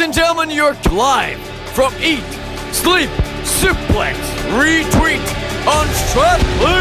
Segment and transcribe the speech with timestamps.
[0.00, 1.38] Ladies and gentlemen, you're live
[1.74, 2.24] from Eat,
[2.72, 3.10] Sleep,
[3.44, 4.16] Suplex,
[4.56, 5.20] Retweet
[5.66, 6.80] on Fusion!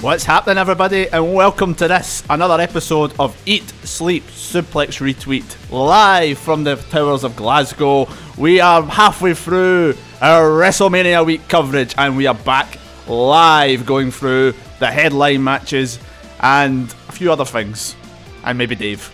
[0.00, 6.38] What's happening, everybody, and welcome to this another episode of Eat, Sleep, Suplex, Retweet, live
[6.38, 8.08] from the Towers of Glasgow.
[8.36, 14.54] We are halfway through our WrestleMania week coverage, and we are back live going through
[14.78, 15.98] the headline matches
[16.38, 17.96] and a few other things,
[18.44, 19.10] and maybe Dave.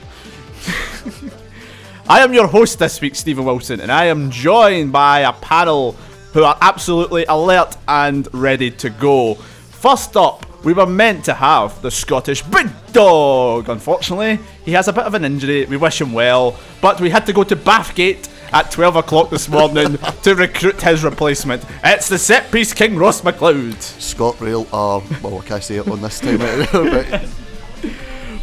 [2.07, 5.93] I am your host this week, Stephen Wilson, and I am joined by a panel
[6.35, 9.37] who are absolutely alert and ready to go.
[9.37, 13.69] First up, we were meant to have the Scottish Big Dog.
[13.69, 15.67] Unfortunately, he has a bit of an injury.
[15.67, 19.49] We wish him well, but we had to go to Bathgate at 12 o'clock this
[19.49, 21.65] morning to recruit his replacement.
[21.83, 23.81] It's the set piece king, Ross McLeod.
[24.01, 26.39] Scott Rail are, well, I can't say it on this time,
[26.73, 27.29] but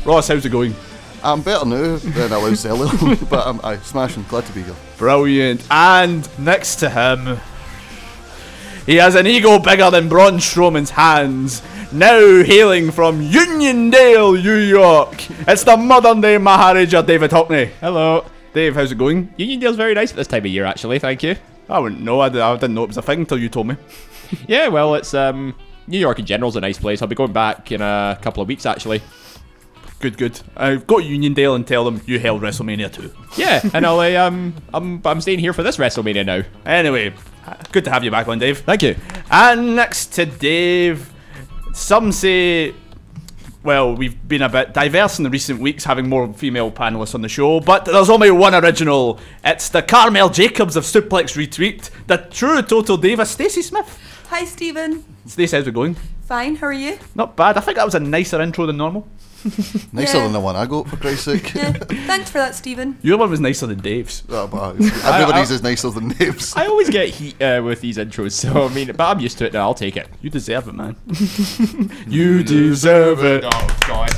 [0.05, 0.75] Ross, how's it going?
[1.23, 4.75] I'm better now than I was earlier, but I'm I, smashing, glad to be here.
[4.97, 5.65] Brilliant.
[5.69, 7.39] And next to him,
[8.85, 11.61] he has an ego bigger than Braun Strowman's hands.
[11.91, 17.67] Now hailing from Uniondale, New York, it's the modern day Maharaja David Hockney.
[17.79, 18.25] Hello.
[18.53, 19.27] Dave, how's it going?
[19.37, 20.99] Uniondale's very nice at this time of year, actually.
[20.99, 21.35] Thank you.
[21.69, 22.19] I wouldn't know.
[22.19, 23.75] I didn't know it was a thing until you told me.
[24.47, 25.53] Yeah, well, it's um,
[25.87, 27.01] New York in general is a nice place.
[27.01, 29.01] I'll be going back in a couple of weeks, actually.
[30.01, 30.41] Good, good.
[30.57, 33.13] I've got Uniondale and tell them you held WrestleMania too.
[33.37, 36.41] Yeah, and I'll uh, um, I'm I'm staying here for this WrestleMania now.
[36.65, 37.13] Anyway,
[37.71, 38.59] good to have you back on, Dave.
[38.61, 38.95] Thank you.
[39.29, 41.13] And next to Dave,
[41.73, 42.73] some say,
[43.63, 47.21] well, we've been a bit diverse in the recent weeks, having more female panelists on
[47.21, 49.19] the show, but there's only one original.
[49.45, 53.99] It's the Carmel Jacobs of Suplex Retweet, the true Total Diva, Stacey Smith.
[54.29, 55.05] Hi, Stephen.
[55.27, 55.95] Stacey, how's it going?
[56.25, 56.97] Fine, how are you?
[57.13, 57.57] Not bad.
[57.57, 59.07] I think that was a nicer intro than normal.
[59.93, 60.23] Nicer Yeah.
[60.23, 61.53] than the one I got, for Christ's sake.
[61.53, 62.97] Yeah, thanks for that, Stephen.
[63.01, 64.21] Your one was nicer than Dave's.
[64.21, 66.55] But Everybody's is nicer than Dave's.
[66.55, 69.45] I always get heat uh, with these intros, so I mean, but I'm used to
[69.45, 69.61] it now.
[69.61, 70.07] I'll take it.
[70.21, 70.95] You deserve it, man.
[72.07, 73.43] you deserve it.
[73.45, 74.11] Oh God.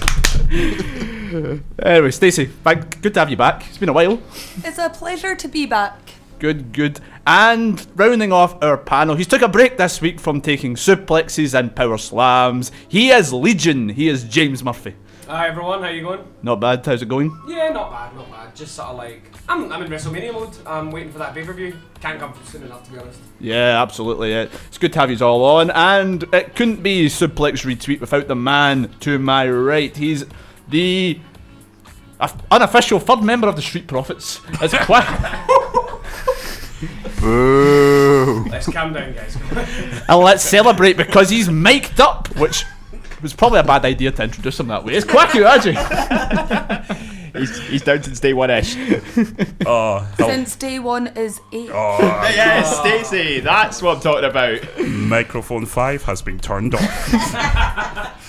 [1.82, 3.02] Anyway, Stacey, back.
[3.02, 3.66] Good to have you back.
[3.68, 4.20] It's been a while.
[4.64, 5.98] It's a pleasure to be back.
[6.40, 7.00] Good, good.
[7.26, 11.74] And rounding off our panel, he's took a break this week from taking suplexes and
[11.76, 12.72] power slams.
[12.88, 13.90] He is Legion.
[13.90, 14.96] He is James Murphy.
[15.28, 16.24] Hi everyone, how you going?
[16.42, 16.86] Not bad.
[16.86, 17.38] How's it going?
[17.48, 18.54] Yeah, not bad, not bad.
[18.56, 20.56] Just sort of like I'm, I'm in WrestleMania mode.
[20.66, 21.76] I'm waiting for that pay per view.
[22.02, 23.20] Can't come soon enough, to be honest.
[23.40, 24.32] Yeah, absolutely.
[24.32, 24.48] Yeah.
[24.68, 25.72] It's good to have you all on.
[25.72, 29.96] And it couldn't be suplex retweet without the man to my right.
[29.96, 30.26] He's
[30.68, 31.20] the
[32.20, 34.42] uh, unofficial third member of the Street Profits.
[34.62, 35.08] It's quite.
[37.22, 38.46] Boo!
[38.50, 39.38] Let's calm down, guys.
[40.10, 42.66] and let's celebrate because he's mic'd up, which
[43.24, 44.94] was probably a bad idea to introduce him that way.
[44.94, 45.74] It's Quacky Raji.
[47.36, 48.76] He's, he's down since day one ish.
[49.66, 51.72] Oh, Since day one is eight.
[51.74, 51.98] Oh,
[52.36, 54.62] yes, Stacey, that's what I'm talking about.
[54.88, 58.20] microphone 5 has been turned off.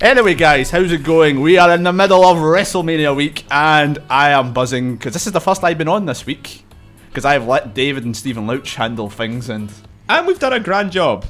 [0.00, 1.40] Anyway, guys, how's it going?
[1.40, 5.32] We are in the middle of WrestleMania week, and I am buzzing because this is
[5.32, 6.64] the first I've been on this week.
[7.08, 9.72] Because I've let David and Stephen Louch handle things, and
[10.08, 11.24] And we've done a grand job,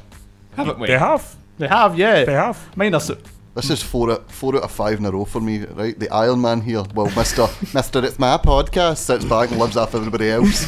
[0.55, 0.87] haven't we?
[0.87, 1.36] They have.
[1.57, 2.23] They have, yeah.
[2.25, 2.57] They have.
[2.75, 3.11] Minus
[3.55, 5.97] This is four out, four out of five in a row for me, right?
[5.99, 9.95] The Iron Man here, well, Mister, Mister, it's my podcast, sits back and lives off
[9.95, 10.67] everybody else.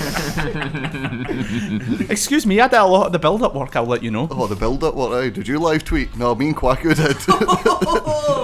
[2.09, 3.75] Excuse me, I did a lot of the build-up work.
[3.75, 4.27] I'll let you know.
[4.31, 5.11] Oh, the build-up, work.
[5.11, 5.31] Right?
[5.31, 6.15] Did you live tweet?
[6.17, 7.17] No, me and Quacko did.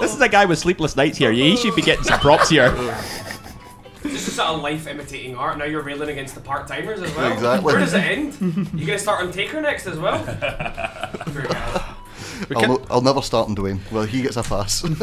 [0.00, 1.32] This is a guy with sleepless nights here.
[1.32, 2.70] He should be getting some props here.
[4.02, 5.58] This is sort of life imitating art.
[5.58, 7.32] Now you're railing against the part timers as well.
[7.32, 7.64] Exactly.
[7.64, 8.36] Where does it end?
[8.74, 10.18] You gonna start on Taker next as well?
[12.54, 13.78] I'll, no, I'll never start on Dwayne.
[13.90, 14.84] Well, he gets a pass.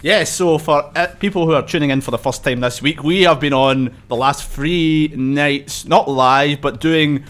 [0.00, 3.02] Yeah, so for uh, people who are tuning in for the first time this week,
[3.02, 7.24] we have been on the last three nights, not live, but doing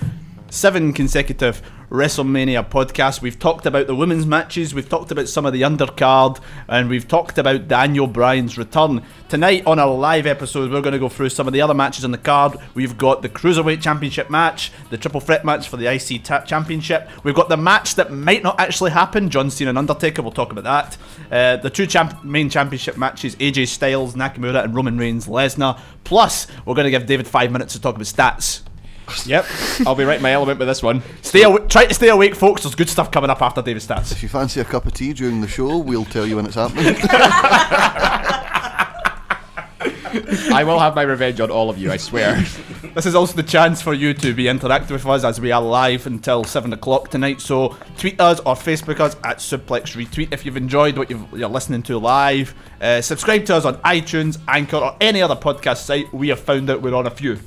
[0.51, 3.23] seven consecutive WrestleMania podcast.
[3.23, 6.39] We've talked about the women's matches, we've talked about some of the undercard,
[6.69, 9.03] and we've talked about Daniel Bryan's return.
[9.29, 12.05] Tonight, on our live episode, we're going to go through some of the other matches
[12.05, 12.57] on the card.
[12.75, 17.09] We've got the Cruiserweight Championship match, the Triple Threat match for the IC ta- Championship.
[17.25, 20.21] We've got the match that might not actually happen John Cena and Undertaker.
[20.21, 20.97] We'll talk about that.
[21.31, 25.81] Uh, the two champ- main championship matches AJ Styles, Nakamura, and Roman Reigns, Lesnar.
[26.05, 28.63] Plus, we're going to give David five minutes to talk about stats.
[29.27, 29.47] Yep,
[29.87, 31.03] I'll be right in my element with this one.
[31.23, 32.63] Stay aw- try to stay awake, folks.
[32.63, 34.13] There's good stuff coming up after David stats.
[34.13, 36.55] if you fancy a cup of tea during the show, we'll tell you when it's
[36.55, 36.97] happening.
[40.51, 41.93] I will have my revenge on all of you.
[41.93, 42.43] I swear.
[42.95, 45.61] This is also the chance for you to be interactive with us as we are
[45.63, 47.41] live until 7 o'clock tonight.
[47.41, 51.49] So tweet us or Facebook us at Suplex Retweet if you've enjoyed what you've, you're
[51.49, 52.55] listening to live.
[52.81, 56.13] Uh, subscribe to us on iTunes, Anchor, or any other podcast site.
[56.13, 57.39] We have found out we're on a few.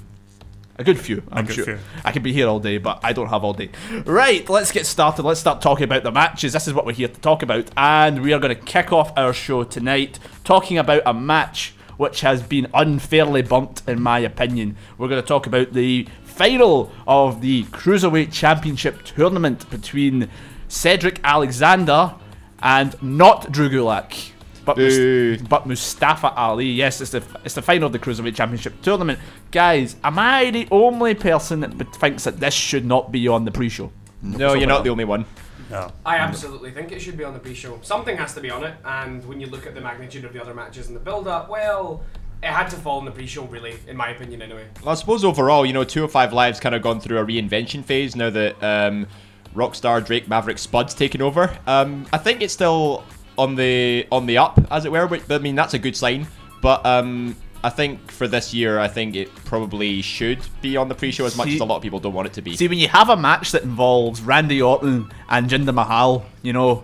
[0.81, 1.65] A good few, I'm good sure.
[1.65, 1.77] few.
[2.03, 3.69] I could be here all day, but I don't have all day.
[4.03, 5.21] Right, let's get started.
[5.21, 6.53] Let's start talking about the matches.
[6.53, 7.69] This is what we're here to talk about.
[7.77, 12.21] And we are going to kick off our show tonight talking about a match which
[12.21, 14.75] has been unfairly bumped, in my opinion.
[14.97, 20.27] We're going to talk about the final of the Cruiserweight Championship tournament between
[20.67, 22.15] Cedric Alexander
[22.63, 24.31] and not Drew Gulak.
[24.63, 28.79] But, Mus- but Mustafa Ali, yes, it's the it's the final of the cruiserweight championship
[28.81, 29.19] tournament.
[29.51, 33.51] Guys, am I the only person that thinks that this should not be on the
[33.51, 33.91] pre-show?
[34.21, 35.25] No, you're not the only one.
[35.71, 35.91] No.
[36.05, 37.79] I absolutely think it should be on the pre-show.
[37.81, 40.41] Something has to be on it, and when you look at the magnitude of the
[40.41, 42.03] other matches in the build-up, well,
[42.43, 44.67] it had to fall in the pre-show, really, in my opinion, anyway.
[44.83, 48.17] Well, I suppose overall, you know, 205 Live's kind of gone through a reinvention phase
[48.17, 49.07] now that um,
[49.55, 51.57] Rockstar Drake Maverick Spud's taken over.
[51.65, 53.03] Um, I think it's still
[53.41, 55.07] on the on the up, as it were.
[55.07, 56.27] But I mean, that's a good sign.
[56.61, 60.95] But um, I think for this year, I think it probably should be on the
[60.95, 62.55] pre-show as much See- as a lot of people don't want it to be.
[62.55, 66.83] See, when you have a match that involves Randy Orton and Jinder Mahal, you know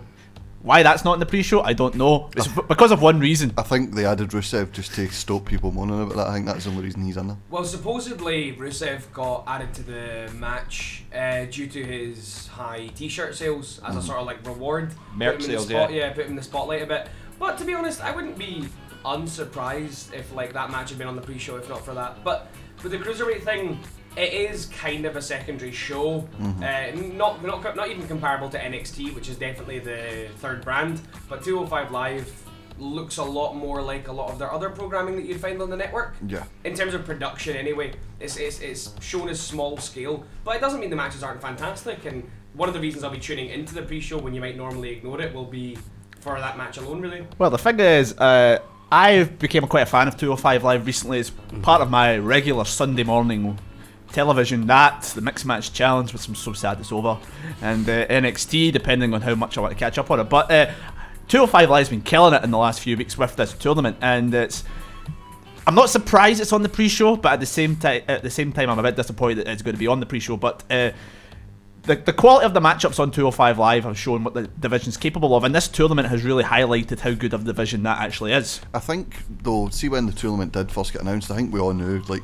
[0.62, 1.60] why that's not in the pre-show.
[1.62, 2.30] I don't know.
[2.36, 3.52] It's f- because of one reason.
[3.56, 6.26] I think they added Rusev just to stop people moaning about that.
[6.26, 7.36] I think that's the only reason he's in there.
[7.50, 13.80] Well, supposedly Rusev got added to the match uh, due to his high T-shirt sales
[13.86, 14.92] as a sort of like reward.
[15.14, 15.96] Merch Put him in the sales, spot- yeah.
[16.06, 17.08] yeah, put him in the spotlight a bit.
[17.38, 18.66] But to be honest, I wouldn't be
[19.04, 22.24] unsurprised if like that match had been on the pre-show if not for that.
[22.24, 22.48] But
[22.82, 23.78] with the cruiserweight thing,
[24.18, 26.28] it is kind of a secondary show.
[26.40, 31.00] Uh, not not not even comparable to NXT, which is definitely the third brand.
[31.28, 32.44] But 205 Live
[32.78, 35.68] looks a lot more like a lot of their other programming that you'd find on
[35.68, 36.44] the network Yeah.
[36.62, 40.78] in terms of production anyway it's, it's, it's shown as small scale but it doesn't
[40.78, 42.22] mean the matches aren't fantastic and
[42.54, 45.20] one of the reasons i'll be tuning into the pre-show when you might normally ignore
[45.20, 45.76] it will be
[46.20, 48.60] for that match alone really Well, the thing is, uh,
[48.92, 51.18] I became quite a fan of 205 Live recently.
[51.18, 51.32] It's
[51.62, 53.58] part of my regular Sunday morning
[54.12, 54.66] television.
[54.66, 57.18] That, the Mixed Match Challenge, which I'm so sad it's over,
[57.62, 60.24] and uh, NXT, depending on how much I want to catch up on it.
[60.24, 60.72] But uh,
[61.28, 64.64] 205 Live's been killing it in the last few weeks with this tournament, and it's.
[65.66, 68.52] I'm not surprised it's on the pre-show, but at the same time, at the same
[68.52, 70.38] time, I'm a bit disappointed that it's going to be on the pre-show.
[70.38, 70.92] But uh,
[71.88, 75.34] the, the quality of the matchups on 205 Live have shown what the division's capable
[75.34, 78.60] of, and this tournament has really highlighted how good of a division that actually is.
[78.74, 81.72] I think though, see when the tournament did first get announced, I think we all
[81.72, 82.22] knew like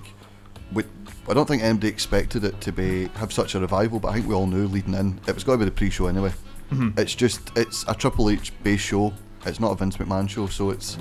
[0.72, 0.84] we.
[1.28, 4.26] I don't think anybody expected it to be have such a revival, but I think
[4.28, 6.32] we all knew leading in it was going to be the pre-show anyway.
[6.98, 9.12] It's just it's a Triple H base show.
[9.46, 10.98] It's not a Vince McMahon show, so it's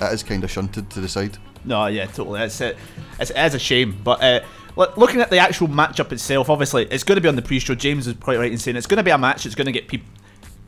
[0.00, 1.38] it is kind of shunted to the side.
[1.64, 2.40] No, yeah, totally.
[2.42, 2.76] It's it,
[3.20, 4.40] it's, it is a shame, but uh,
[4.74, 7.74] look- looking at the actual matchup itself, obviously it's going to be on the pre-show.
[7.76, 9.46] James is quite right in saying it's going to be a match.
[9.46, 10.08] It's going to get people.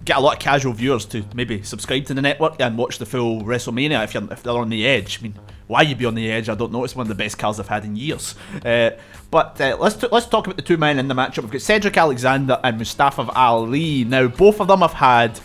[0.05, 3.07] Get a lot of casual viewers to maybe subscribe to the network and watch the
[3.07, 5.19] full WrestleMania if you're if they're on the edge.
[5.19, 5.35] I mean,
[5.67, 6.49] why you'd be on the edge?
[6.49, 6.85] I don't know.
[6.85, 8.35] It's one of the best cars I've had in years.
[8.65, 8.91] Uh,
[9.31, 11.43] but uh, let's t- let's talk about the two men in the matchup.
[11.43, 14.05] We've got Cedric Alexander and Mustafa Ali.
[14.05, 15.41] Now, both of them have had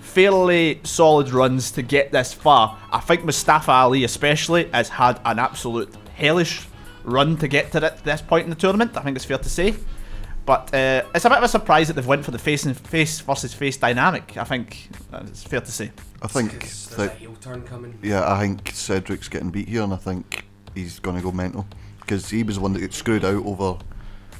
[0.00, 2.78] fairly solid runs to get this far.
[2.90, 6.66] I think Mustafa Ali, especially, has had an absolute hellish
[7.04, 8.96] run to get to th- this point in the tournament.
[8.96, 9.74] I think it's fair to say.
[10.44, 12.76] But uh, it's a bit of a surprise that they've went for the face and
[12.76, 14.36] face versus face dynamic.
[14.36, 15.92] I think uh, it's fair to say.
[16.20, 19.68] I think There's there's a that heel turn coming yeah, I think Cedric's getting beat
[19.68, 20.44] here, and I think
[20.74, 21.66] he's going to go mental
[22.00, 23.78] because he was the one that got screwed out over.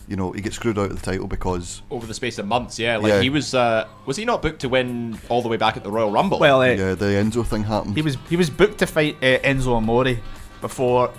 [0.08, 2.76] You know, he gets screwed out of the title because Over the space of months,
[2.78, 2.96] yeah.
[2.96, 3.20] Like Yeah.
[3.20, 5.90] he was, uh, was he not booked to win all the way back at the
[5.92, 6.40] Royal Rumble?
[6.40, 7.94] Well, uh, yeah, the Enzo thing happened.
[7.94, 10.18] he was he was booked to fight uh, Enzo Amore
[10.60, 11.12] before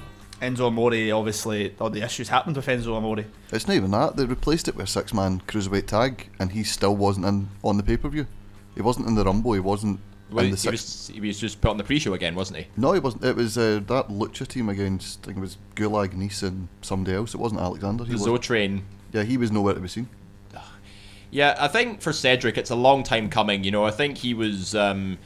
[0.43, 1.11] Enzo Amore.
[1.17, 3.25] Obviously, all the issues happened with Enzo Amore.
[3.51, 4.15] It's not even that.
[4.15, 7.77] They replaced it with a six man cruiserweight tag, and he still wasn't in on
[7.77, 8.27] the pay per view.
[8.75, 9.53] He wasn't in the Rumble.
[9.53, 9.99] He wasn't
[10.31, 10.71] Well, in the he, six.
[10.71, 12.67] was, he was just put on the pre-show again, wasn't he?
[12.77, 13.23] No, he wasn't.
[13.25, 15.19] It was uh, that Lucha team against.
[15.21, 17.33] I think it was Gulak, Nese, and somebody else.
[17.33, 18.03] It wasn't Alexander.
[18.03, 18.83] He The was, Zo Train.
[19.11, 20.09] yeah, he was nowhere to be seen.
[21.31, 23.63] Yeah, I think for Cedric, it's a long time coming.
[23.63, 24.75] You know, I think he was.
[24.75, 25.17] Um,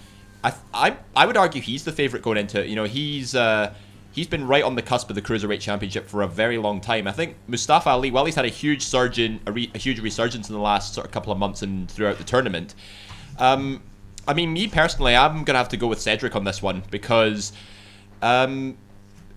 [0.41, 2.67] I, I I would argue he's the favorite going into it.
[2.69, 3.73] You know, he's uh,
[4.17, 7.07] he's been right on the cusp of the cruiserweight championship for a very long time.
[7.07, 9.99] I think Mustafa Ali, while he's had a huge surge in a, re, a huge
[9.99, 12.73] resurgence in the last sort of couple of months and throughout the tournament.
[13.37, 13.83] Um,
[14.27, 17.53] I mean, me personally, I'm gonna have to go with Cedric on this one because,
[18.23, 18.75] um,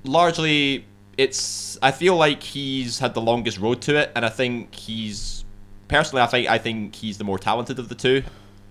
[0.03, 0.87] largely
[1.19, 5.45] it's I feel like he's had the longest road to it, and I think he's
[5.89, 8.23] personally I think I think he's the more talented of the two.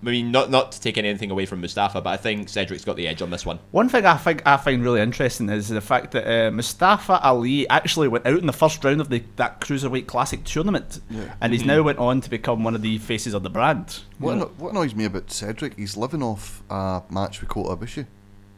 [0.02, 2.96] I mean, not not to take anything away from Mustafa, but I think Cedric's got
[2.96, 3.60] the edge on this one.
[3.72, 7.68] One thing I think I find really interesting is the fact that uh, Mustafa Ali
[7.70, 11.34] actually went out in the first round of the that cruiserweight classic tournament, Yeah.
[11.42, 14.00] and he's now went on to become one of the faces of the brand.
[14.20, 18.06] What, anno- what annoys me about Cedric, he's living off a match with Kota Ibushi.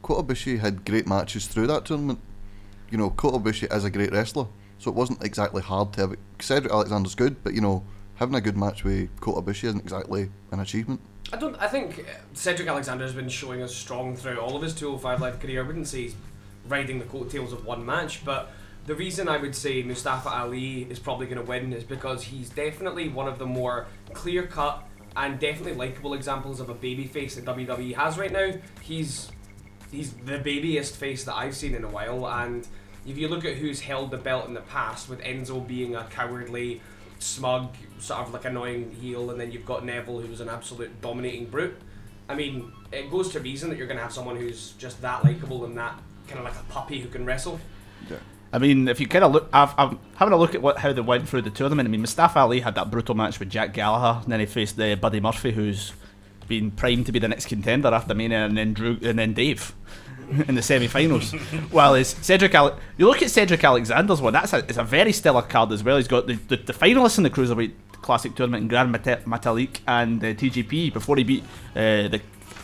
[0.04, 2.20] Kota Ibushi had great matches through that tournament.
[2.92, 4.46] You know, Kota Ibushi is a great wrestler,
[4.78, 6.20] so it wasn't exactly hard to have it.
[6.40, 7.84] Cedric Alexander's good, but you know,
[8.16, 11.02] having a good match with Kota Ibushi isn't exactly an achievement.
[11.34, 11.56] I don't.
[11.62, 15.22] I think uh, Cedric Alexander has been showing us strong throughout all of his 205
[15.22, 15.64] live career.
[15.64, 16.16] I wouldn't say he's
[16.68, 18.52] riding the coattails of one match, but
[18.86, 22.50] the reason I would say Mustafa Ali is probably going to win is because he's
[22.50, 24.84] definitely one of the more clear cut
[25.16, 28.52] and definitely likable examples of a baby face that WWE has right now.
[28.82, 29.32] He's
[29.92, 32.68] he's the babyest face that I've seen in a while, and
[33.06, 36.04] if you look at who's held the belt in the past, with Enzo being a
[36.06, 36.82] cowardly,
[37.22, 41.46] smug, sort of like annoying heel, and then you've got Neville, who's an absolute dominating
[41.46, 41.76] brute.
[42.28, 45.24] I mean, it goes to reason that you're going to have someone who's just that
[45.24, 47.60] likable and that kind of like a puppy who can wrestle.
[48.10, 48.18] Yeah.
[48.54, 50.92] I mean, if you kind of look, I've, I'm having a look at what how
[50.92, 51.88] they went through the tournament.
[51.88, 54.80] I mean, Mustafa Ali had that brutal match with Jack Gallagher, and then he faced
[54.80, 55.94] uh, Buddy Murphy, who's
[56.52, 59.74] been primed to be the next contender after Mania, and then Drew, and then Dave
[60.48, 61.32] in the semi-finals.
[61.72, 64.34] While is Cedric, Ale- you look at Cedric Alexander's one.
[64.34, 65.98] That's a, it's a very stellar card as well.
[65.98, 69.80] He's got the, the, the finalists in the cruiserweight classic tournament in Grand Mata- Metalik
[69.88, 71.44] and uh, TJP before he beat
[71.76, 72.22] uh, the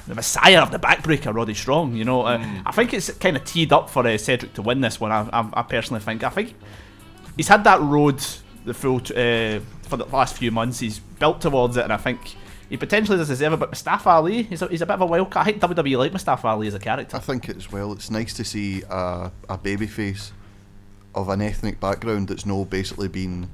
[0.08, 1.96] the messiah of the backbreaker, Roddy Strong.
[1.96, 4.80] You know, uh, I think it's kind of teed up for uh, Cedric to win
[4.82, 5.12] this one.
[5.12, 6.24] I, I, I personally think.
[6.24, 6.54] I think
[7.36, 8.24] he's had that road
[8.64, 10.80] the full t- uh, for the last few months.
[10.80, 12.36] He's built towards it, and I think
[12.70, 13.58] he potentially does deserve it.
[13.60, 15.48] But Mustafa Ali, he's a, he's a bit of a wild card.
[15.48, 17.16] I think WWE like Mustafa Ali as a character.
[17.18, 17.92] I think as well.
[17.94, 20.32] It's nice to see a, a baby face
[21.16, 23.50] of an ethnic background that's no basically been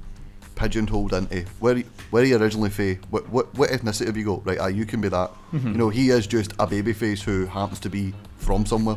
[0.54, 4.46] pigeonholed into where he- where he originally fa what, what what ethnicity have you got
[4.46, 5.68] right ah, you can be that Mm-hmm.
[5.72, 8.96] you know he is just a baby face who happens to be from somewhere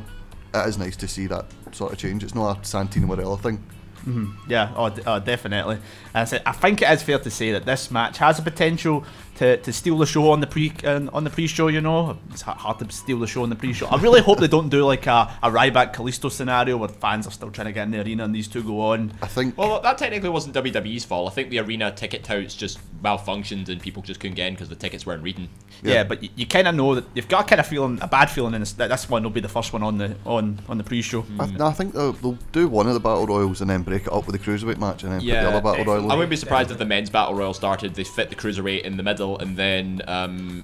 [0.54, 3.64] it is nice to see that sort of change it's not a Santino Marella thing
[4.48, 5.76] Yeah, oh, d- oh definitely.
[5.76, 5.82] And
[6.22, 9.04] I, said, I think it is fair to say that this match has the potential
[9.38, 11.68] to, to steal the show on the pre uh, on the pre-show.
[11.68, 13.88] You know, it's hard to steal the show on the pre-show.
[13.88, 17.32] I really hope they don't do like a, a Ryback Kalisto scenario where fans are
[17.32, 19.14] still trying to get in the arena and these two go on.
[19.22, 21.32] I think Well, that technically wasn't WWE's fault.
[21.32, 24.70] I think the arena ticket touts just malfunctioned and people just couldn't get in because
[24.70, 25.50] the tickets weren't reading.
[25.84, 26.04] Yeah, Yeah.
[26.04, 28.30] but you, you kind of know that you've got a kind of feeling, a bad
[28.30, 30.78] feeling in this, that this one will be the first one on the on on
[30.78, 31.26] the pre-show.
[31.40, 34.04] I, no, I think they'll, they'll do one of the battle royals and then break
[34.08, 36.30] it up with the cruiserweight match and then put the other battle royal I wouldn't
[36.32, 37.94] be surprised if the men's battle royal started.
[37.94, 40.64] They fit the cruiserweight in the middle, and then um,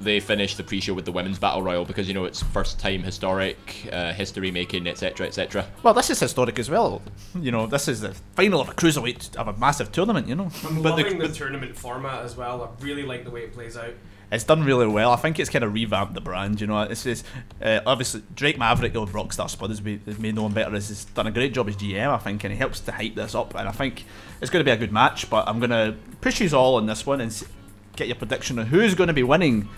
[0.00, 3.04] they finish the pre-show with the women's battle royal because you know it's first time
[3.04, 5.64] historic, uh, history making, etc., etc.
[5.84, 7.00] Well, this is historic as well.
[7.40, 10.26] You know, this is the final of a cruiserweight of a massive tournament.
[10.26, 12.62] You know, I'm But the- loving the, but- tournament format as well.
[12.64, 13.94] I really like the way it plays out.
[14.32, 15.12] it's done really well.
[15.12, 16.60] I think it's kind of revamped the brand.
[16.60, 17.22] You know, it's, it's
[17.62, 20.70] uh, obviously Drake Maverick or Rockstar Spud has made, has made known better.
[20.70, 23.14] Has has done a great job as GM, I think, and he helps to hype
[23.14, 23.54] this up.
[23.54, 24.04] And I think
[24.40, 25.28] it's going to be a good match.
[25.30, 27.44] But I'm going to push you all on this one and s-
[27.96, 29.68] get your prediction on who's going to be winning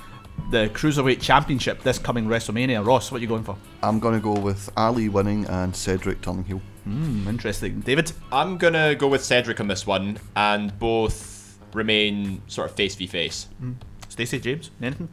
[0.50, 2.84] the cruiserweight championship this coming WrestleMania.
[2.84, 3.56] Ross, what are you going for?
[3.82, 6.60] I'm going to go with Ali winning and Cedric turning heel.
[6.84, 7.80] Hmm, interesting.
[7.80, 8.12] David.
[8.30, 13.06] I'm gonna go with Cedric on this one, and both remain sort of face v
[13.06, 13.48] face.
[14.10, 15.08] Stacey, James, anything?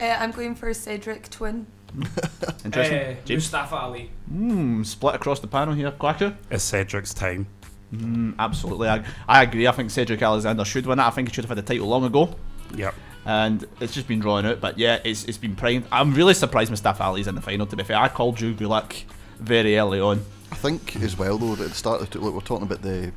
[0.00, 1.66] Uh, I'm going for Cedric Twin.
[2.64, 2.98] Interesting.
[2.98, 3.44] Uh, James.
[3.44, 4.10] Mustafa Ali.
[4.28, 5.92] Hmm, split across the panel here.
[5.92, 6.36] Quacker.
[6.50, 7.46] It's Cedric's time.
[7.94, 8.88] Mm, absolutely.
[8.88, 9.66] I, I agree.
[9.66, 11.02] I think Cedric Alexander should win it.
[11.02, 12.34] I think he should have had the title long ago.
[12.74, 12.94] Yep.
[13.26, 14.60] and it's just been drawn out.
[14.60, 15.86] But yeah, it's it's been primed.
[15.92, 17.66] I'm really surprised Mustafa Ali's in the final.
[17.66, 19.04] To be fair, I called Drew Gulak
[19.38, 20.24] very early on.
[20.52, 22.82] I think as well though that at the start of the, look, we're talking about
[22.82, 23.12] the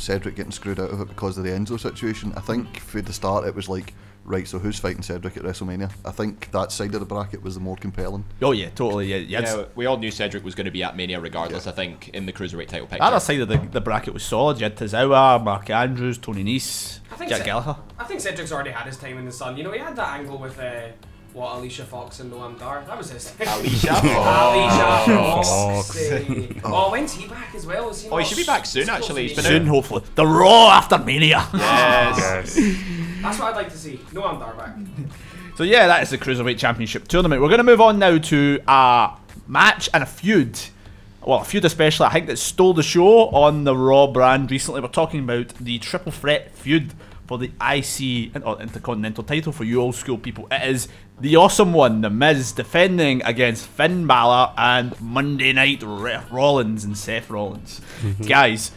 [0.00, 2.32] Cedric getting screwed out of it because of the Enzo situation.
[2.36, 5.90] I think for the start it was like right, so who's fighting Cedric at WrestleMania?
[6.04, 8.24] I think that side of the bracket was the more compelling.
[8.42, 9.06] Oh yeah, totally.
[9.06, 9.40] Yeah, yeah.
[9.40, 11.66] Yeah, we all knew Cedric was going to be at Mania regardless.
[11.66, 13.02] I think in the cruiserweight title the picture.
[13.02, 14.58] other side of the, the bracket was solid.
[14.58, 17.44] You had Tazawa, Mark Andrews, Tony Nese, I think Jack so.
[17.44, 17.76] Gallagher.
[17.98, 19.56] I think Cedric's already had his time in the sun.
[19.56, 20.88] You know, he had that angle with uh,
[21.32, 22.82] what Alicia Fox and Noam Dar.
[22.86, 23.32] That was his.
[23.40, 23.90] Alicia.
[24.02, 25.48] Alicia Fox.
[25.48, 25.96] Fox.
[26.00, 26.46] eh.
[26.64, 27.90] Oh, when's he back as well?
[27.90, 29.22] Is he Oh, he should be back soon, actually.
[29.22, 30.02] to He's be- been Soon, hopefully.
[30.14, 31.46] The Raw after Mania.
[31.54, 32.56] Yes.
[32.58, 33.22] Yes.
[33.22, 33.98] That's what I'd like to see.
[34.12, 34.74] Noam Dar back.
[35.56, 37.42] So yeah, that is the Cruiserweight Championship tournament.
[37.42, 39.10] We're going to move on now to a
[39.46, 40.58] match and a feud.
[41.24, 44.80] Well, a feud especially, I think that stole the show on the Raw brand recently.
[44.80, 46.94] We're talking about the triple threat feud
[47.30, 50.48] for the IC or Intercontinental title for you old school people.
[50.50, 50.88] It is
[51.20, 56.98] the awesome one, The Miz, defending against Finn Balor and Monday Night Ra- Rollins and
[56.98, 57.80] Seth Rollins.
[58.26, 58.72] Guys,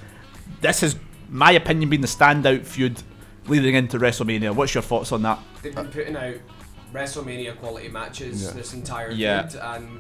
[0.62, 0.96] this has,
[1.30, 3.02] my opinion, been the standout feud
[3.48, 4.54] leading into WrestleMania.
[4.54, 5.40] What's your thoughts on that?
[5.64, 6.36] They've been putting out
[6.94, 8.52] WrestleMania quality matches Yeah.
[8.52, 9.48] this entire Yeah.
[9.48, 10.00] feud, and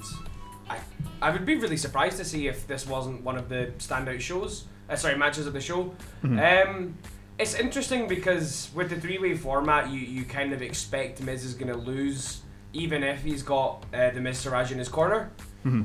[0.69, 0.77] I,
[1.23, 4.65] I would be really surprised to see if this wasn't one of the standout shows.
[4.87, 5.95] Uh, sorry, matches of the show.
[6.23, 6.95] Um,
[7.39, 11.75] it's interesting because with the three-way format, you you kind of expect Miz is gonna
[11.77, 12.41] lose,
[12.73, 15.31] even if he's got uh, the Miztourage in his corner,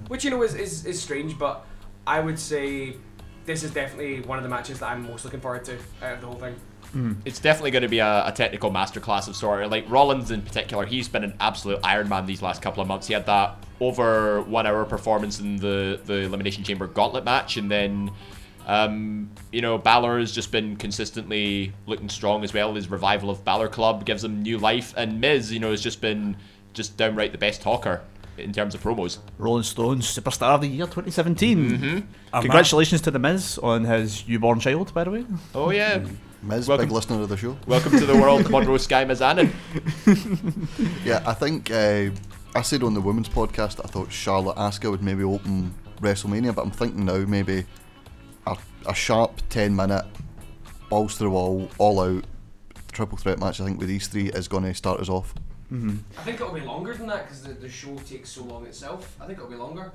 [0.08, 1.38] which you know is, is is strange.
[1.38, 1.64] But
[2.06, 2.96] I would say
[3.46, 6.20] this is definitely one of the matches that I'm most looking forward to out of
[6.20, 6.54] the whole thing.
[7.26, 9.68] It's definitely going to be a, a technical masterclass of sort.
[9.70, 13.06] Like Rollins in particular, he's been an absolute Iron Man these last couple of months.
[13.06, 17.70] He had that over one hour performance in the, the Elimination Chamber Gauntlet match, and
[17.70, 18.10] then,
[18.68, 22.74] um, you know, Balor has just been consistently looking strong as well.
[22.74, 26.00] His revival of Balor Club gives him new life, and Miz, you know, has just
[26.00, 26.36] been
[26.74, 28.02] just downright the best talker
[28.36, 29.18] in terms of promos.
[29.38, 32.06] Rolling Stone's Superstar of the Year 2017.
[32.32, 35.24] I'm Congratulations to the Miz on his newborn child, by the way.
[35.54, 36.04] Oh yeah,
[36.42, 37.56] Miz, Welcome- big listener of the show.
[37.66, 39.50] welcome to the world, Monroe Sky Mizanin.
[41.04, 42.10] Yeah, I think uh,
[42.54, 46.54] I said on the women's podcast that I thought Charlotte Asuka would maybe open WrestleMania,
[46.54, 47.64] but I'm thinking now maybe
[48.88, 50.04] a, a sharp 10 minute
[50.88, 52.24] balls to the wall, all out
[52.92, 53.60] triple threat match.
[53.60, 55.34] I think with these three is going to start us off.
[55.72, 55.96] Mm-hmm.
[56.18, 59.16] I think it'll be longer than that because the, the show takes so long itself.
[59.20, 59.92] I think it'll be longer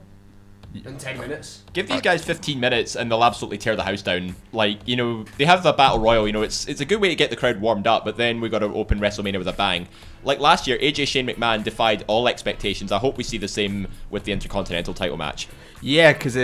[0.81, 1.63] than 10 minutes.
[1.73, 4.35] Give these guys 15 minutes and they'll absolutely tear the house down.
[4.51, 7.09] Like, you know, they have the Battle Royal, you know, it's it's a good way
[7.09, 9.53] to get the crowd warmed up, but then we got to open WrestleMania with a
[9.53, 9.87] bang.
[10.23, 12.91] Like last year, AJ Shane McMahon defied all expectations.
[12.91, 15.47] I hope we see the same with the Intercontinental title match.
[15.81, 16.35] Yeah, because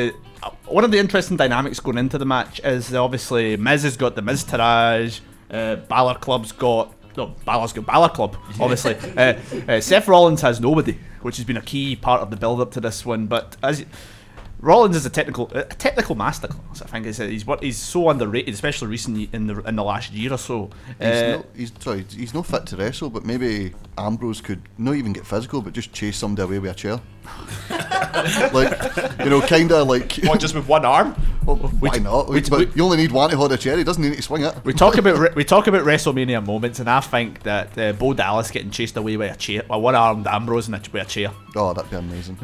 [0.65, 4.21] one of the interesting dynamics going into the match is obviously Miz has got the
[4.21, 5.19] Miztourage,
[5.51, 6.93] uh, Balor Club's got.
[7.17, 8.95] No, Balor's got Balor Club, obviously.
[9.17, 9.33] uh,
[9.67, 12.71] uh, Seth Rollins has nobody, which has been a key part of the build up
[12.71, 13.25] to this one.
[13.25, 13.83] But as
[14.61, 16.81] Rollins is a technical, a technical masterclass.
[16.83, 20.13] I think he's he's what he's so underrated, especially recently in the in the last
[20.13, 20.69] year or so.
[20.99, 24.95] He's, Uh, no, he's sorry, he's not fit to wrestle, but maybe Ambrose could not
[24.95, 27.01] even get physical, but just chase somebody away with a chair.
[28.53, 30.13] like, you know, kind of like.
[30.23, 31.15] What, just with one arm?
[31.45, 32.29] Well, why not?
[32.29, 33.77] we- but we- you only need one to hold a chair.
[33.77, 34.53] He doesn't need to swing it.
[34.63, 38.13] We talk about re- we talk about WrestleMania moments, and I think that uh, Bo
[38.13, 41.31] Dallas getting chased away by a chair, a one-armed Ambrose in a, with a chair,
[41.55, 42.37] Oh, that'd be amazing.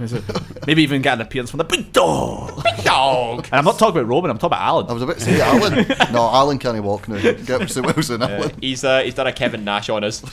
[0.66, 2.64] maybe even get an appearance from the big dog.
[2.76, 3.46] Big Dog!
[3.46, 4.88] And I'm not talking about Roman, I'm talking about Alan.
[4.90, 5.88] I was about to say Alan.
[6.14, 7.20] no, Alan can't walk now.
[7.22, 7.84] Get Mr.
[7.86, 8.52] Wilson, Alan.
[8.62, 10.24] He's uh, he's done a Kevin Nash on us.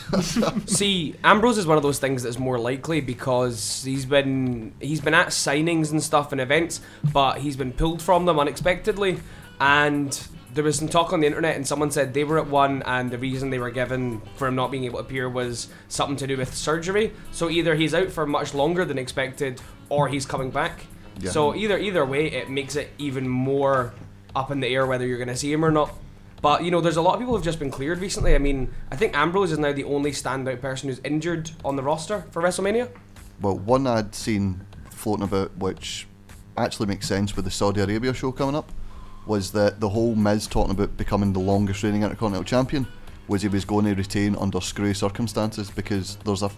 [0.67, 4.41] See, Ambrose is one of those things that's more likely because he's been
[4.81, 6.81] he's been at signings and stuff and events,
[7.12, 9.20] but he's been pulled from them unexpectedly.
[9.61, 10.20] And
[10.52, 13.11] there was some talk on the internet, and someone said they were at one, and
[13.11, 16.26] the reason they were given for him not being able to appear was something to
[16.26, 17.12] do with surgery.
[17.31, 20.87] So either he's out for much longer than expected, or he's coming back.
[21.18, 21.31] Yeah.
[21.31, 23.94] So either either way, it makes it even more
[24.35, 25.94] up in the air whether you're going to see him or not.
[26.40, 28.35] But you know, there's a lot of people who've just been cleared recently.
[28.35, 31.83] I mean, I think Ambrose is now the only standout person who's injured on the
[31.83, 32.90] roster for WrestleMania.
[33.42, 36.07] Well, one I'd seen floating about, which
[36.57, 38.70] actually makes sense with the Saudi Arabia show coming up,
[39.26, 42.87] was that the whole Miz talking about becoming the longest reigning Intercontinental Champion
[43.28, 46.50] was he was going to retain under screwy circumstances because there's a,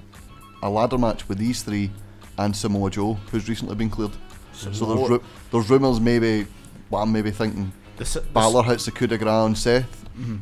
[0.62, 1.90] a ladder match with these three
[2.38, 4.12] and Samoa Joe, who's recently been cleared.
[4.52, 6.46] So there's, ru- there's rumours maybe,
[6.88, 10.36] what I'm maybe thinking, The, the Balor hits the coup de grace on Seth, Mm-hmm.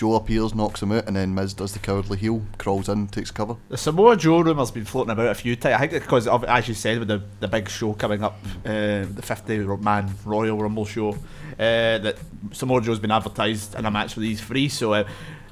[0.00, 3.30] Joe appears, knocks him out, and then Miz does the cowardly heel, crawls in, takes
[3.30, 3.56] cover.
[3.68, 5.74] The Samoa Joe rumour's been floating about a few times.
[5.74, 9.22] I think because, as you said, with the, the big show coming up, uh, the
[9.22, 11.18] 50 man Royal Rumble show, uh,
[11.98, 12.16] that
[12.50, 14.70] Samoa Joe's been advertised in a match with these three.
[14.70, 15.06] So uh,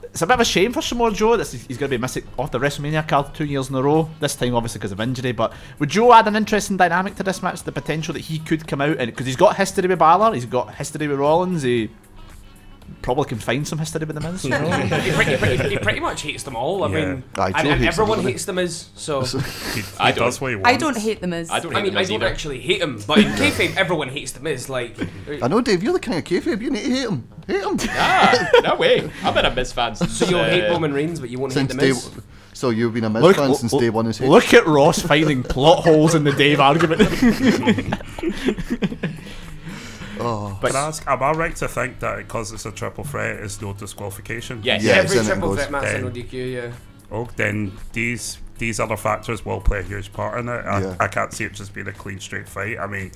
[0.04, 2.26] it's a bit of a shame for Samoa Joe that he's going to be missing
[2.38, 4.08] off the WrestleMania card two years in a row.
[4.18, 5.32] This time, obviously, because of injury.
[5.32, 7.64] But would Joe add an interesting dynamic to this match?
[7.64, 10.46] The potential that he could come out and because he's got history with Balor, he's
[10.46, 11.60] got history with Rollins.
[11.60, 11.90] He
[13.02, 14.44] probably can find some history with the Miz.
[14.44, 14.70] You know?
[14.70, 16.84] he, pretty, pretty, he pretty much hates them all.
[16.84, 16.94] I Yeah.
[17.14, 18.32] mean, Aye, and, Joe and hates them, everyone doesn't he?
[18.32, 19.20] hates them as so.
[19.74, 20.24] He, he I don't.
[20.26, 20.68] does what he wants.
[20.70, 21.50] I don't hate them as.
[21.50, 22.32] I don't I hate mean, the I Miz don't either.
[22.32, 24.68] actually hate him, but in kayfabe, everyone hates the Miz.
[24.68, 24.96] Like,
[25.42, 26.60] I know, Dave, you're the king of kayfabe.
[26.60, 27.28] You need to hate him.
[27.46, 27.76] Hate him.
[27.92, 29.10] Ah, no way.
[29.22, 30.12] I've been a Miz fan since.
[30.18, 32.10] so you'll hate uh, Roman Reigns, but you won't Since hate the day, Miz.
[32.52, 34.06] so you've been a Miz Look, fan since look- day one.
[34.06, 34.28] Is hate.
[34.28, 37.00] look at Ross finding plot holes in the Dave argument.
[40.20, 43.36] Oh, Can I ask, am I right to think that because it's a triple threat,
[43.36, 44.60] it's no disqualification?
[44.62, 44.82] Yes.
[44.82, 45.58] Yeah, Every it's in it triple goes.
[45.58, 46.72] threat match in ODQ, yeah.
[47.10, 50.52] Oh, then these these other factors will play a huge part in it.
[50.66, 50.96] I, Yeah.
[50.98, 52.76] I can't see it just being a clean straight fight.
[52.78, 53.12] I mean,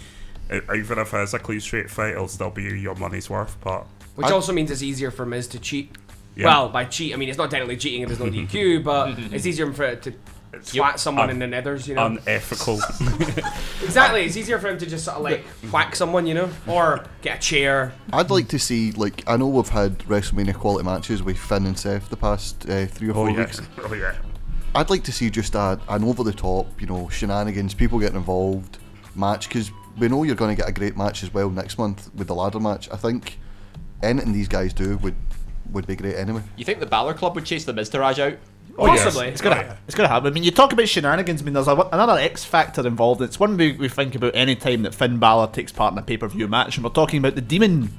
[0.53, 3.57] e- even if it is a clean straight fight, it'll still be your money's worth.
[3.61, 5.97] But Which I- also means it's easier for Miz to cheat.
[6.37, 6.47] Yeah.
[6.47, 9.45] Well, by cheat, I mean it's not technically cheating if there's no DQ, but it's
[9.45, 10.15] easier for it to
[10.61, 12.07] swat someone in the nethers, you know.
[12.07, 12.75] unethical.
[13.83, 17.05] exactly, it's easier for him to just sort of like whack someone, you know, or
[17.23, 17.93] get a chair.
[18.13, 21.79] I'd like to see like I know we've had WrestleMania quality matches with Finn and
[21.79, 23.61] Seth the past uh, three or oh four yeah, weeks.
[23.79, 24.15] oh yeah.
[24.75, 28.17] I'd like to see just a, an over the top, you know, shenanigans, people getting
[28.17, 28.79] involved
[29.15, 32.11] match because we know you're going to get a great match as well next month
[32.15, 32.91] with the ladder match.
[32.91, 33.39] I think
[34.03, 35.15] anything these guys do would
[35.71, 36.43] would be great anyway.
[36.57, 38.39] You think the Balor Club would chase the Miztourage out?
[38.79, 39.05] Oh, yes.
[39.05, 39.29] Possibly.
[39.29, 39.77] It's gonna, Oh, yeah.
[39.87, 40.29] it's gonna happen.
[40.29, 41.43] I mean, you talk about shenanigans.
[41.43, 43.21] I mean, there's a, another X factor involved.
[43.21, 46.03] It's one we, we think about any time that Finn Balor takes part in a
[46.03, 47.91] pay per view match, and we're talking about the Demon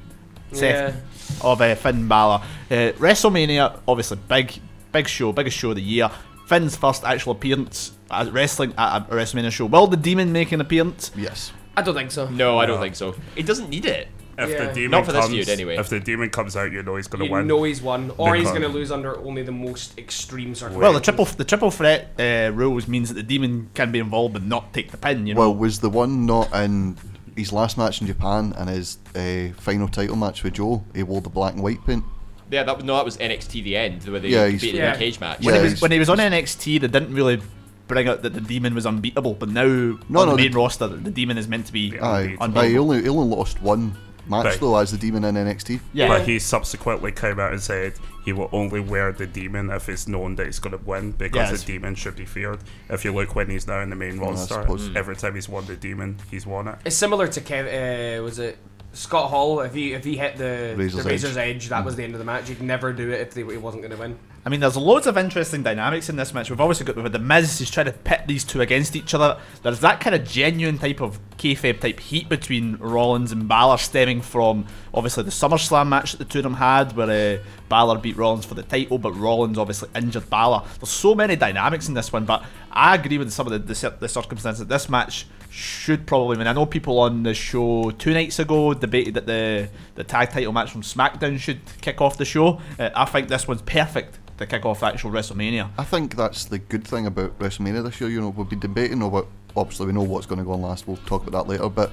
[0.52, 0.96] segment
[1.42, 2.42] of uh, Finn Balor.
[2.72, 4.54] Uh, WrestleMania, obviously big,
[4.92, 6.10] big show, biggest show of the year.
[6.48, 9.66] Finn's first actual appearance at wrestling at a WrestleMania show.
[9.66, 11.12] Will the Demon make an appearance?
[11.16, 11.52] Yes.
[11.78, 12.28] I don't think so.
[12.30, 13.16] No, I don't think so.
[13.36, 14.08] It doesn't need it.
[14.38, 14.66] If Yeah.
[14.68, 15.78] the demon Not for this comes, feud, anyway.
[15.78, 17.30] If the demon comes out, you know he's gonna win.
[17.32, 17.48] You win.
[17.48, 20.82] know he's won, or he's going to lose under only the most extreme circumstances.
[20.82, 24.34] Well, the triple the triple threat uh, rules means that the Demon can be involved
[24.34, 25.28] but not take the pin.
[25.28, 25.40] You know.
[25.42, 26.98] Well, was the one not in
[27.36, 30.84] his last match in Japan and his uh, final title match with Joe?
[30.96, 32.04] He wore the black and white paint.
[32.52, 34.84] Yeah, that no, that was NXT the end where they Yeah, he's- beat it in
[34.84, 34.94] Yeah.
[34.94, 35.40] a cage match.
[35.44, 37.42] when, Yeah, he was, when he was on NXT, they didn't really
[37.88, 40.58] bring out that the demon was unbeatable, but now No, on no, the main the-
[40.58, 42.06] roster, the demon is meant to be Yeah.
[42.06, 42.60] Aye, Unbeatable.
[42.60, 43.96] aye, he only he only lost one
[44.28, 44.60] match Right.
[44.60, 45.80] though as the demon in NXT.
[45.94, 46.08] yeah.
[46.08, 47.94] But he subsequently came out and said
[48.26, 51.52] he will only wear the demon if it's known that he's going to win because
[51.52, 51.62] Yes.
[51.64, 52.60] the demon should be feared.
[52.90, 54.96] If you look when he's now in the main I roster, suppose.
[54.96, 56.76] every time he's won the demon, he's won it.
[56.86, 58.20] It's similar to Kev.
[58.20, 58.58] Uh, was it
[58.94, 59.60] Scott Hall?
[59.62, 61.56] If he if he hit the Razor's the razor's Edge.
[61.56, 62.50] edge, that was the end of the match.
[62.50, 64.18] You could never do it if they, he wasn't going to win.
[64.46, 66.50] I mean, there's loads of interesting dynamics in this match.
[66.50, 69.40] We've obviously got the Miz, he's trying to pit these two against each other.
[69.62, 74.22] There's that kind of genuine type of kayfabe type heat between Rollins and Balor, stemming
[74.22, 78.18] from obviously the SummerSlam match that the two of them had, where uh, Balor beat
[78.18, 80.64] Rollins for the title, but Rollins obviously injured Balor.
[80.78, 83.96] There's so many dynamics in this one, but I agree with some of the, the,
[83.98, 84.60] the circumstances.
[84.60, 86.48] That this match should probably win.
[86.48, 90.52] I know people on the show two nights ago debated that the the tag title
[90.52, 92.60] match from SmackDown should kick off the show.
[92.80, 95.70] Uh, I think this one's perfect to kick off actual WrestleMania.
[95.78, 98.10] I think that's the good thing about WrestleMania this year.
[98.10, 99.28] You know, we've been debating about.
[99.56, 100.88] Obviously, we know what's going to go on last.
[100.88, 101.70] We'll talk about that later.
[101.70, 101.92] But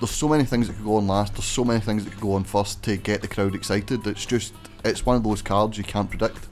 [0.00, 1.34] there's so many things that could go on last.
[1.34, 4.06] There's so many things that could go on first to get the crowd excited.
[4.06, 6.48] It's just, it's one of those cards you can't predict.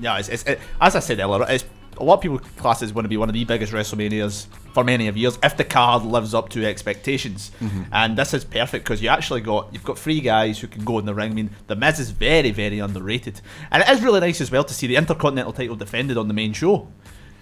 [0.00, 1.64] Yeah, it's, it's, it, as I said earlier, it's
[1.98, 4.46] a lot of people class it as going to be one of the biggest WrestleManias
[4.72, 7.50] for many of years if the card lives up to expectations.
[7.60, 7.82] Mm-hmm.
[7.92, 10.98] And this is perfect because you actually got you've got three guys who can go
[10.98, 11.30] in the ring.
[11.30, 14.64] I mean, the Miz is very very underrated, and it is really nice as well
[14.64, 16.88] to see the Intercontinental title defended on the main show.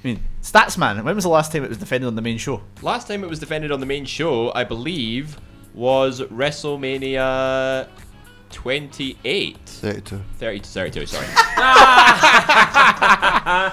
[0.05, 1.03] I mean, Statsman.
[1.05, 2.63] When was the last time it was defended on the main show?
[2.83, 5.39] Last time it was defended on the main show, I believe,
[5.75, 7.89] was WrestleMania
[8.53, 9.59] 28.
[9.67, 10.21] 32.
[10.39, 11.27] 30 to 32, sorry.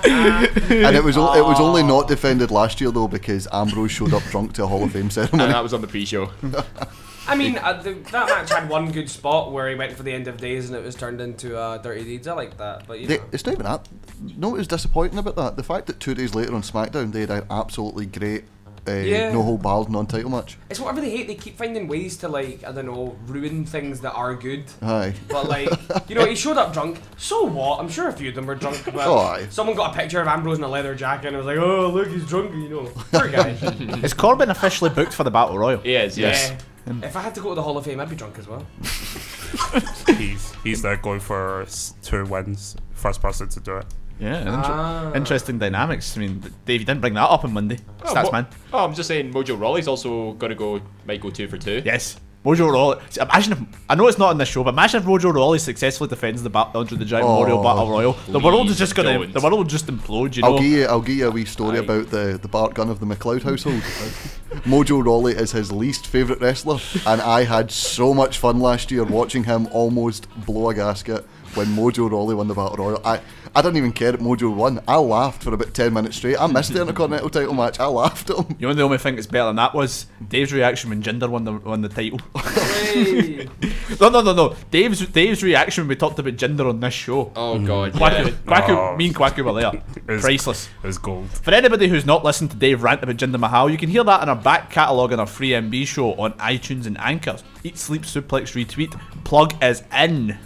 [0.03, 4.13] and it was o- it was only not defended last year though because Ambrose showed
[4.13, 5.51] up drunk to a Hall of Fame and ceremony.
[5.51, 6.31] that was on the pre-show.
[7.27, 10.11] I mean, uh, the, that match had one good spot where he went for the
[10.11, 12.27] end of days and it was turned into uh, Dirty Deeds.
[12.27, 13.23] I like that, but you They, know.
[13.31, 13.87] it's not even that.
[14.35, 15.55] No, it was disappointing about that.
[15.55, 18.45] The fact that two days later on SmackDown they had an absolutely great
[18.89, 19.32] uh, Yeah.
[19.32, 20.58] no hold barred non-title match.
[20.69, 21.28] It's whatever they hate.
[21.28, 24.63] They keep finding ways to like I don't know ruin things that are good.
[24.82, 25.13] Aye.
[25.28, 25.69] But like
[26.10, 26.99] you know, he showed up drunk.
[27.17, 27.80] So what?
[27.80, 28.84] I'm sure a few of them were drunk.
[28.86, 29.47] But Oh, aye.
[29.49, 31.89] someone got a picture of Ambrose in a leather jacket and it was like, oh
[31.89, 32.54] look, he's drunk.
[32.54, 33.49] You know, poor guy.
[34.04, 35.80] Is Corbin officially booked for the Battle Royal?
[35.80, 36.49] He is, yes.
[36.52, 36.58] Yeah.
[37.04, 38.65] If I had to go to the Hall of Fame, I'd be drunk as well.
[40.17, 41.65] he's he's there going for
[42.02, 43.86] two wins, first person to do it.
[44.19, 45.13] Yeah, inter- Ah.
[45.13, 46.15] interesting dynamics.
[46.17, 47.77] I mean, Dave, you didn't bring that up on Monday.
[48.03, 48.32] Oh, Statsman.
[48.43, 51.58] Mo- oh, I'm just saying Mojo Rawley's also going to go, might go two for
[51.58, 51.82] two.
[51.86, 52.17] Yes.
[52.45, 52.99] Mojo Rawley.
[53.10, 55.60] See, Imagine if I know it's not on this show, but imagine if Mojo Rawley
[55.60, 58.13] successfully defends the ba- Andre the Giant Oh, Memorial Battle Royal.
[58.29, 59.34] The world is just gonna don't.
[59.34, 60.36] the world will just implode.
[60.38, 60.53] You know.
[60.55, 61.82] I'll give you I'll give you a wee story Aye.
[61.82, 63.82] about the the Bart gun of the McLeod household.
[64.65, 69.03] Mojo Rawley is his least favourite wrestler, and I had so much fun last year
[69.03, 73.01] watching him almost blow a gasket when Mojo Rawley won the Battle Royal.
[73.05, 73.19] I
[73.55, 74.79] I didn't even care that Mojo won.
[74.88, 76.39] I laughed for about ten minutes straight.
[76.39, 77.79] I missed the Intercontinental title match.
[77.79, 78.55] I laughed at him.
[78.59, 81.43] You know the only thing that's better than that was Dave's reaction when Jinder won
[81.43, 82.19] the won the title.
[82.38, 83.47] Hey.
[83.99, 84.55] no, no, no, no.
[84.71, 87.31] Dave's Dave's reaction when we talked about Jinder on this show.
[87.35, 87.93] Oh, God.
[87.93, 88.31] Quaku, Yeah.
[88.45, 88.95] Quaku, Oh.
[88.97, 89.81] me and Quaku were there.
[89.95, 90.69] It was- Priceless.
[90.83, 91.29] It was gold.
[91.29, 94.23] For anybody who's not listened to Dave rant about Jinder Mahal, you can hear that
[94.23, 97.38] in our back catalogue on our free MB show on iTunes and Anchor.
[97.63, 98.99] Eat, Sleep, Suplex, Retweet.
[99.23, 100.38] Plug is in.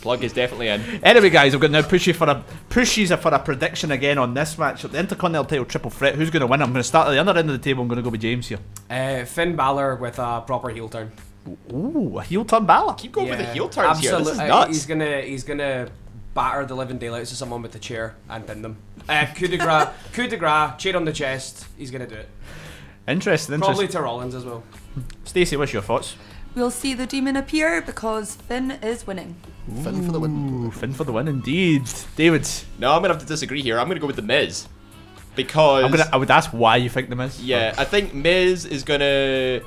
[0.00, 0.80] Plug is definitely in.
[1.04, 3.90] Anyway, guys, I'm going to now push you for a push you for a prediction
[3.92, 4.82] again on this match.
[4.82, 6.14] The Intercontinental title triple threat.
[6.14, 6.62] Who's going to win?
[6.62, 7.82] I'm going to start at the other end of the table.
[7.82, 8.58] I'm going to go with James here.
[8.88, 11.12] Uh, Finn Balor with a proper heel turn.
[11.72, 12.94] Ooh, a heel turn Balor.
[12.94, 14.12] Keep going with the heel turns here.
[14.18, 14.68] This is absolute- uh, nuts.
[14.72, 15.88] He's gonna he's gonna
[16.34, 18.76] batter the living daylights of someone with the chair and pin them.
[19.08, 21.66] Uh, coup de grace, coup de grace, chair on the chest.
[21.76, 22.28] He's gonna do it.
[23.08, 23.98] Interesting, Probably interesting.
[23.98, 24.62] to Rollins as well.
[25.24, 26.14] Stacey, what's your thoughts?
[26.54, 29.36] We'll see the demon appear because Finn is winning.
[29.82, 30.66] Finn for the win.
[30.66, 31.88] Ooh, Finn for the win, indeed.
[32.16, 33.78] David, No, I'm gonna have to disagree here.
[33.78, 34.66] I'm gonna go with the Miz
[35.36, 36.08] because I'm gonna.
[36.12, 37.42] I would ask why you think the Miz.
[37.42, 39.60] Yeah, I think Miz is gonna.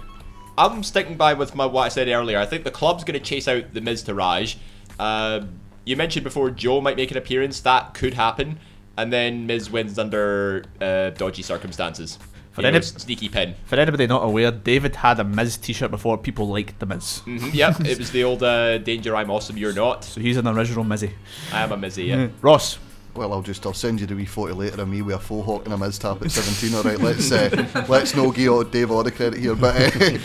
[0.58, 2.38] I'm sticking by with my what I said earlier.
[2.38, 4.58] I think the club's gonna chase out the Miztourage.
[5.00, 7.62] Um, you mentioned before Joe might make an appearance.
[7.62, 8.60] That could happen,
[8.98, 12.20] and then Miz wins under uh, dodgy circumstances.
[12.54, 13.56] For You know, any- sneaky pin.
[13.66, 16.18] For anybody not aware, David had a Miz T-shirt before.
[16.20, 19.74] People liked the Miz, Mhm, yep, it was the old uh, "Danger, I'm awesome, you're
[19.74, 21.14] not." so he's an original Mizzy.
[21.52, 22.08] I am a Mizzy.
[22.08, 22.28] Yeah.
[22.42, 22.78] Ross,
[23.16, 25.42] Well, I'll just I'll send you the wee photo later of me with a full
[25.44, 26.76] hawk and a Miz tap at 17.
[26.78, 30.18] All right, let's uh, let's no give Dave all the credit here, but uh,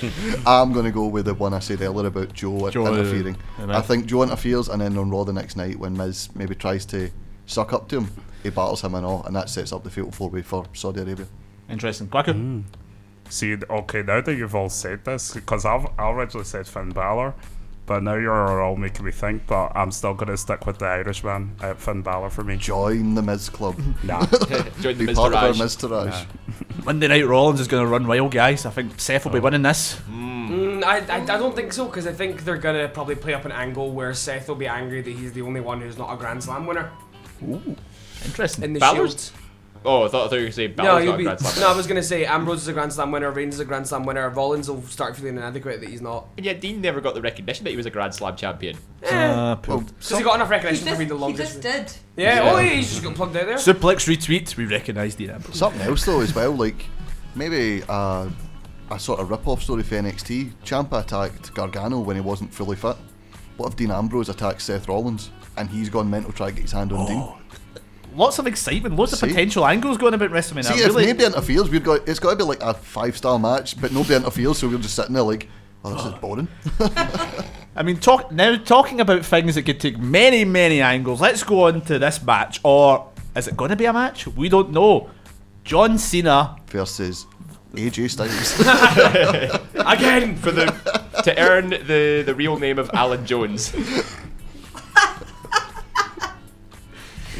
[0.46, 3.36] I'm going to go with the one I said earlier about Joe, Joe, uh, interfering.
[3.58, 3.76] right.
[3.76, 6.84] I think Joe interferes, and then on Raw the next night when Miz maybe tries
[6.86, 7.10] to
[7.46, 8.10] suck up to him,
[8.42, 11.00] he battles him and all, and that sets up the fatal four way for Saudi
[11.00, 11.26] Arabia.
[11.68, 12.08] Interesting.
[12.08, 12.34] Quacker.
[12.34, 12.64] Mm.
[13.28, 17.34] See, okay, now that you've all said this, because I've I originally said Finn Balor,
[17.84, 20.86] but now you're all making me think, but I'm still going to stick with the
[20.86, 22.56] Irishman at Finn Balor for me.
[22.56, 23.76] Join the Miz club.
[24.02, 24.24] Nah.
[24.80, 26.26] Join the Be Miz part of our Miztourage.
[26.84, 28.64] Monday Night Rollins is going to run wild, guys.
[28.64, 29.96] I think Seth will be winning this.
[30.10, 33.44] Mm, I, I, I don't think so because I think they're gonna probably play up
[33.44, 36.16] an angle where Seth will be angry that he's the only one who's not a
[36.16, 36.90] Grand Slam winner
[38.24, 38.64] Interesting.
[38.64, 39.37] in the Balor's- Shield.
[39.84, 41.18] Oh, I thought, I thought you were going to say No, Balor's he'll not a
[41.18, 41.60] be, Grand Slam.
[41.60, 43.86] no, I was gonna say Ambrose is a Grand Slam winner, Reigns is a Grand
[43.86, 46.26] Slam winner, Rollins will start feeling inadequate that he's not.
[46.36, 48.76] And yet Dean never got the recognition that he was a Grand Slam champion.
[49.08, 51.52] Uh, poor- Because he got enough He recognition for just, being the he longest.
[51.52, 51.92] just did.
[52.16, 52.52] yeah, Yeah.
[52.52, 53.56] oh, yeah, he's just got plugged out there.
[53.56, 54.56] Suplex retweet.
[54.56, 55.56] We recognise Dean Ambrose.
[55.56, 56.84] Something else though as well, like
[57.34, 58.28] maybe uh,
[58.90, 60.52] a sort of rip-off story for NXT.
[60.64, 62.96] Ciampa attacked Gargano when he wasn't fully fit.
[63.56, 66.72] What if Dean Ambrose attacked Seth Rollins and he's gone mental trying to get his
[66.72, 67.28] hand on Dean?
[68.18, 70.64] Lots of excitement, lots of potential angles going about WrestleMania.
[70.64, 73.38] See, I if really, nobody interferes, we've got it's got to be like a five-star
[73.38, 75.48] match, but nobody interferes, so we're just sitting there like,
[75.84, 76.18] oh, this is oh.
[76.20, 76.48] boring.
[77.76, 81.20] I mean, talk now talking about things that could take many, many angles.
[81.20, 84.26] Let's go on to this match, or is it going to be a match?
[84.26, 85.10] We don't know.
[85.62, 86.56] John Cena.
[86.66, 87.24] Versus
[87.74, 88.58] AJ Styles.
[89.74, 90.34] Again!
[90.34, 90.66] For the
[91.22, 93.72] to earn the, the real name of Alan Jones.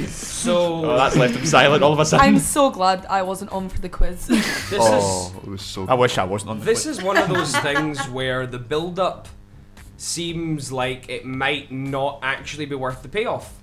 [0.07, 2.27] So, Oh, that's left him silent all of a sudden.
[2.27, 4.27] I'm so glad I wasn't on for the quiz.
[4.27, 5.05] this oh, is.
[5.05, 5.87] oh, it was so.
[5.89, 6.99] I wish I wasn't on the This quiz.
[6.99, 9.29] is one of those things where the build up
[9.97, 13.55] seems like it might not actually be worth the payoff.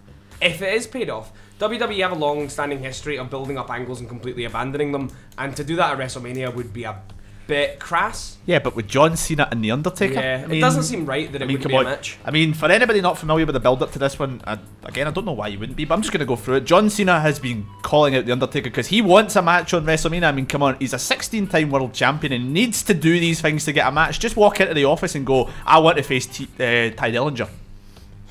[0.42, 1.32] If it is paid off.
[1.60, 5.56] WWE have a long standing history of building up angles and completely abandoning them, and
[5.56, 7.02] to do that at WrestleMania would be a
[7.48, 8.38] bit crass.
[8.46, 10.14] Yeah, but with John Cena and The Undertaker.
[10.14, 11.86] Yeah, I it doesn't seem right that it I mean, would come be on.
[11.86, 12.18] a match.
[12.24, 15.08] I mean, for anybody not familiar with the build up to this one, I, again,
[15.08, 16.66] I don't know why you wouldn't be, but I'm just going to go through it.
[16.66, 20.30] John Cena has been calling out The Undertaker because he wants a match on WrestleMania.
[20.30, 23.42] I mean, come on, he's a 16 time world champion and needs to do these
[23.42, 24.20] things to get a match.
[24.20, 27.50] Just walk into the office and go, I want to face T- uh, Tye Dillinger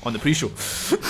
[0.03, 0.49] on the pre show.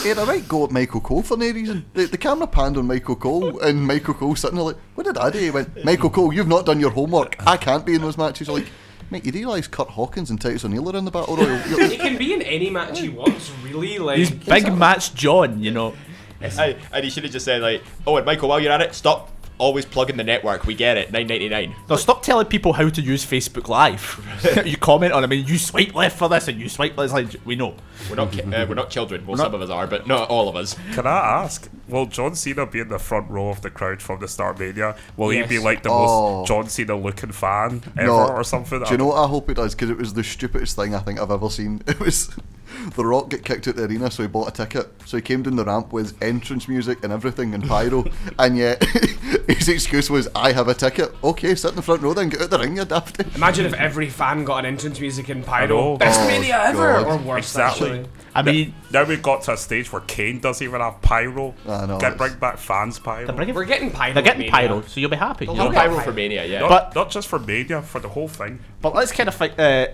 [0.03, 1.85] Hey, I might go at Michael Cole for no reason.
[1.93, 5.21] The, the camera panned on Michael Cole, and Michael Cole sitting there like, "What did
[5.21, 7.35] I do?" He went, "Michael Cole, you've not done your homework.
[7.45, 8.65] I can't be in those matches." Like,
[9.11, 11.59] mate, you realise Kurt Hawkins and Titus O'Neil are in the battle royal?
[11.67, 13.99] You're- He can be in any match he wants, really.
[13.99, 15.93] Like, He's big match John, you know.
[16.41, 18.93] I, and he should have just said like, "Oh, and Michael, while you're at it,
[18.93, 20.65] stop always plugging the network.
[20.65, 21.11] We get it.
[21.11, 21.75] Nine ninety nine.
[21.89, 24.63] No, stop telling people how to use Facebook Live.
[24.65, 27.13] you comment on, I mean, you swipe left for this and you swipe left.
[27.13, 27.75] Like, we know.
[28.09, 29.25] We're not ki- uh, we're not children.
[29.25, 30.75] Well, some of us are, but not all of us.
[30.93, 34.19] Can I ask, will John Cena be in the front row of the crowd from
[34.19, 34.95] the start Mania?
[35.17, 36.39] Will he be like the Oh.
[36.39, 38.27] most John Cena looking fan ever No.
[38.27, 38.83] or something?
[38.83, 39.73] Do you know what I hope it does?
[39.73, 41.81] Because it was the stupidest thing I think I've ever seen.
[41.87, 42.29] It was
[42.95, 44.91] The Rock get kicked out the arena, so he bought a ticket.
[45.05, 48.05] So he came down the ramp with entrance music and everything and pyro,
[48.39, 48.83] and yet
[49.47, 52.41] his excuse was, "I have a ticket." Okay, sit in the front row then, get
[52.41, 53.25] out the ring, you dafty.
[53.35, 55.45] imagine if every fan got an entrance music in I know.
[55.45, 55.97] Pyro.
[55.97, 56.93] Best Oh, Mania ever!
[57.03, 57.05] God.
[57.07, 57.89] Or worse, Exactly.
[57.91, 58.09] actually.
[58.33, 61.53] I mean, Now we've got to a stage where Kane doesn't even have pyro.
[61.67, 63.31] I know, Get bring back fans pyro.
[63.31, 64.13] bringing, We're getting Pyro.
[64.13, 65.45] they're getting pyro, so you'll be happy.
[65.45, 65.71] you No know?
[65.71, 65.87] yeah.
[65.87, 66.59] pyro for Mania, yeah.
[66.59, 68.59] Not, But- not just for Mania, for the whole thing.
[68.81, 69.57] But let's kind of think.
[69.57, 69.87] Uh,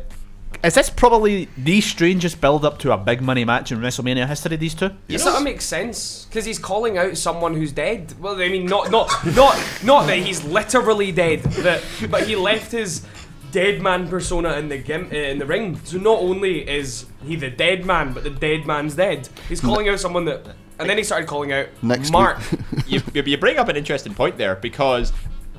[0.63, 4.55] is this probably the strangest build up to a big money match in WrestleMania history?
[4.57, 4.91] These two.
[5.07, 8.13] It sort of makes sense because he's calling out someone who's dead.
[8.19, 12.71] Well, I mean, not not not not that he's literally dead, that, but he left
[12.71, 13.05] his
[13.51, 15.79] dead man persona in the gim, uh, in the ring.
[15.83, 19.27] So not only is he the dead man, but the dead man's dead.
[19.49, 22.39] He's calling out someone that, and then he started calling out Next Mark.
[22.87, 25.11] you, you bring up an interesting point there because,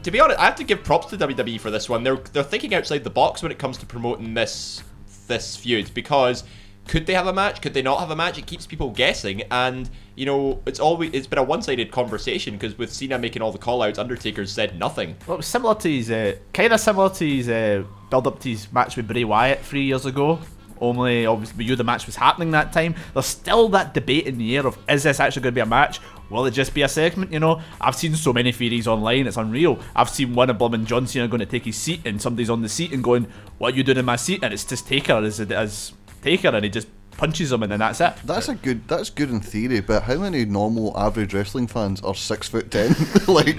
[0.03, 2.05] to be honest, I have to give props to WWE for this one.
[2.05, 4.83] They're they're thinking outside the box when it comes to promoting this
[5.29, 6.45] this feud because
[6.88, 7.62] could they have a match?
[7.62, 8.38] Could they not have a match?
[8.38, 12.77] It keeps people guessing, and you know, it's always it's been a one-sided conversation because
[12.77, 15.17] with Cena making all the call-outs, Undertaker said nothing.
[15.27, 18.41] Well, it was similar to his, uh, kind of similar to his uh, build up
[18.41, 20.41] to his match with Bray Wyatt three years ago.
[20.81, 22.97] Only, obviously, knew the match was happening that time.
[23.15, 25.67] There's still that debate in the air of is this actually going to be a
[25.67, 26.01] match?
[26.33, 27.33] Will it just be a segment?
[27.33, 29.79] You know, I've seen so many theories online, it's unreal.
[29.95, 32.62] I've seen one of Blum John Cena going to take his seat, and somebody's on
[32.62, 33.27] the seat and going,
[33.59, 35.92] "What are you doing in my seat?" And it's just Taker as as
[36.23, 38.14] Taker, and he just punches him, and then that's it.
[38.25, 38.87] That's a good.
[38.88, 42.94] That's good in theory, but how many normal average wrestling fans are six foot ten?
[43.29, 43.57] like,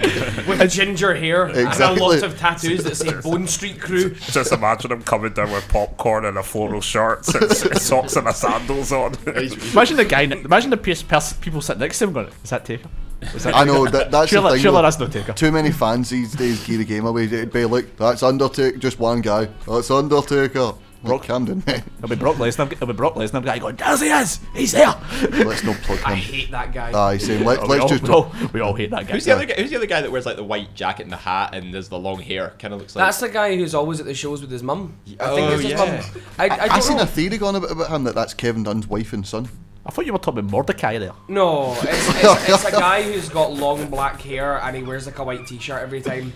[0.47, 4.15] With ginger hair and a lot of tattoos that say Bone Street Krew.
[4.31, 8.33] Just imagine him coming down with popcorn and a floral shirt, and socks and a
[8.33, 9.15] sandals on.
[9.25, 12.65] Imagine the guy, imagine the pers- pers- people sitting next to him going, "Is that
[12.65, 12.89] Taker?"
[13.33, 14.61] Is that I know that that's Surely, the thing.
[14.63, 14.81] surely though.
[14.81, 15.33] that's no Taker.
[15.33, 17.23] Too many fans these days gear the game away.
[17.25, 19.47] It'd be like that's Undertaker, just one guy.
[19.67, 20.73] That's Undertaker.
[21.03, 21.83] Like Camden, man.
[21.97, 22.71] It'll be Brock Lesnar.
[22.71, 24.39] It'll be Brock Lesnar guy going, "There he is!
[24.53, 24.93] He's there!"
[25.29, 26.05] Let's not plug him.
[26.05, 26.91] I hate that guy.
[26.91, 27.43] Aye, same.
[27.45, 29.13] Let, oh, we, let's all, just we, all, we all hate that guy.
[29.13, 29.55] Who's the other guy?
[29.55, 31.89] Who's the other guy that wears like the white jacket and the hat and there's
[31.89, 32.53] the long hair?
[32.59, 33.05] Kind of looks like.
[33.05, 34.97] That's the guy who's always at the shows with his mum.
[35.19, 35.77] Oh, I think Oh, it's his yeah.
[35.77, 36.23] mum.
[36.39, 37.03] I, I, I, don't seen know.
[37.03, 39.49] a theory going about, about him that that's Kevin Dunn's wife and son.
[39.85, 41.11] I thought you were talking about Mordecai there.
[41.27, 41.83] No, it's,
[42.23, 45.45] it's, it's a guy who's got long black hair and he wears like a white
[45.45, 46.31] t-shirt every time.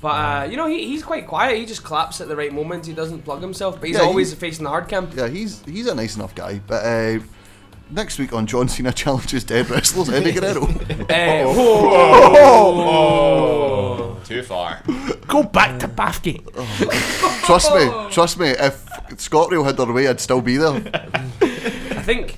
[0.00, 1.58] But uh, you know, he, he's quite quiet.
[1.58, 2.86] He just claps at the right moment.
[2.86, 5.10] He doesn't plug himself, but he's Yeah, he- always facing the hard cam.
[5.16, 6.60] Yeah, he's he's a nice enough guy.
[6.66, 7.18] But uh,
[7.90, 10.66] next week on John Cena challenges dead wrestlers, Eddie Guerrero.
[11.10, 11.44] Uh,
[12.88, 14.16] whoa.
[14.24, 14.82] Too far.
[15.26, 16.44] Go back to Bathgate.
[17.44, 18.48] trust me, trust me.
[18.50, 18.84] If
[19.18, 20.74] Scott ScotRail had their way, I'd still be there.
[20.94, 22.36] I think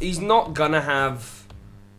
[0.00, 1.35] he's not gonna have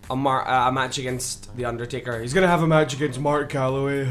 [0.10, 2.22] a, mar- uh, a match against the Undertaker.
[2.22, 4.10] He's gonna have a match against Mark Calaway,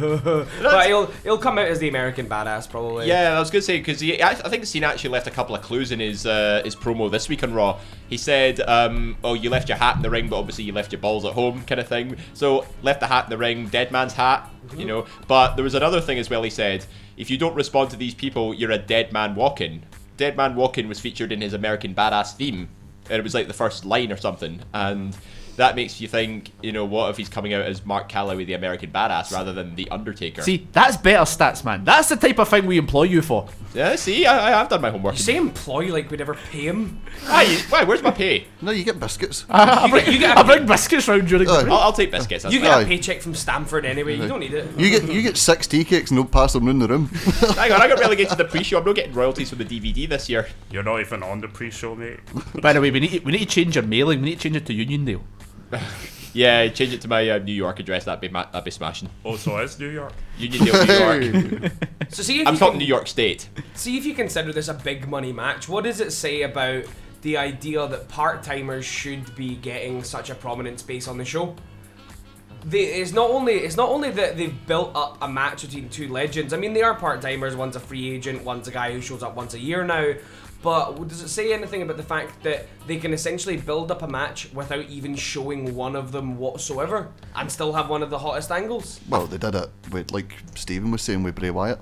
[0.62, 3.06] but he'll he'll come out as the American badass probably.
[3.06, 5.62] Yeah, I was gonna say because I, I think Cena actually left a couple of
[5.62, 7.78] clues in his uh, his promo this week on Raw.
[8.09, 10.92] He said, um, "Oh, you left your hat in the ring, but obviously you left
[10.92, 12.16] your balls at home," kind of thing.
[12.35, 15.06] So left the hat in the ring, dead man's hat, you know.
[15.26, 16.42] But there was another thing as well.
[16.42, 16.85] He said,
[17.16, 19.85] "If you don't respond to these people, you're a dead man walking."
[20.18, 22.68] Dead man walking was featured in his American Badass theme,
[23.11, 25.16] and it was like the first line or something, and.
[25.57, 28.53] That makes you think, you know, what if he's coming out as Mark Calaway, the
[28.55, 30.42] American Badass, rather than the Undertaker?
[30.42, 31.85] See, that's better stats, man.
[31.85, 33.49] That's the type of thing we employ you for.
[33.75, 35.14] yeah, see, I, I have done my homework.
[35.14, 37.01] You say employ like we'd ever pay him.
[37.27, 37.42] Why?
[37.45, 37.85] you- Why?
[37.85, 38.47] Where's my pay?
[38.61, 39.47] No, you get biscuits.
[39.51, 41.62] I You bring, get- you get I a- bring biscuits round during Aye.
[41.64, 41.79] the I'll.
[41.79, 42.45] I'll take biscuits.
[42.45, 42.62] You fine.
[42.62, 44.16] get a paycheck from Stamford anyway.
[44.16, 44.79] You don't need it.
[44.79, 47.07] You get you get six tea cakes and don't pass them round the room.
[47.57, 48.79] Hang on, I got relegated to the pre-show.
[48.79, 50.49] I'm not getting royalties from the DVD this year.
[50.71, 52.21] You're not even on the pre-show, mate.
[52.61, 54.21] By the way, we need we need to change your mailing.
[54.21, 55.23] We need to change it to Uniondale.
[56.33, 58.05] Yeah, change it to my uh, New York address.
[58.05, 59.09] That'd be ma- that'd be smashing.
[59.24, 60.12] Oh, so it's New York.
[60.38, 61.72] Uniondale, New York.
[62.11, 63.48] So see if I'm you talking can- New York State.
[63.72, 65.66] See if you consider this a big money match.
[65.66, 66.85] What does it say about
[67.22, 71.57] the idea that part timers should be getting such a prominent space on the show?
[72.66, 76.09] They, it's not only it's not only that they've built up a match between two
[76.09, 76.52] legends.
[76.52, 77.57] I mean, they are part timers.
[77.57, 78.44] One's a free agent.
[78.44, 80.12] One's a guy who shows up once a year now.
[80.66, 84.09] But does it say anything about the fact that they can essentially build up a
[84.09, 88.50] match without even showing one of them whatsoever, and still have one of the hottest
[88.50, 88.98] angles?
[89.09, 91.79] well, they did it with like Stephen was saying with Bray Wyatt.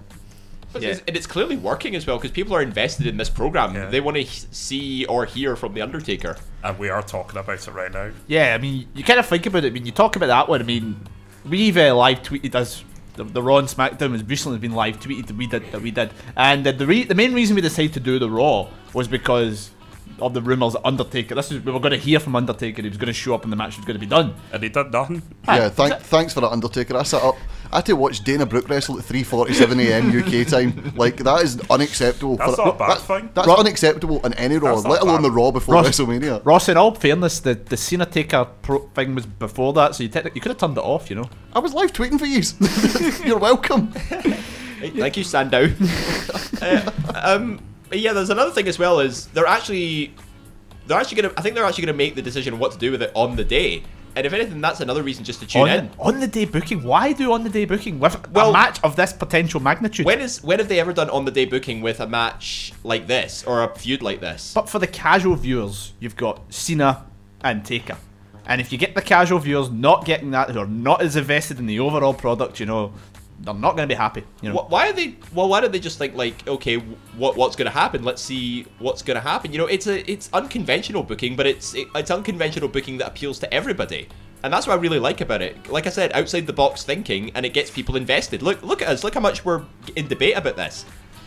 [0.75, 0.91] But Yeah.
[0.91, 3.75] it's, and it's clearly working as well because people are invested in this program.
[3.75, 3.87] Yeah.
[3.89, 6.37] They want to see or hear from the Undertaker.
[6.63, 8.11] And we are talking about it right now.
[8.27, 9.69] Yeah, I mean, you kind of think about it.
[9.69, 10.61] I mean, you talk about that one.
[10.61, 11.01] I mean,
[11.49, 12.85] we've uh, live tweeted us.
[13.15, 15.91] The, the Raw and SmackDown has recently been live tweeted that we did that we
[15.91, 19.07] did, and uh, the re- the main reason we decided to do the Raw was
[19.07, 19.71] because
[20.21, 21.35] of the rumors Undertaker.
[21.35, 22.83] This is we were going to hear from Undertaker.
[22.83, 24.35] He was going to show up and the match was going to be done.
[24.53, 25.23] And he did nothing.
[25.47, 26.97] Yeah, thank, thanks for that, Undertaker.
[26.97, 27.37] I sat up.
[27.75, 30.17] I had to watch Dana Brooke wrestle at 3:47 a.m.
[30.17, 30.93] UK time.
[30.97, 32.37] Like that is unacceptable.
[32.37, 33.31] That's for, not a bad that- thing.
[33.35, 35.25] That's Ro- unacceptable in any Raw, let alone bad.
[35.25, 36.41] the Raw before Ross- WrestleMania.
[36.45, 40.09] Ross, in all fairness, the the Cena Taker pro thing was before that, so you
[40.09, 41.11] technically you could have turned it off.
[41.11, 41.29] You know.
[41.53, 42.43] I was live tweeting for you.
[43.27, 43.89] You're welcome.
[43.91, 45.69] Thank you, Sandow.
[46.63, 50.15] uh, um, but yeah, there's another thing as well is they're actually
[50.87, 51.35] they're actually gonna.
[51.37, 53.45] I think they're actually gonna make the decision what to do with it on the
[53.45, 53.83] day.
[54.17, 55.91] And if anything, that's another reason just to tune on, in.
[55.99, 56.85] on the day booking.
[56.85, 60.07] Why do on the day booking with Well- a match of this potential magnitude?
[60.07, 63.07] When is when have they ever done on the day booking with a match like
[63.07, 64.53] this or a feud like this?
[64.55, 67.07] But for the casual viewers, you've got Cena
[67.43, 67.97] and Taker.
[68.47, 71.59] And if you get the casual viewers not getting that, who are not as invested
[71.59, 72.93] in the overall product, you know,
[73.41, 74.23] they're not going to be happy.
[74.43, 75.17] You know, Why are they?
[75.35, 76.77] Well, why don't they just think like, okay,
[77.17, 78.05] what what's going to happen?
[78.05, 79.53] Let's see what's going to happen.
[79.53, 83.39] You know, it's a it's unconventional booking, but it's it, it's unconventional booking that appeals
[83.41, 84.09] to everybody,
[84.43, 85.69] and that's what I really like about it.
[85.71, 88.41] Like I said, outside the box thinking, and it gets people invested.
[88.43, 89.05] Look look at us.
[89.05, 89.65] Look how much we're
[89.97, 90.85] in debate about this.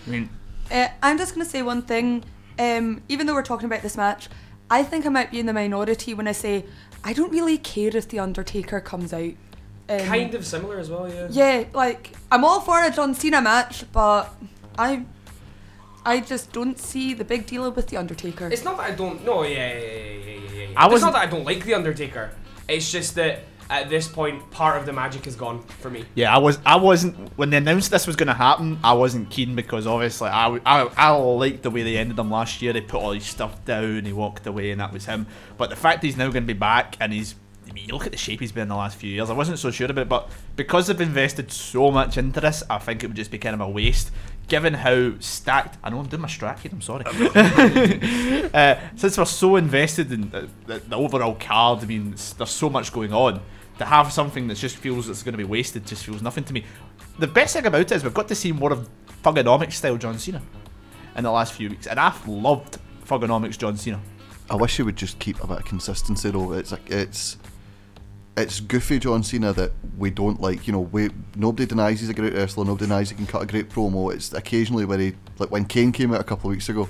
[0.08, 0.30] I mean,
[0.72, 2.24] Uh, I'm just going to say one thing.
[2.60, 4.30] um, even though we're talking about this match,
[4.72, 6.66] I think I might be in the minority when I say
[7.04, 9.34] I don't really care if the Undertaker comes out.
[9.90, 11.28] Um, Kind of similar as well, yeah.
[11.32, 14.34] Yeah, like I'm all for a John Cena match, but
[14.78, 15.06] I,
[16.06, 18.50] I just don't see the big deal with the Undertaker.
[18.52, 19.24] It's not that I don't.
[19.26, 20.62] No, yeah, yeah, yeah, yeah, yeah, yeah.
[20.62, 20.68] yeah.
[20.76, 22.32] I it's wasn't- not that I don't like the Undertaker.
[22.68, 26.04] It's just that at this point, part of the magic is gone for me.
[26.16, 26.58] Yeah, I was.
[26.66, 28.80] I wasn't when they announced this was going to happen.
[28.84, 32.62] I wasn't keen because obviously I, I I liked the way they ended him last
[32.62, 32.74] year.
[32.74, 34.04] They put all his stuff down.
[34.04, 35.28] He walked away, and that was him.
[35.58, 37.36] But the fact he's now going to be back and he's.
[37.70, 39.30] I mean, you look at the shape he's been in the last few years.
[39.30, 42.78] I wasn't so sure about it, but because they've invested so much into this, I
[42.78, 44.12] think it would just be kind of a waste.
[44.48, 46.72] Given how stacked, I know I'm doing my strat.
[46.72, 47.04] I'm sorry.
[48.54, 52.70] uh, since we're so invested in the, the, the overall card, I mean, there's so
[52.70, 53.42] much going on.
[53.80, 56.54] To have something that just feels it's going to be wasted just feels nothing to
[56.54, 56.64] me.
[57.20, 58.90] The best thing about it is we've got to see more of
[59.24, 60.42] Thuganomics style John Cena
[61.16, 64.00] in the last few weeks, and I've loved Thuganomics John Cena.
[64.50, 66.54] I wish he would just keep a bit of consistency though.
[66.54, 67.38] It's like it's
[68.38, 70.68] it's goofy John Cena that we don't like.
[70.68, 72.64] You know, we nobody denies he's a great wrestler.
[72.66, 74.14] Nobody denies he can cut a great promo.
[74.14, 76.88] It's occasionally where he like when Kane came out a couple of weeks ago,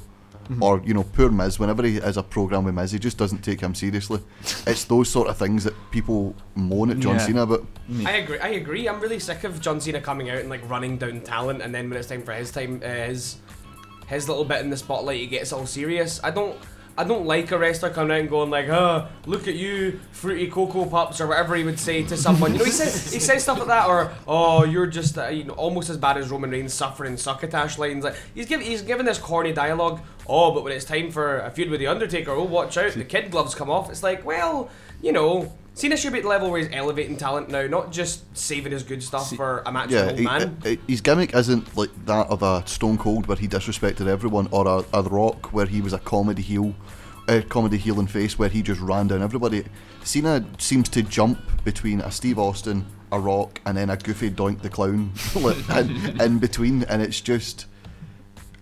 [0.62, 1.58] or you know, poor Miz.
[1.60, 4.20] Whenever he has a program with Miz, he just doesn't take him seriously.
[4.66, 7.26] it's those sort of things that people moan at John Yeah.
[7.26, 7.66] Cena about.
[8.06, 8.40] I agree.
[8.40, 8.88] I agree.
[8.90, 11.90] I'm really sick of John Cena coming out and like running down talent, and then
[11.90, 13.38] when it's time for his time, uh, his
[14.08, 16.20] his little bit in the spotlight, he gets all serious.
[16.24, 16.58] I don't.
[16.98, 20.48] I don't like a wrestler coming out and going like, "Oh, look at you, fruity
[20.50, 22.54] cocoa pups," or whatever he would say to someone.
[22.54, 25.44] You know, he says he says stuff like that, or "Oh, you're just uh, you
[25.44, 29.06] know almost as bad as Roman Reigns suffering succotash lines." Like he's giving he's given
[29.06, 30.02] this corny dialogue.
[30.28, 33.06] Oh, but when it's time for a feud with the Undertaker, oh, watch out, the
[33.06, 33.90] kid gloves come off.
[33.92, 34.70] It's like, well,
[35.02, 35.54] you know.
[35.78, 38.82] Cena should be at the level where he's elevating talent now, not just saving his
[38.82, 40.58] good stuff for a match Yeah, old he- man.
[40.66, 44.48] uh, uh, his gimmick isn't like that of a Stone Cold where he disrespected everyone,
[44.50, 46.74] or a, a Rock where he was a comedy heel,
[47.28, 49.66] a comedy heel and face where he just ran down everybody.
[50.04, 54.64] Cena seems to jump between a Steve Austin, a Rock, and then a goofy Doink
[54.64, 55.12] the Clown
[55.78, 57.68] in, in between, and it's just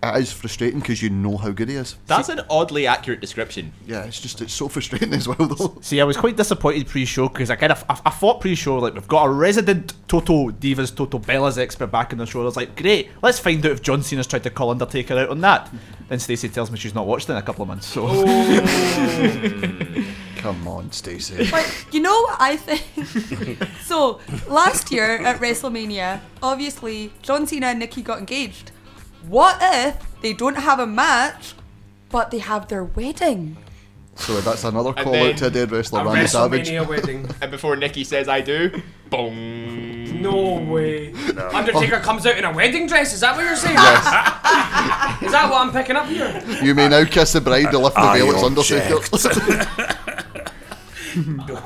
[0.02, 1.96] it is frustrating because you know how good he is.
[2.06, 3.72] That's an oddly accurate description.
[3.86, 5.78] Yeah, it's just it's so frustrating as well though.
[5.80, 8.94] See, I was quite disappointed pre-show because I kind of I, I thought pre-show like
[8.94, 12.42] we've got a resident Total Divas Total Bellas expert back in the show.
[12.42, 15.30] I was like, great, let's find out if John Cena's tried to call Undertaker out
[15.30, 15.72] on that.
[16.08, 17.86] Then Stacey tells me she's not watched it in a couple of months.
[17.86, 18.22] So oh.
[20.36, 21.50] Come on, Stacey.
[21.50, 23.58] But you know what I think?
[23.82, 28.70] so last year at WrestleMania, obviously John Cena and Nikki got engaged.
[29.28, 31.54] What if they don't have a match,
[32.10, 33.56] but they have their wedding?
[34.14, 36.68] So that's another call out to a dead wrestler, A Randy Savage.
[36.68, 37.28] WrestleMania wedding.
[37.42, 38.70] And before Nikki says I do,
[39.10, 40.22] boom.
[40.22, 41.12] No way.
[41.52, 43.12] Undertaker comes out in a wedding dress.
[43.12, 43.74] Is that what you're saying?
[43.74, 44.04] Yes.
[45.22, 46.42] is that what I'm picking up here?
[46.62, 48.30] You may now kiss the bride to lift the veil.
[48.30, 49.00] It's Undertaker.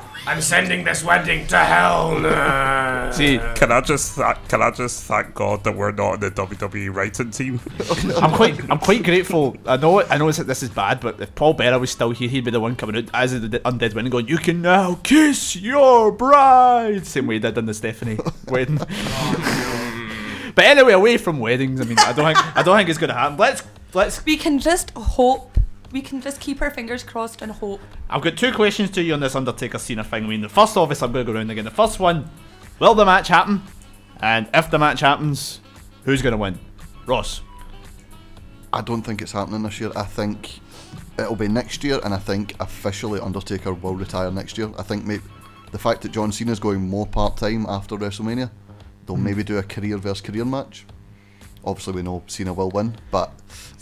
[0.27, 2.19] I'm sending this wedding to hell.
[2.19, 3.09] Nah.
[3.09, 6.29] see, Can I just th- can I just thank God that we're not in the
[6.31, 7.59] WWE writing team?
[8.21, 9.57] I'm quite I'm quite grateful.
[9.65, 12.29] I know I know it's, this is bad, but if Paul Bearer was still here,
[12.29, 15.55] he'd be the one coming out as the undead winning, going, "You can now kiss
[15.55, 18.77] your bride," same way he did in the Stephanie wedding.
[18.77, 23.09] but anyway, away from weddings, I mean, I don't think I don't think it's going
[23.09, 23.37] to happen.
[23.37, 23.63] Let's
[23.93, 25.57] let's We can just hope.
[25.91, 27.81] We can just keep our fingers crossed and hope.
[28.09, 30.23] I've got two questions to you on this Undertaker Cena thing.
[30.23, 31.65] I mean, the first, obviously, I'm going to go around again.
[31.65, 32.29] The first one,
[32.79, 33.61] will the match happen?
[34.21, 35.59] And if the match happens,
[36.05, 36.57] who's going to win?
[37.05, 37.41] Ross.
[38.71, 39.91] I don't think it's happening this year.
[39.95, 40.59] I think
[41.19, 44.71] it'll be next year, and I think officially Undertaker will retire next year.
[44.77, 45.23] I think maybe
[45.71, 48.49] the fact that John Cena's going more part time after WrestleMania,
[49.05, 49.23] they'll Hmm.
[49.23, 50.85] maybe do a career versus career match.
[51.63, 53.31] Obviously, we know Cena will win, but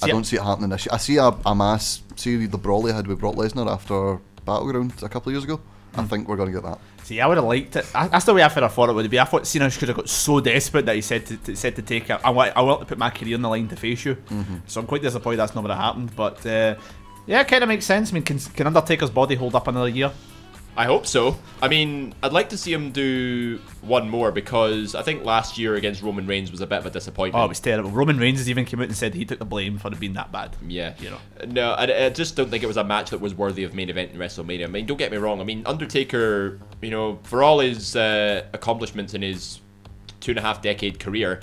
[0.02, 0.94] I don't see it happening this year.
[0.94, 4.94] I see a, a mass, see the brawl he had with Brock Lesnar after Battleground
[5.02, 5.60] a couple of years ago.
[5.96, 6.08] I Hmm.
[6.08, 6.80] think we're going to get that.
[7.04, 7.86] See, I would have liked it.
[7.96, 9.20] I, that's the way I thought I thought it would be.
[9.20, 11.82] I thought Cena could have got so desperate that he said to, to said to
[11.82, 12.20] take it.
[12.24, 14.16] I want, I want to put my career in the line to face you.
[14.68, 16.16] So I'm quite disappointed that's not what happened.
[16.16, 16.76] But uh,
[17.26, 18.12] yeah, it kind of makes sense.
[18.12, 20.12] I mean, can, can Undertaker's body hold up another year?
[20.78, 21.38] I hope so.
[21.62, 25.76] I mean, I'd like to see him do one more because I think last year
[25.76, 27.42] against Roman Reigns was a bit of a disappointment.
[27.42, 27.90] Oh, it was terrible.
[27.90, 30.14] Roman Reigns has even came out and said he took the blame for it being
[30.14, 30.56] that bad.
[30.66, 31.18] Yeah, You know.
[31.48, 33.90] No, I, I just don't think it was a match that was worthy of main
[33.90, 34.64] event in WrestleMania.
[34.64, 35.42] I mean, don't get me wrong.
[35.42, 39.60] I mean, Undertaker, you know, for all his uh, accomplishments in his
[40.22, 41.42] two and a half decade career,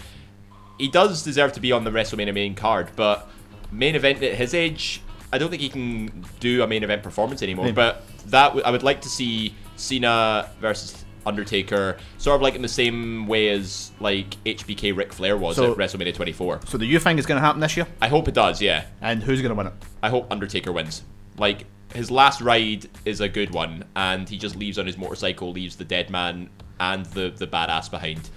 [0.79, 2.91] he does deserve to be on the WrestleMania main card.
[2.97, 3.29] But
[3.70, 5.03] main event at his age,
[5.33, 7.64] I don't think he can do a main event performance anymore.
[7.66, 7.74] Maybe.
[7.74, 12.62] But that w- I would like to see Cena versus Undertaker, sort of like in
[12.62, 16.61] the same way as like HBK Ric Flair was So- at WrestleMania 24.
[16.66, 17.87] So do you think it's going to happen this year?
[18.01, 18.62] I hope it does.
[18.62, 19.72] Yeah, And who's going to win it?
[20.03, 21.03] I hope Undertaker wins.
[21.37, 21.64] Like
[21.95, 25.77] his last ride is a good one, and he just leaves on his motorcycle, leaves
[25.77, 26.49] the dead man
[26.79, 28.29] and the the badass behind.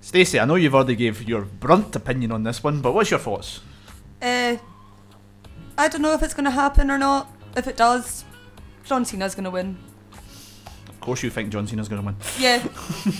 [0.00, 3.18] Stacey, I know you've already gave your brunt opinion on this one, but what's your
[3.18, 3.60] thoughts?
[4.22, 4.56] Uh,
[5.78, 7.30] I don't know if it's going to happen or not.
[7.56, 8.24] If it does,
[8.84, 9.76] John Cena's going to win.
[10.88, 12.16] Of course you think John Cena's going to win.
[12.38, 12.66] Yeah.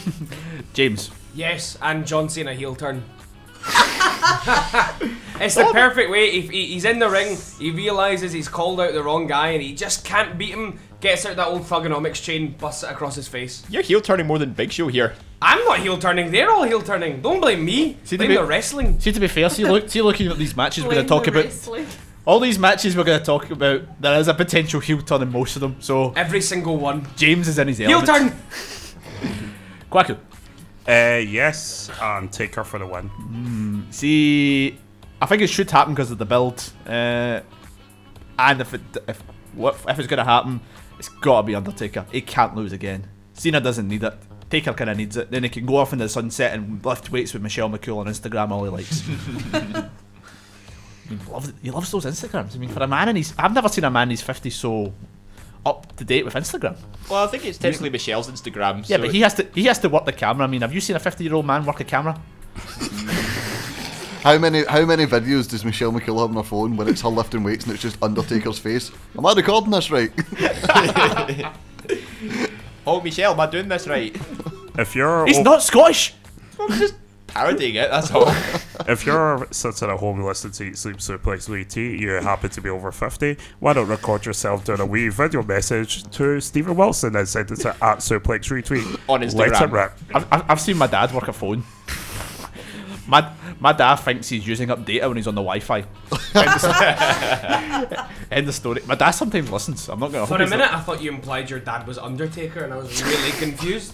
[0.74, 3.04] James, Yes, and John Cena heel turn.
[5.38, 6.30] it's the perfect way.
[6.30, 9.62] If he, he's in the ring, he realizes he's called out the wrong guy, and
[9.62, 10.78] he just can't beat him.
[11.00, 13.64] Gets out that old thuganomics chain, busts it across his face.
[13.68, 15.14] You're heel turning more than Big Show here.
[15.42, 16.30] I'm not heel turning.
[16.30, 17.20] They're all heel turning.
[17.20, 17.98] Don't blame me.
[18.04, 18.98] See, blame to be- the wrestling.
[18.98, 21.26] see to be fair, see, look, see looking at these matches we're going to talk
[21.26, 21.44] about.
[22.26, 25.30] All these matches we're going to talk about, there is a potential heel turn in
[25.30, 25.76] most of them.
[25.78, 27.06] So Every single one.
[27.16, 28.34] James is in his Heel element.
[28.34, 28.42] turn.
[29.90, 30.18] Quacko.
[30.88, 33.86] Uh, yes, and Taker for the win.
[33.90, 34.78] See,
[35.22, 37.40] I think it should happen because of the build, uh,
[38.38, 39.20] and if it if
[39.54, 40.60] what if it's going to happen,
[40.98, 42.06] it's got to be Undertaker.
[42.12, 43.08] He can't lose again.
[43.34, 44.14] Cena doesn't need it.
[44.48, 45.30] Taker kind of needs it.
[45.30, 48.06] Then he can go off in the sunset and lift weights with Michelle McCool on
[48.06, 49.02] Instagram all he likes.
[51.08, 52.54] he loves he loves those Instagrams.
[52.54, 54.54] I mean, for a man in his, I've never seen a man in his fifties
[54.56, 54.92] so
[55.64, 56.76] up to date with Instagram.
[57.10, 58.88] Well, I think it's technically Michelle's Instagram.
[58.88, 60.44] Yeah, so but he has to he has to work the camera.
[60.44, 62.20] I mean, have you seen a fifty year old man work a camera?
[64.22, 67.08] How many how many videos does Michelle McCool have on her phone when it's her
[67.08, 68.90] lifting weights and it's just Undertaker's face?
[69.16, 70.10] Am I recording this right?
[72.88, 74.16] Oh, Michelle, am I doing this right?
[74.78, 76.14] If you're He's o- not Scottish.
[77.36, 77.90] I'm just parodying it.
[77.90, 78.28] That's all.
[78.88, 82.68] if you're sitting at home listening to Eat Sleep Suplex VT, you happen to be
[82.68, 87.28] over 50, why don't record yourself doing a wee video message to Stephen Wilson and
[87.28, 89.62] send it to at Suplex Retweet On Let Instagram.
[89.62, 89.92] it rip.
[90.14, 91.62] I've, I've I've seen my dad work a phone.
[93.08, 93.30] My
[93.60, 95.78] my dad thinks he's using up data when he's on the Wi-Fi.
[96.34, 98.82] End of sto- End of story.
[98.86, 99.88] My dad sometimes listens.
[99.88, 100.26] I'm not gonna.
[100.26, 103.30] For a minute, I thought you implied your dad was Undertaker, and I was really
[103.38, 103.92] confused.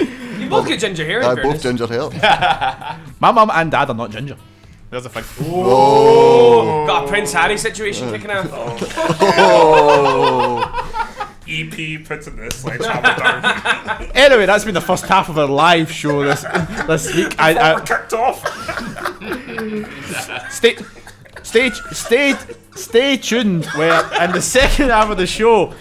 [0.00, 1.18] You both get ginger hair.
[1.20, 1.62] In I both fairness.
[1.62, 2.08] ginger hair.
[3.20, 4.36] My mum and dad are not ginger.
[4.90, 5.24] There's a thing.
[5.50, 6.86] Oh.
[6.86, 8.46] Got a Prince Harry situation kicking out.
[8.50, 8.76] Oh,
[11.46, 14.10] EP puts in this sledgehammer down.
[14.14, 16.42] Anyway, that's been the first half of our live show this
[16.86, 17.34] this week.
[17.38, 18.42] I, We're kicked off.
[20.50, 20.76] stay,
[21.42, 22.34] stay, stay,
[22.74, 23.66] stay tuned.
[23.66, 25.74] Where in the second half of the show,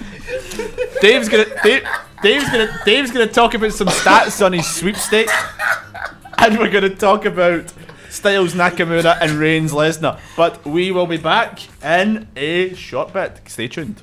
[1.02, 1.84] Dave's gonna Dave,
[2.22, 5.34] Dave's gonna Dave's gonna talk about some stats on his sweepstakes,
[6.40, 7.72] and we're gonna talk about
[8.10, 10.20] Styles Nakamura and Reigns Lesnar.
[10.36, 13.42] But we will be back in a short bit.
[13.46, 14.02] Stay tuned.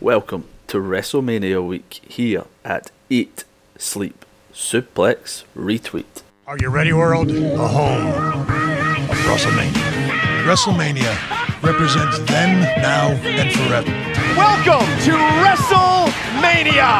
[0.00, 3.44] Welcome to WrestleMania week here at Eat,
[3.76, 4.24] Sleep,
[4.54, 6.22] Suplex, Retweet.
[6.46, 7.28] Are you ready, world?
[7.28, 10.44] The home of WrestleMania.
[10.44, 13.90] WrestleMania represents then, now, and forever.
[14.36, 15.12] Welcome to
[15.44, 16.90] WrestleMania!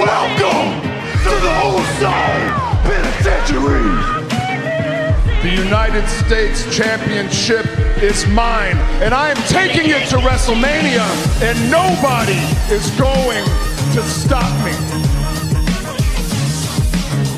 [0.00, 0.80] Welcome
[1.22, 1.84] to the Old
[2.88, 3.92] Penitentiary!
[5.42, 7.66] The United States Championship
[8.02, 11.04] is mine, and I am taking it to WrestleMania,
[11.42, 12.40] and nobody
[12.72, 13.44] is going
[13.92, 14.72] to stop me.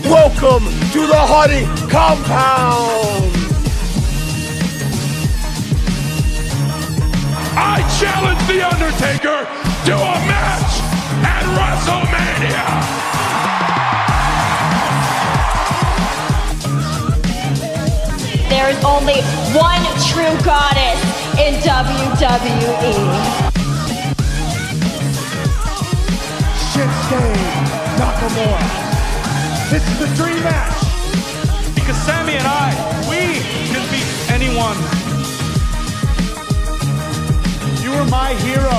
[0.08, 3.33] Welcome to the Hardy Compound!
[7.56, 9.46] I challenge The Undertaker
[9.86, 10.72] to a match
[11.22, 12.64] at WrestleMania!
[18.48, 19.20] There is only
[19.54, 21.00] one true goddess
[21.38, 21.54] in.
[21.64, 22.94] WWE.
[26.70, 27.34] Shinsuke
[27.96, 28.60] Nakamura.
[29.70, 30.78] This is the dream match.
[31.74, 32.74] Because Sammy and I,
[33.08, 33.40] we
[33.72, 35.03] can beat anyone.
[37.94, 38.74] You are my hero.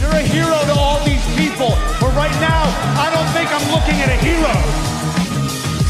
[0.00, 1.76] You're a hero to all these people.
[2.00, 2.64] But right now,
[2.96, 4.48] I don't think I'm looking at a hero.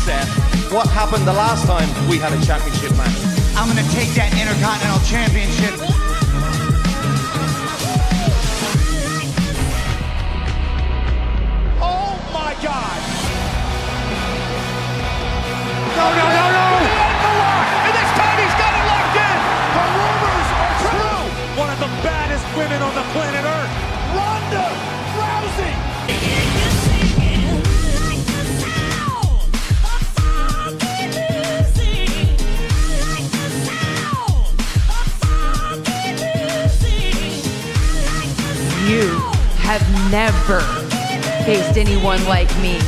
[0.03, 0.27] Seth,
[0.73, 3.15] what happened the last time we had a championship match?
[3.55, 5.79] I'm gonna take that Intercontinental Championship.
[11.79, 12.99] Oh my God!
[15.95, 16.88] No, no, no, no!
[39.69, 40.61] Have never
[41.45, 42.79] faced anyone like me.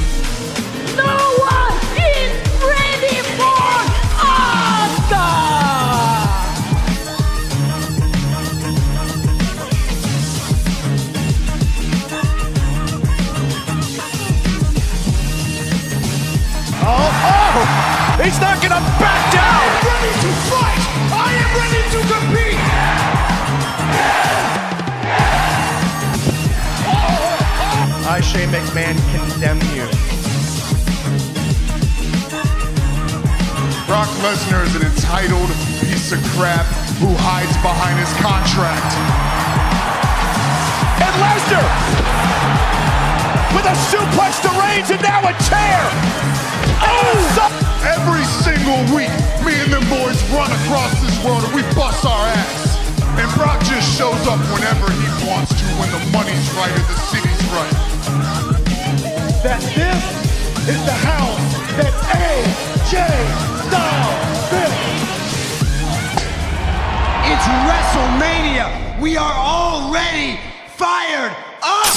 [0.96, 2.32] No one is
[2.64, 3.68] ready for
[4.16, 5.28] Asuka!
[16.82, 18.22] Oh, oh!
[18.24, 18.69] He's not gonna
[28.10, 29.86] I, Shane McMahon, condemn you.
[33.86, 35.46] Brock Lesnar is an entitled
[35.78, 36.66] piece of crap
[36.98, 38.90] who hides behind his contract.
[40.98, 41.62] And Lesnar!
[43.54, 45.78] With a suplex to Reigns and now a chair!
[46.82, 47.30] Oh!
[47.94, 49.14] Every single week,
[49.46, 52.69] me and them boys run across this world and we bust our ass.
[53.20, 56.96] And Brock just shows up whenever he wants to when the money's right and the
[57.12, 57.76] city's right.
[59.44, 60.04] That this
[60.64, 62.96] is the house that AJ
[63.68, 64.72] Styles built!
[67.28, 68.98] It's WrestleMania.
[69.02, 70.40] We are already
[70.76, 71.92] fired up.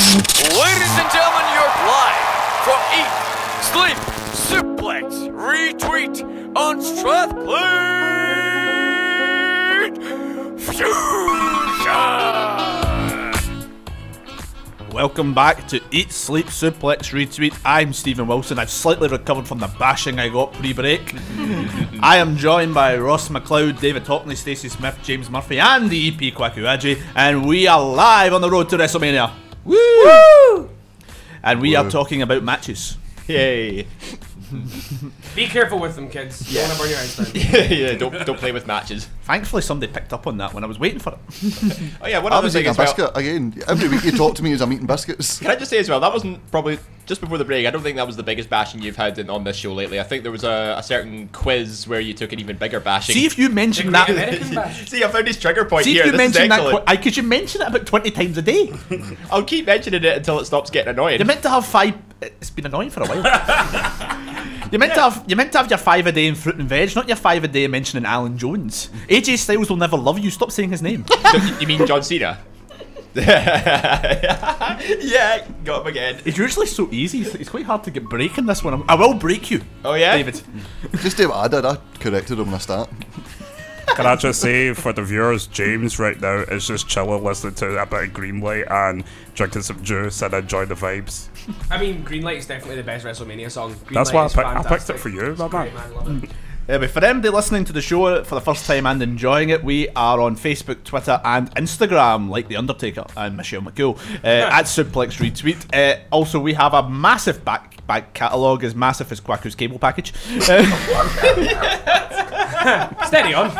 [0.60, 2.20] Ladies and gentlemen, you're live
[2.68, 3.14] from Eat,
[3.72, 4.00] Sleep,
[4.36, 8.13] Suplex, Retweet, on Strathclyde
[10.74, 10.90] Fusion!
[14.92, 17.56] Welcome back to Eat, Sleep, Suplex, Retweet.
[17.64, 18.58] I'm Stephen Wilson.
[18.58, 21.14] I've slightly recovered from the bashing I got pre-break.
[22.02, 26.34] I am joined by Ross McLeod, David Hockney, Stacey Smith, James Murphy, and the EP
[26.34, 29.32] Kwakuaji, and we are live on the road to WrestleMania.
[29.66, 30.70] Woo!
[31.44, 32.98] And we are talking about matches.
[33.28, 33.86] Yay.
[35.36, 36.52] Be careful with them, kids.
[36.52, 36.68] You Yeah.
[36.68, 37.28] want to burn your eyes down.
[37.72, 39.08] yeah, don't don't play with matches.
[39.24, 41.20] Thankfully, somebody picked up on that when I was waiting for it.
[42.02, 42.96] Oh yeah, one I other was thing eating a as well.
[42.96, 43.64] biscuit again.
[43.68, 45.40] Every week you talk to me as I'm eating biscuits.
[45.40, 47.66] Can I just say as well, that wasn't probably just before the break.
[47.66, 50.00] I don't think that was the biggest bashing you've had in, on this show lately.
[50.00, 53.14] I think there was a, a certain quiz where you took an even bigger bashing.
[53.14, 54.10] See if you mention that.
[54.10, 54.90] American Bash.
[54.90, 56.02] See, I found his trigger point See here.
[56.02, 56.60] if you this is mention that.
[56.60, 56.86] excellent.
[56.86, 58.74] Qu- I could you mention it about twenty times a day.
[59.32, 61.20] I'll keep mentioning it until it stops getting annoying.
[61.20, 61.96] You're meant to have five.
[62.40, 63.24] It's been annoying for a while.
[64.72, 65.24] You're meant to have.
[65.28, 67.44] You're meant to have your five a day in fruit and veg, not your five
[67.44, 68.90] a day mentioning Alan Jones.
[69.08, 70.32] AJ Styles will never love you.
[70.32, 71.06] Stop saying his name.
[71.60, 72.40] you mean John Cena?
[73.16, 74.08] yeah,
[75.64, 76.20] got him again.
[76.26, 77.22] It's usually so easy.
[77.22, 78.84] It's, it's quite hard to get breaking this one.
[78.90, 79.62] I will break you.
[79.86, 80.42] Oh yeah, David.
[80.96, 81.64] Just do what I did.
[81.64, 82.90] I corrected him when I start.
[83.96, 87.78] Can I just say for the viewers, James right now is just chilling, listening to
[87.78, 89.04] a bit of Greenlight and
[89.36, 91.28] drinking some juice and enjoying the vibes.
[91.70, 93.76] I mean, Greenlight is definitely the best WrestleMania song.
[93.76, 95.74] Greenlight That's why I, pick, I picked it for you, my man.
[96.06, 96.30] man.
[96.70, 99.90] Anyway, for anybody listening to the show for the first time and enjoying it, we
[99.90, 105.18] are on Facebook, Twitter, and Instagram, like The Undertaker and Michelle McCool, uh, at Suplex
[105.20, 105.66] Retweet.
[105.76, 110.14] Uh, also, we have a massive back back catalogue, as massive as Quacko's cable package.
[110.48, 110.64] Uh,
[113.08, 113.50] Steady on.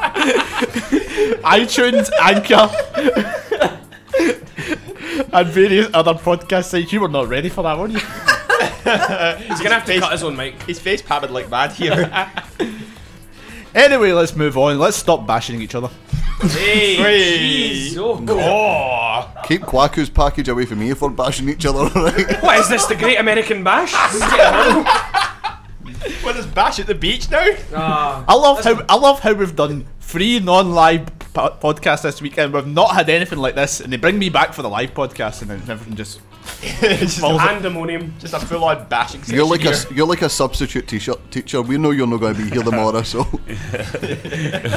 [1.44, 2.70] iTunes, Anchor,
[5.34, 6.94] and various other podcast sites.
[6.94, 8.00] You were not ready for that, were you?
[8.00, 10.62] He's gonna have to cut his own mic.
[10.64, 12.10] His face palmed like mad here.
[13.76, 14.78] Anyway, let's move on.
[14.80, 15.90] Let's stop bashing each other.
[16.42, 17.90] Hey, Hey.
[17.92, 17.98] jeez.
[17.98, 19.44] Oh, God.
[19.46, 22.42] Keep Quacko's package away from me if we're bashing each other, alright?
[22.44, 23.94] What is this, the Great American Bash?
[25.84, 27.46] This is what is bash at the beach now?
[27.74, 28.26] Ah.
[28.28, 32.54] I love how I love how we've done three non-live po- podcasts this weekend.
[32.54, 33.80] we've not had anything like this.
[33.80, 36.20] And they bring me back for the live podcast, and then everything just
[36.62, 37.40] Just falls.
[37.42, 38.14] Pandemonium.
[38.20, 39.74] Just a full-on bashing section You're like here.
[39.74, 41.62] a you're like a substitute t-shirt teacher.
[41.62, 43.22] We know you're not going to be here tomorrow, so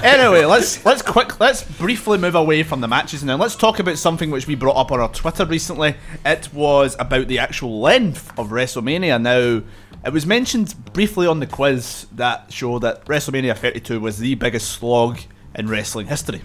[0.02, 3.36] anyway, let's let's quick let's briefly move away from the matches now.
[3.36, 5.96] Let's talk about something which we brought up on our Twitter recently.
[6.24, 9.20] It was about the actual length of WrestleMania.
[9.20, 9.62] Now,
[10.04, 14.70] it was mentioned briefly on the quiz that show that WrestleMania 32 was the biggest
[14.70, 15.18] slog
[15.54, 16.42] in wrestling history.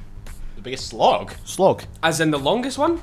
[0.55, 1.33] the biggest slog.
[1.45, 1.83] Slog.
[2.01, 3.01] As in the longest one?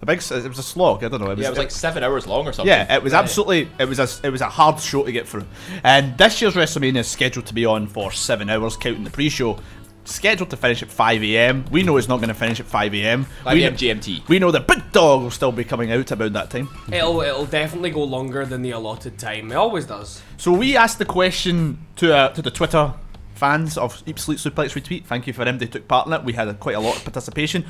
[0.00, 0.18] A big.
[0.18, 1.02] It was a slog.
[1.02, 1.30] I don't know.
[1.30, 2.72] It was, Yeah, it was like seven hours long or something.
[2.72, 5.46] Yeah, it was absolutely it was a it was a hard show to get through.
[5.82, 9.58] And this year's WrestleMania is scheduled to be on for seven hours, counting the pre-show.
[10.04, 11.66] Scheduled to finish at 5 a.m.
[11.70, 13.24] We know it's not going to finish at 5 a.m.
[13.44, 13.74] 5 we a.m.
[13.74, 14.26] GMT.
[14.26, 16.70] We know the big dog will still be coming out about that time.
[16.90, 19.52] It'll it'll definitely go longer than the allotted time.
[19.52, 20.22] It always does.
[20.38, 22.94] So we asked the question to uh, to the Twitter
[23.34, 25.04] fans of Eat Sleep Suplex Retweet.
[25.04, 25.58] Thank you for them.
[25.58, 26.24] They took part in it.
[26.24, 27.66] We had a, quite a lot of participation.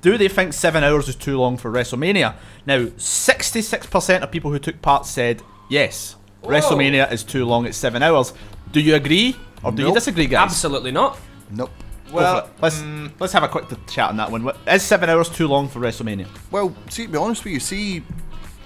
[0.00, 2.34] Do they think seven hours is too long for WrestleMania?
[2.66, 6.16] Now, 66% of people who took part said yes.
[6.42, 7.66] WrestleMania is too long.
[7.66, 8.32] It's seven hours.
[8.72, 10.50] Do you agree or do you disagree, guys?
[10.50, 11.18] Absolutely not.
[11.50, 11.70] nope.
[12.12, 12.82] Well, let's
[13.20, 14.50] let's have a quick chat on that one.
[14.66, 16.26] Is seven hours too long for WrestleMania?
[16.50, 18.02] Well, see, to be honest with you, see,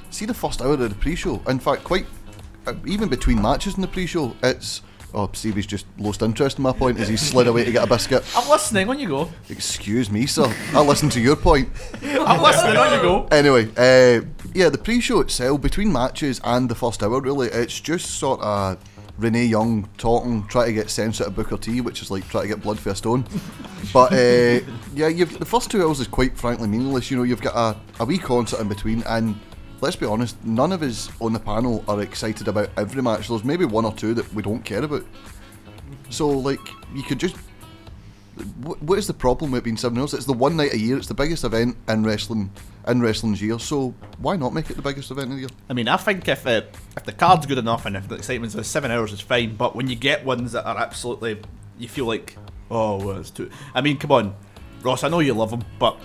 [0.09, 1.43] see the first hour of the pre-show.
[1.47, 2.07] In fact, quite
[2.67, 4.81] uh, even between matches in the pre-show, it's.
[5.15, 7.87] Oh, Stevie's just lost interest in my point as he slid away to get a
[7.87, 8.25] biscuit.
[8.37, 8.89] I'm listening.
[8.89, 9.31] On you go.
[9.49, 10.53] Excuse me, sir.
[10.73, 11.69] I'll listen to your point.
[12.03, 12.77] I'm listening.
[12.77, 13.27] On you go.
[13.31, 18.19] Anyway, uh, yeah, the pre-show itself, between matches and the first hour, really, it's just
[18.19, 18.79] sort of
[19.19, 22.43] Renee Young talking, trying to get sense out of Booker T, which is like trying
[22.43, 23.25] to get blood for a stone.
[23.93, 24.61] But uh,
[24.95, 27.11] yeah, you've, the first two hours is quite frankly meaningless.
[27.11, 29.39] You know, you've got a, a wee concert in between, and
[29.85, 33.29] let's be honest, none of us on the panel are excited about every match.
[33.29, 35.05] There's maybe one or two that we don't care about.
[36.09, 37.37] So, like, you could just.
[38.63, 40.15] What, what is the problem with it being seven hours?
[40.15, 40.97] It's the one night a year.
[40.97, 42.51] It's the biggest event in wrestling
[42.89, 43.59] in wrestling's year.
[43.59, 45.51] So why not make it the biggest event of the year?
[45.69, 46.63] I mean, I think if uh,
[46.97, 49.55] if the card's good enough and if the excitement's uh, seven hours is fine.
[49.55, 51.43] But when you get ones that are absolutely,
[51.79, 52.37] you feel like,
[52.71, 53.51] oh, well, it's too.
[53.75, 54.35] I mean, come on,
[54.83, 55.05] Ross.
[55.05, 56.01] I know you love them, but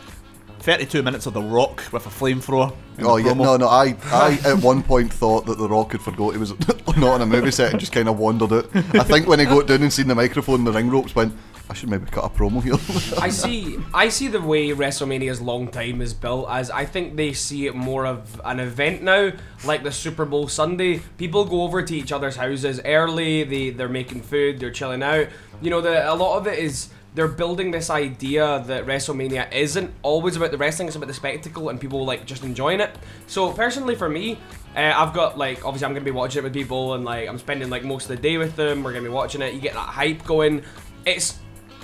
[0.60, 2.76] 32 minutes of The Rock with a flamethrower.
[2.99, 3.68] Oh the yeah, no, no.
[3.68, 6.53] I, I at one point thought that the Rock had forgot he was
[6.97, 8.70] not on a movie set and just kind of wandered it.
[8.95, 11.34] I think when he got down and seen the microphone, and the ring ropes went.
[11.72, 12.74] I should maybe cut a promo here.
[13.22, 13.78] I see.
[13.93, 17.76] I see the way WrestleMania's long time is built as I think they see it
[17.76, 19.34] more of an event now,
[19.66, 20.99] like the Super Bowl Sunday.
[21.20, 23.43] People go over to each other's houses early.
[23.43, 24.60] They they're making food.
[24.60, 25.28] They're chilling out.
[25.62, 29.91] You know, the, a lot of it is they're building this idea that WrestleMania isn't
[30.03, 30.88] always about the wrestling.
[30.88, 32.95] It's about the spectacle and people like just enjoying it.
[33.28, 34.38] So personally, for me.
[34.76, 37.39] Uh, I've got like obviously I'm gonna be watching it with people and like I'm
[37.39, 38.84] spending like most of the day with them.
[38.84, 39.53] We're gonna be watching it.
[39.53, 40.64] You get that hype going.
[41.05, 41.39] It's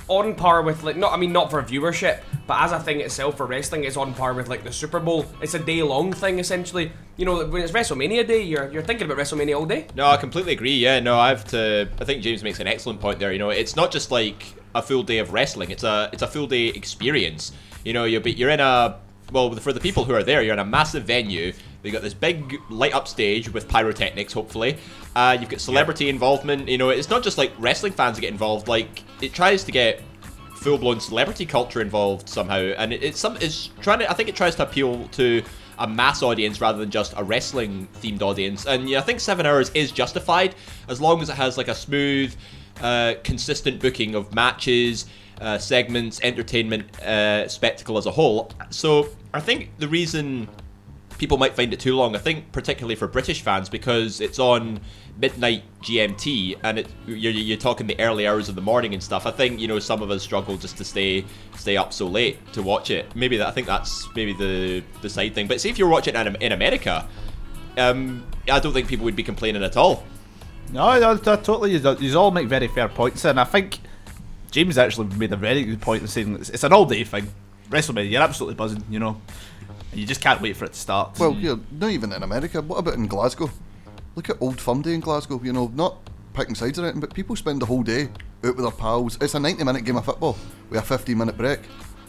[0.08, 3.38] on par with like not I mean not for viewership, but as a thing itself
[3.38, 5.26] for wrestling, it's on par with like the Super Bowl.
[5.42, 6.92] It's a day long thing essentially.
[7.18, 9.88] You know, when it's WrestleMania day, you're you're thinking about WrestleMania all day.
[9.96, 10.76] No, I completely agree.
[10.76, 11.90] Yeah, no, I have to.
[12.00, 13.32] I think James makes an excellent point there.
[13.32, 14.44] You know, it's not just like
[14.74, 15.72] a full day of wrestling.
[15.72, 17.52] It's a it's a full day experience.
[17.84, 19.00] You know, you're you're in a
[19.32, 21.54] well for the people who are there, you're in a massive venue.
[21.82, 24.78] They got this big light up stage with pyrotechnics, hopefully.
[25.16, 26.68] Uh, you've got celebrity involvement.
[26.68, 28.68] You know, it's not just like wrestling fans get involved.
[28.68, 30.02] Like it tries to get
[30.56, 34.12] full blown celebrity culture involved somehow, and it, it's some it's trying to.
[34.12, 35.42] I think it tries to appeal to
[35.80, 38.66] a mass audience rather than just a wrestling themed audience.
[38.66, 40.56] And yeah, I think seven hours is justified
[40.90, 42.36] as long as it has like a smooth,
[42.82, 45.06] uh, consistent booking of matches.
[45.42, 48.50] Uh, segments, entertainment, uh, spectacle as a whole.
[48.70, 50.48] So I think the reason
[51.18, 52.16] people might find it too long.
[52.16, 54.80] I think particularly for British fans because it's on
[55.18, 59.26] midnight GMT and it you're, you're talking the early hours of the morning and stuff.
[59.26, 62.38] I think you know some of us struggle just to stay stay up so late
[62.54, 63.16] to watch it.
[63.16, 65.48] Maybe that I think that's maybe the the side thing.
[65.48, 67.08] But see if you're watching in, in America,
[67.78, 70.04] um, I don't think people would be complaining at all.
[70.72, 71.78] No, no, totally.
[71.78, 73.80] You, all make very fair points, and I think
[74.52, 77.28] James actually made a very good point in saying it's, it's an all-day thing.
[77.70, 79.22] WrestleMania, you're absolutely buzzing, you know.
[79.96, 81.18] And you just can't wait for it to start.
[81.20, 82.62] well, yeah, not even in America.
[82.62, 83.50] What about in Glasgow?
[84.16, 85.40] Look at Old Firm Day in Glasgow.
[85.42, 85.96] You know, not
[86.34, 88.10] picking sides or anything, but people spend the whole day
[88.44, 89.18] out with their pals.
[89.22, 90.38] It's a 90-minute game of football
[90.70, 91.62] with a 15-minute break.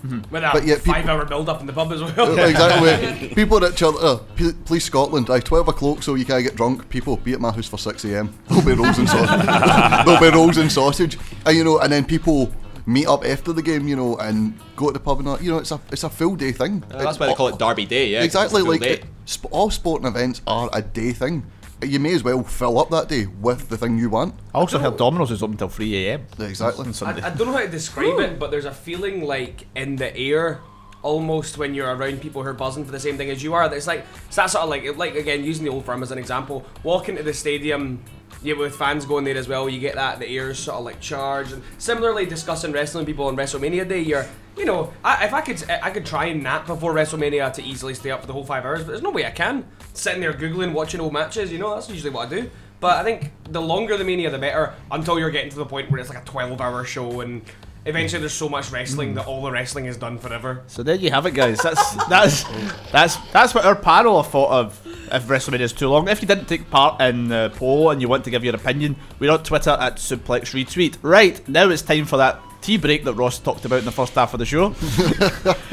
[0.03, 2.37] With a But yet people- five hour build up in the pub as well.
[2.49, 3.28] Exactly.
[3.37, 6.89] people at Chil- uh, P- Police Scotland, aye, 12 o'clock so you can't get drunk.
[6.89, 8.37] People be at my house for 6 a.m.
[8.49, 9.47] There'll be rolls and sausage.
[10.07, 11.18] There'll be rolls and sausage.
[11.45, 12.53] And, you know, and then people
[12.87, 15.41] meet up after the game, you know, and go to the pub and all.
[15.43, 16.82] You know, it's a it's a full day thing.
[16.91, 18.09] Uh, that's It's why they call it Derby Day.
[18.09, 18.62] Yeah, 'cause it's a exactly.
[18.62, 21.45] Like it, sp- all sporting events are a day thing.
[21.82, 24.34] You may as well fill up that day with the thing you want.
[24.55, 26.26] I also heard Domino's is open until 3 a.m.
[26.39, 26.87] Exactly.
[27.03, 30.16] I, I don't know how to describe it, but there's a feeling like in the
[30.16, 30.61] air,
[31.03, 33.70] almost when you're around people who are buzzing for the same thing as you are.
[33.74, 36.16] It's like it's that sort of like like again using the old firm as an
[36.18, 36.64] example.
[36.82, 38.03] Walking to the stadium,
[38.47, 41.01] yeah, with fans going there as well, you get that the air's sort of like
[41.01, 41.53] charged.
[41.53, 44.26] And similarly, discussing wrestling people on WrestleMania day, you're
[44.57, 47.94] you know, I, if I could I could try and nap before WrestleMania to easily
[47.94, 49.66] stay up for the whole five hours, but there's no way I can.
[49.92, 52.51] Sitting there googling, watching old matches, you know, that's usually what I do.
[52.80, 54.74] But I think the longer the mania, the better.
[54.90, 57.42] Until you're getting to the point where it's like a 12-hour show, and
[57.87, 60.62] eventually there's so much wrestling that all the wrestling is done forever.
[60.66, 61.59] So there you have it, guys.
[61.59, 62.45] That's that's
[62.91, 66.09] that's that's what our panel have thought of if WrestleMania is too long.
[66.09, 68.97] If you didn't take part in the poll and you want to give your opinion,
[69.18, 70.99] we're on Twitter at Suplex Retweet.
[71.03, 74.14] Right now, it's time for that tea break that Ross talked about in the first
[74.14, 74.66] half of the show.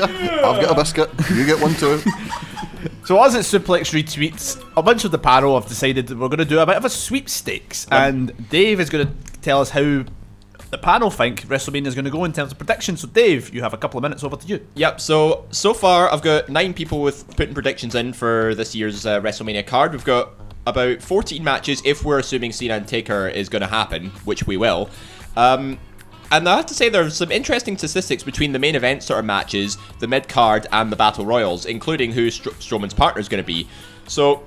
[0.04, 1.10] I've got a biscuit.
[1.32, 2.02] You get one too.
[3.06, 6.40] So as it Suplex retweets, a bunch of the panel have decided that we're going
[6.40, 10.06] to do a bit of a sweepstakes, and Dave is going to tell us how
[10.74, 13.02] the panel think WrestleMania is going to go in terms of predictions.
[13.02, 14.66] So Dave, you have a couple of minutes over to you.
[14.74, 15.00] Yep.
[15.00, 19.22] So so far, I've got nine people with putting predictions in for this year's uh,
[19.22, 19.92] WrestleMania card.
[19.92, 20.32] We've got
[20.66, 24.58] about 14 matches if we're assuming Cena and Taker is going to happen, which we
[24.58, 24.90] will.
[25.38, 25.78] Um,
[26.32, 29.20] and I have to say there are some interesting statistics between the main event sort
[29.20, 33.30] of matches, the mid card, and the battle royals, including who Str- Strowman's partner is
[33.30, 33.68] going to be.
[34.08, 34.44] So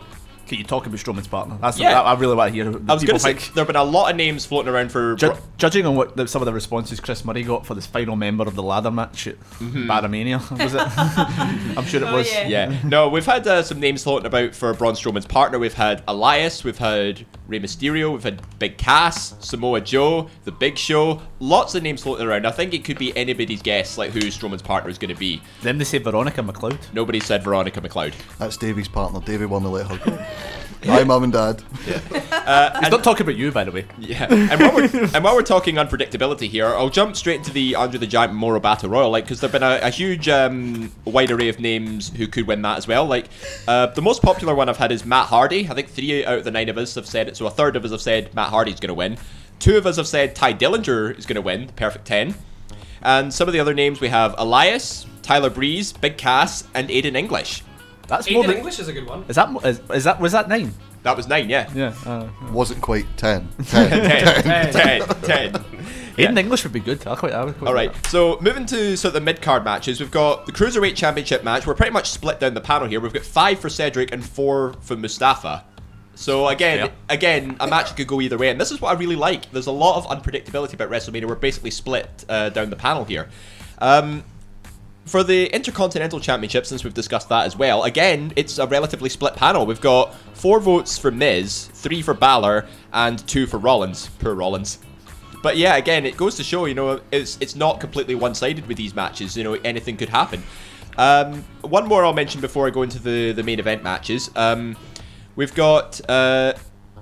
[0.47, 1.59] Can you talk about Strowman's partner?
[1.61, 2.01] That's Yeah.
[2.01, 2.71] I, I really want to hear.
[2.71, 3.55] What I was going to say think.
[3.55, 5.17] there have been a lot of names floating around for.
[5.17, 8.15] Ju- judging on what the, some of the responses Chris Murray got for this final
[8.17, 9.87] member of the ladder match at Mhm.
[9.87, 10.81] Baramania, was it?
[11.79, 12.31] I'm sure it was.
[12.33, 12.75] yeah.
[12.85, 15.59] No, we've had uh, some names floating about for Braun Strowman's partner.
[15.59, 20.77] We've had Elias, we've had Rey Mysterio, we've had Big Cass, Samoa Joe, The Big
[20.79, 21.23] Show.
[21.41, 22.47] Lots of names floating around.
[22.47, 25.41] I think it could be anybody's guess, like who Strowman's partner is going to be.
[25.63, 26.79] Then they say Veronica McLeod.
[26.93, 28.15] Nobody said Veronica McLeod.
[28.39, 29.21] That's Davey's partner.
[29.21, 30.19] Davey won the let her go.
[30.85, 31.63] Hi, mum and dad.
[32.47, 33.85] Uh, He's not talking about you, by the way.
[33.99, 34.85] Yeah, and while, we're,
[35.15, 38.61] and while we're talking unpredictability here, I'll jump straight into the Andre the Giant Memorial
[38.61, 42.29] Battle Royal, like because there've been a, a huge um, wide array of names who
[42.29, 43.05] could win that as well.
[43.05, 43.27] Like
[43.67, 45.69] uh, the most popular one I've had is Matt Hardy.
[45.69, 47.75] I think three out of the nine of us have said it, so a third
[47.75, 49.19] of us have said Matt Hardy's going to win.
[49.59, 52.37] Two of us have said Tye Dillinger is going to win, the perfect ten.
[53.03, 57.17] And some of the other names we have Elias, Tyler Breeze, Big Cass, and Aiden
[57.17, 57.65] English.
[58.09, 59.25] That's Aiden English is a good one.
[59.29, 60.73] Is that mo- is, is that was that nine?
[61.03, 61.71] That was nine, yeah.
[61.75, 61.95] Yeah.
[62.05, 63.49] Uh, Wasn't quite 10.
[63.65, 63.91] 10.
[63.91, 65.53] ten, ten, ten.
[66.17, 67.07] Aiden English would be good.
[67.07, 67.33] I quite.
[67.33, 70.01] I would quite All like right, so moving to sort of the mid card matches,
[70.01, 71.67] we've got the cruiserweight championship match.
[71.67, 73.01] We're pretty much split down the panel here.
[73.01, 75.65] We've got five for Cedric and four for Mustafa.
[76.15, 76.91] So again, Yeah.
[77.11, 79.51] again, a match could go either way, and this is what I really like.
[79.53, 81.27] There's a lot of unpredictability about WrestleMania.
[81.29, 83.29] We're basically split uh, down the panel here.
[83.79, 84.25] Um,
[85.07, 89.35] for the Intercontinental Championship, since we've discussed that as well, again, it's a relatively split
[89.35, 89.65] panel.
[89.65, 94.09] We've got four votes for Miz, three for Balor, and two for Rollins.
[94.19, 94.79] Poor Rollins.
[95.43, 98.77] But yeah, again, it goes to show, you know, it's it's not completely one-sided with
[98.77, 99.37] these matches.
[99.37, 100.43] You know, anything could happen.
[100.99, 104.31] Um, one more I'll mention before I go into the the main event matches.
[104.35, 104.77] Um,
[105.37, 106.55] we've got uh,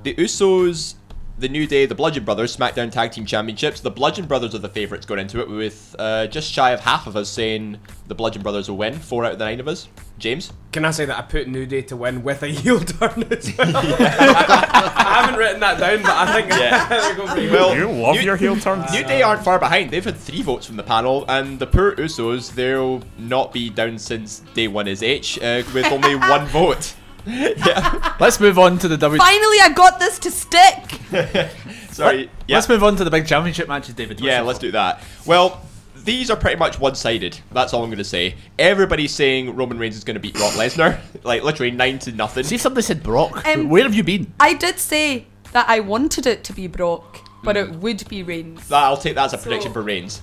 [0.02, 0.96] the Usos,
[1.38, 3.80] the New Day, the Bludgeon Brothers, SmackDown Tag Team Championships.
[3.80, 7.06] The Bludgeon Brothers are the favourites going into it, with uh, just shy of half
[7.08, 8.94] of us saying the Bludgeon Brothers will win.
[8.94, 9.88] Four out of the nine of us.
[10.16, 10.52] James.
[10.70, 13.52] Can I say that I put New Day to win with a heel turn as
[13.58, 13.72] well?
[13.76, 16.88] I haven't written that down, but I think Yeah.
[16.88, 18.92] they're going Well, You love New- your heel turns.
[18.92, 19.90] New Day aren't far behind.
[19.90, 23.98] They've had three votes from the panel, and the poor Usos, they'll not be down
[23.98, 26.94] since day one is H, uh, with only one vote.
[27.56, 28.14] yeah.
[28.20, 29.18] Let's move on to the W.
[29.18, 31.00] Finally, I got this to stick.
[31.90, 32.30] Sorry.
[32.48, 32.56] Yeah.
[32.56, 34.20] Let's move on to the big championship matches, David.
[34.20, 35.02] Yeah, let's do that.
[35.26, 35.64] Well,
[35.96, 37.38] these are pretty much one-sided.
[37.52, 38.34] That's all I'm going to say.
[38.58, 42.44] Everybody's saying Roman Reigns is going to beat Brock Lesnar, like literally nine to nothing.
[42.44, 43.46] See if somebody said Brock.
[43.46, 44.32] Um, Where have you been?
[44.38, 47.62] I did say that I wanted it to be Brock, but Mm.
[47.62, 48.68] it would be Reigns.
[48.68, 50.20] That- I'll take that as a prediction for Reigns.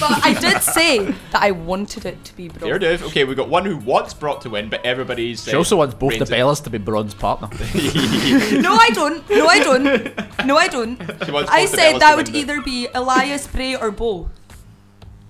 [0.00, 2.60] But I did say that I wanted it to be Brock.
[2.62, 3.02] Fair enough.
[3.04, 5.44] Okay, we've got one who wants Brock to win, but everybody's.
[5.44, 7.48] She also uh, wants both Reigns the Bellas to be Braun's partner.
[8.60, 9.28] No, I don't.
[9.30, 10.46] No, I don't.
[10.46, 10.98] No, I don't.
[11.24, 13.46] She wants I both the said Bellas that to would win the- either be Elias,
[13.46, 14.28] Bray, or both.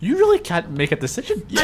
[0.00, 1.42] You really can't make a decision.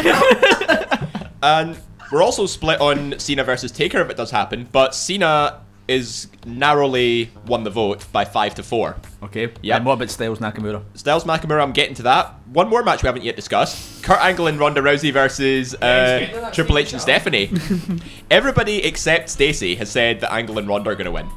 [1.42, 1.76] And
[2.12, 7.30] we're also split on Cena versus Taker if it does happen, but Cena is narrowly
[7.46, 8.96] won the vote by five to four.
[9.22, 9.52] Okay.
[9.62, 9.76] Yeah.
[9.76, 10.82] And what about Styles Nakamura?
[10.94, 12.34] Styles Nakamura, I'm getting to that.
[12.46, 16.78] One more match we haven't yet discussed: Kurt Angle and Ronda Rousey versus uh, Triple
[16.78, 17.02] H and.
[17.02, 17.50] Stephanie.
[18.30, 21.28] Everybody except Stacey has said that Angle and Ronda are going to win.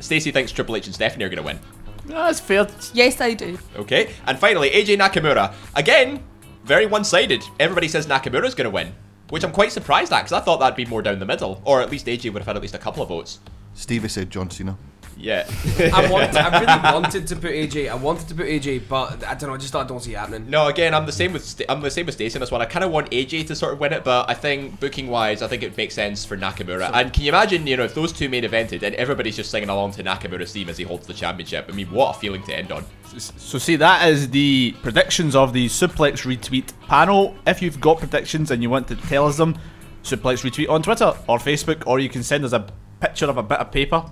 [0.00, 1.58] Stacey thinks Triple H and Stephanie are going to win.
[2.06, 2.68] That's fair.
[2.92, 3.58] Yes, I do.
[3.76, 5.54] Okay, and finally AJ Nakamura.
[5.74, 6.22] Again,
[6.64, 7.42] very one-sided.
[7.58, 8.92] Everybody says Nakamura's going to win,
[9.30, 11.80] which I'm quite surprised at because I thought that'd be more down the middle, or
[11.80, 13.40] at least AJ would have had at least a couple of votes.
[13.74, 14.76] Stevie said John Cena.
[15.16, 15.48] Yeah.
[15.94, 16.36] I want.
[16.36, 17.90] I really wanted to put AJ.
[17.90, 19.54] I wanted to put AJ, but I don't know.
[19.54, 20.50] I just thought I don't see it happening.
[20.50, 22.60] No, again, I'm the same with Sta- I'm the same with Stacey on this one.
[22.60, 25.42] I kind of want AJ to sort of win it, but I think booking wise,
[25.42, 26.90] I think it makes sense for Nakamura.
[26.92, 29.68] and can you imagine, you know, if those two main evented and everybody's just singing
[29.68, 31.66] along to Nakamura's theme as he holds the championship?
[31.68, 32.84] I mean, what a feeling to end on.
[33.18, 37.36] So see, that is the predictions of the Suplex Retweet panel.
[37.46, 39.56] If you've got predictions and you want to tell us them,
[40.02, 42.66] Suplex Retweet on Twitter or Facebook, or you can send us a
[43.00, 44.04] picture of a bit of paper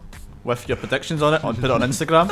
[0.44, 2.30] with your predictions on it and put it on Instagram.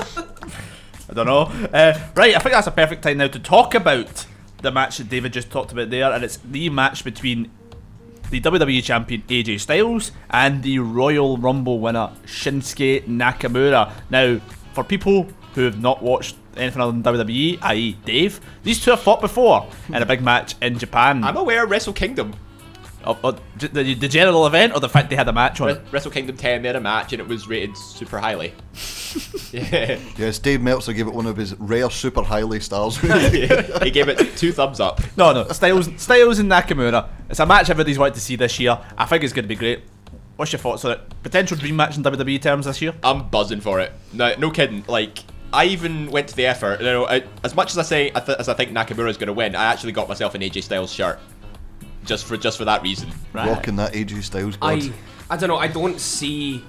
[1.11, 1.43] I don't know.
[1.73, 4.27] Uh, right, I think that's a perfect time now to talk about
[4.63, 7.51] the match that David just talked about there, and it's the match between
[8.31, 13.93] the WWE champion AJ Styles and the Royal Rumble winner Shinsuke Nakamura.
[14.09, 14.41] Now,
[14.73, 19.01] for people who have not watched anything other than WWE, i.e., Dave, these two have
[19.01, 21.25] fought before in a big match in Japan.
[21.25, 22.35] I'm aware of Wrestle Kingdom.
[23.05, 25.69] Of- of the, the, the general event or the fact they had a match on
[25.69, 25.83] Re- it?
[25.91, 28.53] Wrestle Kingdom 10, they had a match and it was rated super highly.
[29.53, 29.99] yeah.
[30.17, 32.97] Yes, Dave Meltzer gave it one of his rare super highly stars.
[32.99, 35.01] he gave it two thumbs up.
[35.17, 37.09] No, no, Styles, Styles and Nakamura.
[37.29, 38.79] It's a match everybody's wanted to see this year.
[38.99, 39.83] I think it's going to be great.
[40.37, 41.23] What's your thoughts on it?
[41.23, 42.95] Potential dream match in WWE terms this year?
[43.03, 43.93] I'm buzzing for it.
[44.13, 44.85] No, no kidding.
[44.89, 45.19] Like,
[45.53, 46.81] I even went to the effort.
[46.81, 49.17] You know, I, as much as I say I th- as I think Nakamura is
[49.17, 51.19] going to win, I actually got myself an AJ Styles shirt,
[52.05, 53.11] just for just for that reason.
[53.33, 54.83] Rocking that AJ Styles blood.
[54.83, 54.93] I
[55.35, 55.57] I don't know.
[55.59, 56.65] I don't see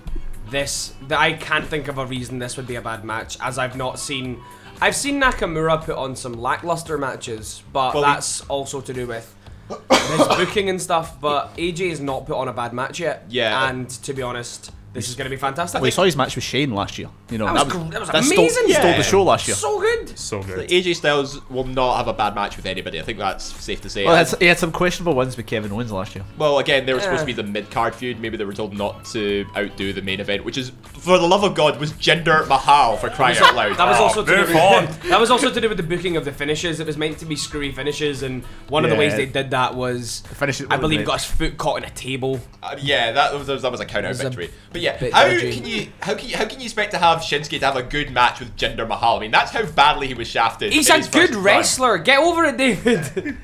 [0.49, 0.93] this.
[1.07, 3.75] That I can't think of a reason this would be a bad match, as I've
[3.75, 4.41] not seen.
[4.81, 9.05] I've seen Nakamura put on some lackluster matches, but Well, he- that's also to do
[9.07, 9.35] with
[9.69, 11.19] his booking and stuff.
[11.21, 13.25] But AJ has not put on a bad match yet.
[13.29, 13.69] Yeah.
[13.69, 15.75] And to be honest, this is going to be fantastic.
[15.75, 17.09] Well, we saw his match with Shane last year.
[17.31, 18.49] You know, That was gr- that was stole- amazing.
[18.49, 18.97] Stole, Yeah.
[18.97, 19.55] the show last year.
[19.55, 20.19] so good.
[20.19, 20.69] So good.
[20.69, 22.99] AJ Styles will not have a bad match with anybody.
[22.99, 24.05] I think that's safe to say.
[24.05, 26.25] Well, he had some questionable ones with Kevin Owens last year.
[26.37, 28.19] Well, again, they were supposed to be the mid card feud.
[28.19, 31.43] Maybe they were told not to outdo the main event, which is, for the love
[31.43, 33.77] of God, was Jinder Mahal for crying out loud.
[33.77, 34.87] That was Oh, also to do with, on.
[35.09, 36.79] that was also to do with the booking of the finishes.
[36.81, 39.73] It was meant to be screwy finishes, and one of the ways they did that
[39.75, 41.07] was, finishes I believe, great.
[41.07, 42.39] got his foot caught in a table.
[42.61, 44.49] Uh, yeah, that was that was a count out was a victory.
[44.71, 45.53] But yeah, how dodgy.
[45.53, 47.83] can you how can you how can you expect to have Shinsuke to have a
[47.83, 49.17] good match with Jinder Mahal?
[49.17, 50.71] I mean, that's how badly he was shafted.
[50.73, 51.43] He's in a good first run.
[51.43, 51.97] wrestler.
[51.97, 53.37] Get over it, David.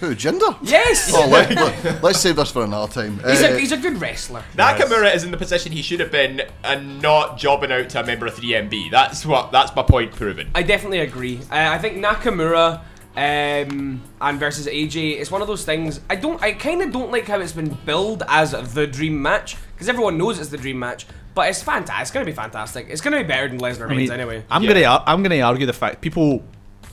[0.00, 0.56] Who, Jinder?
[0.62, 1.12] yes.
[1.14, 1.54] Oh, let,
[2.02, 3.18] let, us save this for another time.
[3.18, 4.42] He's Uh, a he's a good wrestler.
[4.56, 8.06] Nakamura is in the position he should have been and not jobbing out to a
[8.06, 8.90] member of 3MB.
[8.90, 10.50] That's what that's my point proven.
[10.54, 11.40] I definitely agree.
[11.50, 12.80] Uh, I think Nakamura
[13.14, 16.00] um, and versus AJ, it's one of those things.
[16.08, 16.40] I don't.
[16.42, 20.16] I kind of don't like how it's been billed as the dream match because everyone
[20.16, 21.06] knows it's the dream match.
[21.40, 22.02] But it's fantastic.
[22.02, 22.86] It's gonna be fantastic.
[22.90, 24.44] It's gonna be better than Lesnar I Reigns mean, anyway.
[24.50, 24.74] I'm Yeah.
[24.74, 26.42] gonna I'm gonna argue the fact people.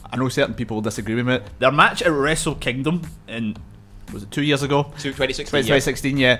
[0.09, 1.39] I know certain people will disagree with me.
[1.59, 3.57] Their match at Wrestle Kingdom in
[4.13, 4.83] was it two years ago?
[4.83, 5.63] To 2016.
[5.63, 6.37] 2016, yeah,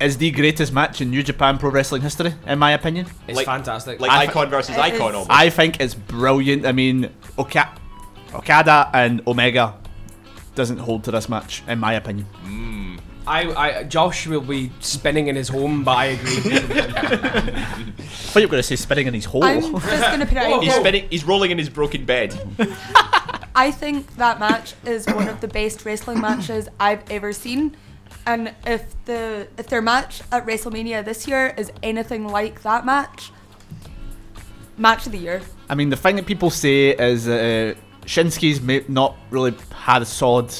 [0.00, 3.04] is the greatest match in New Japan Pro Wrestling history, in my opinion.
[3.28, 4.00] It's like- fantastic.
[4.00, 5.30] Like I- icon versus It icon is- almost.
[5.30, 6.64] I think it's brilliant.
[6.64, 7.68] I mean, Oka-
[8.34, 9.74] Okada and Omega
[10.54, 12.26] doesn't hold to this match, in my opinion.
[12.46, 12.79] Mm.
[13.26, 16.40] I, I, Josh will be spinning in his home, but I agree.
[16.52, 17.92] I
[18.32, 19.44] thought you were going to say spinning in his hole.
[19.44, 20.80] I'm just gonna put it out He's here.
[20.80, 21.08] spinning.
[21.10, 22.38] He's rolling in his broken bed.
[23.54, 27.76] I think that match is one of the best wrestling matches I've ever seen.
[28.26, 33.32] And if the if their match at WrestleMania this year is anything like that match,
[34.76, 35.42] match of the year.
[35.68, 40.02] I mean, the thing that people say is that uh, Shinsuke's ma- not really had
[40.02, 40.54] a solid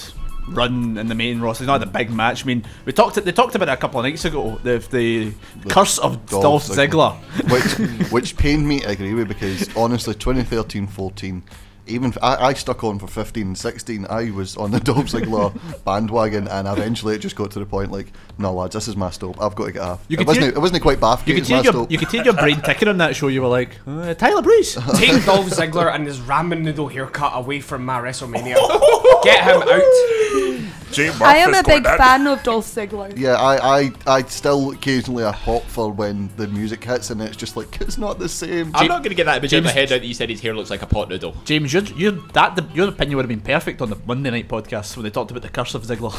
[0.49, 1.65] run in the main roster.
[1.65, 2.45] He's not had a big match.
[2.45, 3.17] I mean, we talked.
[3.17, 4.59] They talked about it a couple of nights ago.
[4.63, 5.33] The, the,
[5.69, 7.15] curse of Dolph, Ziggler.
[7.51, 11.43] which which pained me I agree with because honestly 2013 14
[11.91, 15.53] even I stuck on for 15 and 16 I was on the Dolph Ziggler
[15.85, 19.11] bandwagon and eventually it just got to the point like no lads this is my
[19.11, 21.27] stop I've got to get off You it could wasn't hear- it wasn't quite Bathgate
[21.27, 23.29] You could it's hear your you could hear your brain ticking on that show.
[23.29, 24.75] You were like uh, Tyler Breeze.
[24.95, 28.55] Take Dolph Ziggler and his ramen noodle haircut away from my WrestleMania.
[29.23, 30.80] Get him out.
[30.93, 33.17] Jay I am a big fan of Dolph Ziggler.
[33.17, 37.37] yeah I, I I still occasionally I pop for when the music hits and it's
[37.37, 39.71] just like it's not the same I'm not going to get that image in my
[39.71, 41.35] James- head now that you said his hair looks like a pot noodle.
[41.45, 44.97] James, your, your that your opinion would have been perfect on the Monday night podcast
[44.97, 46.13] when they talked about the curse of Ziggler.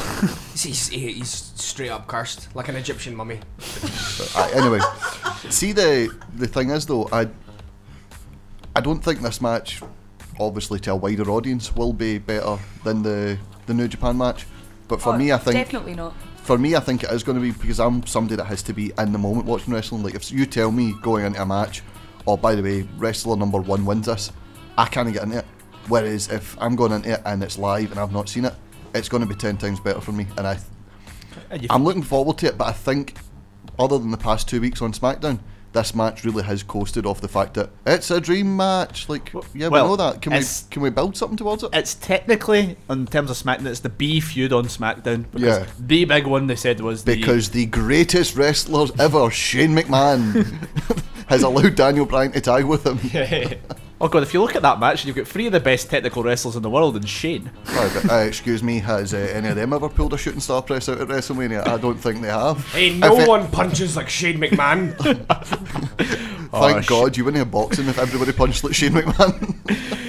[0.62, 3.40] He's, he's straight up cursed, like an Egyptian mummy.
[4.36, 4.78] Uh, anyway,
[5.50, 7.26] see the the thing is though, I
[8.76, 9.82] I don't think this match,
[10.38, 14.46] obviously to a wider audience, will be better than the the New Japan match.
[14.92, 16.12] But for Oh, me, I think definitely not.
[16.42, 18.74] for me, I think it is going to be because I'm somebody that has to
[18.74, 20.02] be in the moment watching wrestling.
[20.02, 21.80] Like if you tell me going into a match,
[22.26, 24.30] oh by the way, wrestler number one wins this,
[24.76, 25.46] I can't get into it.
[25.88, 28.52] Whereas if I'm going into it and it's live and I've not seen it,
[28.94, 30.26] it's going to be ten times better for me.
[30.36, 30.58] And I,
[31.70, 32.58] I'm looking forward to it.
[32.58, 33.14] But I think,
[33.78, 35.40] other than the past two weeks on SmackDown,
[35.72, 39.08] this match really has coasted off the fact that it's a dream match.
[39.08, 40.22] Like, yeah, well, we know that.
[40.22, 41.70] Can we can we build something towards it?
[41.72, 45.26] it's technically, in terms of SmackDown, it's the B feud on SmackDown.
[45.34, 45.66] Yeah.
[45.78, 50.46] The big one they said was Because the greatest wrestler ever, Shane McMahon,
[51.28, 52.98] has allowed Daniel Bryan to tag with him.
[54.04, 56.24] Oh god, if you look at that match, you've got three of the best technical
[56.24, 57.48] wrestlers in the world and Shane.
[57.64, 60.60] Sorry, but, uh, excuse me, has uh, any of them ever pulled a shooting star
[60.60, 61.64] press out at WrestleMania?
[61.68, 62.66] I don't think they have.
[62.72, 64.96] Hey, no If it- one punches like Shane McMahon.
[66.52, 69.56] Thank Oh, sh- God you wouldn't have boxing if everybody punched like Shane McMahon.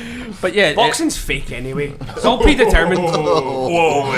[0.44, 1.96] But yeah, Boxing's fake anyway.
[2.02, 3.02] It's all predetermined.
[3.02, 4.12] Whoa.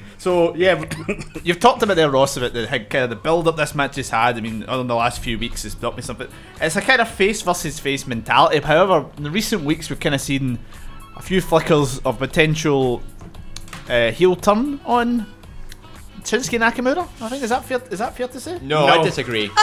[0.16, 0.82] So yeah,
[1.44, 4.08] you've talked about their roster, about the kind of the build up this match has
[4.08, 4.38] had.
[4.38, 6.28] I mean, other the last few weeks, it's not me something.
[6.62, 8.58] It's a kind of face versus face mentality.
[8.60, 10.58] However, in the recent weeks, we've kind of seen
[11.14, 13.02] a few flickers of potential
[13.90, 15.26] uh, heel turn on
[16.22, 17.06] Shinsuke Nakamura.
[17.20, 17.82] I think is that fair?
[17.90, 18.58] Is that fair to say?
[18.62, 19.50] No, I disagree.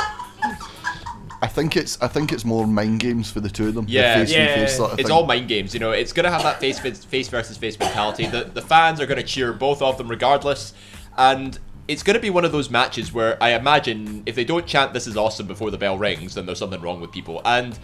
[1.43, 3.85] I think it's I think it's more mind games for the two of them.
[3.85, 4.55] the Yeah, face yeah.
[4.55, 5.15] face sort of It's thing.
[5.17, 5.91] all mind games, you know.
[5.91, 8.27] It's gonna have that face face versus face mentality.
[8.27, 10.73] The the fans are gonna cheer both of them regardless,
[11.17, 14.93] and it's gonna be one of those matches where I imagine if they don't chant
[14.93, 17.41] "This is awesome" before the bell rings, then there's something wrong with people.
[17.43, 17.77] And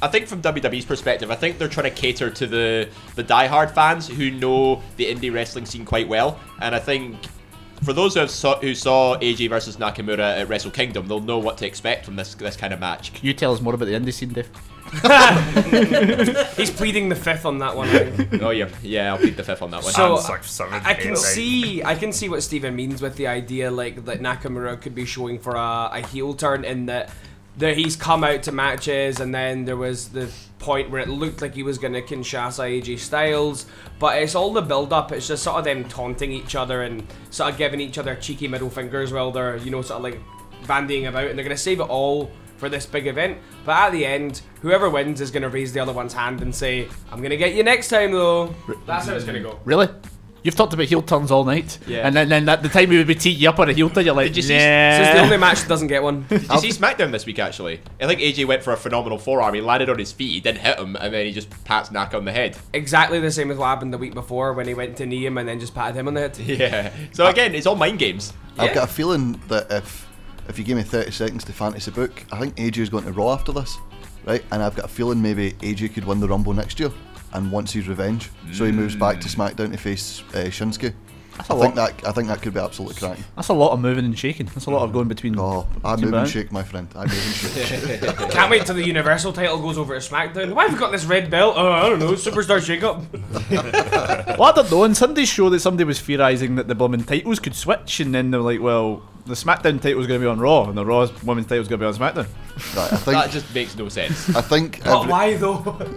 [0.00, 3.72] I think from WWE's perspective, I think they're trying to cater to the the diehard
[3.74, 7.16] fans who know the indie wrestling scene quite well, and I think
[7.82, 11.38] for those who have saw, who saw AJ versus Nakamura at Wrestle Kingdom, they'll know
[11.38, 13.12] what to expect from this this kind of match.
[13.12, 14.50] Can you tell us more about the indie scene, Dave?
[16.56, 17.88] He's pleading the fifth on that one.
[17.88, 18.42] I think.
[18.42, 19.92] oh yeah, yeah, I'll plead the fifth on that one.
[19.92, 23.16] So I'm like seven, I can eight, see, I can see what Steven means with
[23.16, 27.10] the idea, like that Nakamura could be showing for a, a heel turn in that
[27.58, 31.42] that he's come out to matches, and then there was the point where it looked
[31.42, 33.66] like he was going to Kinshasa AJ Styles,
[33.98, 35.12] but it's all the build up.
[35.12, 38.48] It's just sort of them taunting each other and sort of giving each other cheeky
[38.48, 40.20] middle fingers while they're you know sort of like
[40.66, 43.38] bandying about, and they're going to save it all for this big event.
[43.64, 46.54] But at the end, whoever wins is going to raise the other one's hand and
[46.54, 48.54] say, "I'm going to get you next time, though."
[48.86, 49.58] That's how it's going to go.
[49.64, 49.88] Really?
[50.44, 51.78] You've talked about heel turns all night.
[51.86, 52.06] Yeah.
[52.06, 53.88] And then, then at the time we would be teeing you up on a heel
[53.88, 54.98] turn, you're like, Did you see- nah.
[54.98, 56.22] This is the only match that doesn't get one.
[56.28, 57.38] Did you see SmackDown this week?
[57.38, 59.54] Actually, I think AJ went for a phenomenal forearm.
[59.54, 60.32] He landed on his feet.
[60.32, 62.56] He didn't hit him, and then he just pats Naka on the head.
[62.72, 65.38] Exactly the same as what happened the week before when he went to knee him
[65.38, 66.38] and then just patted him on the head.
[66.38, 66.92] Yeah.
[67.12, 68.32] So again, it's all mind games.
[68.58, 70.08] I've got a feeling that if
[70.48, 73.12] if you give me 30 seconds to fantasy book, I think AJ is going to
[73.12, 73.78] Raw after this,
[74.26, 74.42] right?
[74.50, 76.90] And I've got a feeling maybe AJ could win the Rumble next year
[77.32, 80.94] and wants his revenge, so he moves back to SmackDown to face uh, Shinsuke.
[81.38, 81.96] That's I a think lot.
[81.98, 83.24] that I think that could be absolutely cracking.
[83.36, 84.46] That's a lot of moving and shaking.
[84.46, 85.38] That's a lot of going between.
[85.38, 86.30] Oh, I between move and brands.
[86.30, 86.88] shake, my friend.
[86.94, 87.66] I move and
[88.04, 88.30] shake.
[88.32, 90.52] Can't wait till the Universal title goes over to SmackDown.
[90.52, 91.54] Why have we got this red belt?
[91.56, 92.12] Oh, I don't know.
[92.12, 93.02] Superstar shake-up.
[94.38, 94.82] well, I don't know.
[94.82, 98.30] On Sunday's show, that somebody was theorising that the blooming titles could switch, and then
[98.30, 101.46] they're like, well, the SmackDown title's going to be on Raw, and the Raw's women's
[101.46, 102.26] title's going to be on SmackDown.
[102.76, 104.36] Right, I think That just makes no sense.
[104.36, 105.80] I think But every- why though?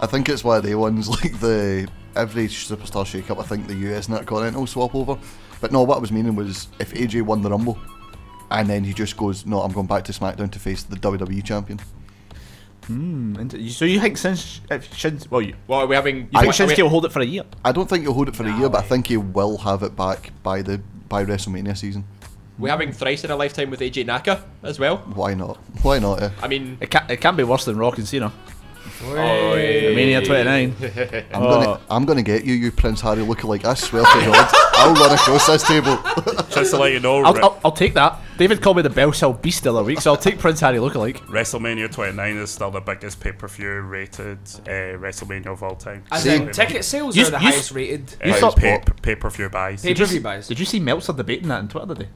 [0.00, 3.38] I think it's one of the ones like the every superstar shake up.
[3.38, 5.18] I think the US and that continental swap over.
[5.60, 7.78] But no, what I was meaning was if AJ won the Rumble,
[8.50, 11.44] and then he just goes, no, I'm going back to SmackDown to face the WWE
[11.44, 11.78] champion.
[12.86, 13.48] Hmm.
[13.68, 16.16] So you think since if Shins, well, you, Well, are we having?
[16.16, 17.44] you think are we- Shinsuke will hold it for a year?
[17.64, 19.82] I don't think he'll hold it for a year, but I think he will have
[19.82, 22.04] it back by the by WrestleMania season.
[22.58, 24.98] We're having thrice in a lifetime with AJ Naka as well.
[25.14, 25.56] Why not?
[25.82, 26.22] Why not?
[26.22, 26.30] Eh?
[26.42, 28.32] I mean, It can't, it can't be worse than Rock and Cena.
[29.04, 29.92] Oi.
[29.94, 30.74] Mania 29.
[31.32, 31.48] I'm Oh.
[31.50, 33.64] gonna I'm gonna get you, you Prince Harry lookalike.
[33.64, 35.96] I swear to God, I'll run across this table.
[36.50, 38.18] Just to let you know, I'll, Re- I'll, I'll take that.
[38.38, 40.78] David called me the Bell Cell Beast the other week, so I'll take Prince Harry
[40.78, 41.16] lookalike.
[41.26, 46.04] WrestleMania 29 is still the biggest pay per view rated uh, WrestleMania of all time.
[46.10, 48.14] As See- in, ticket sales You- are the you- highest rated.
[48.24, 49.82] You Uh, thought- pay, pay per view buys.
[49.82, 50.48] Pay per view buys.
[50.48, 52.08] Did you see Meltzer debating that on Twitter today?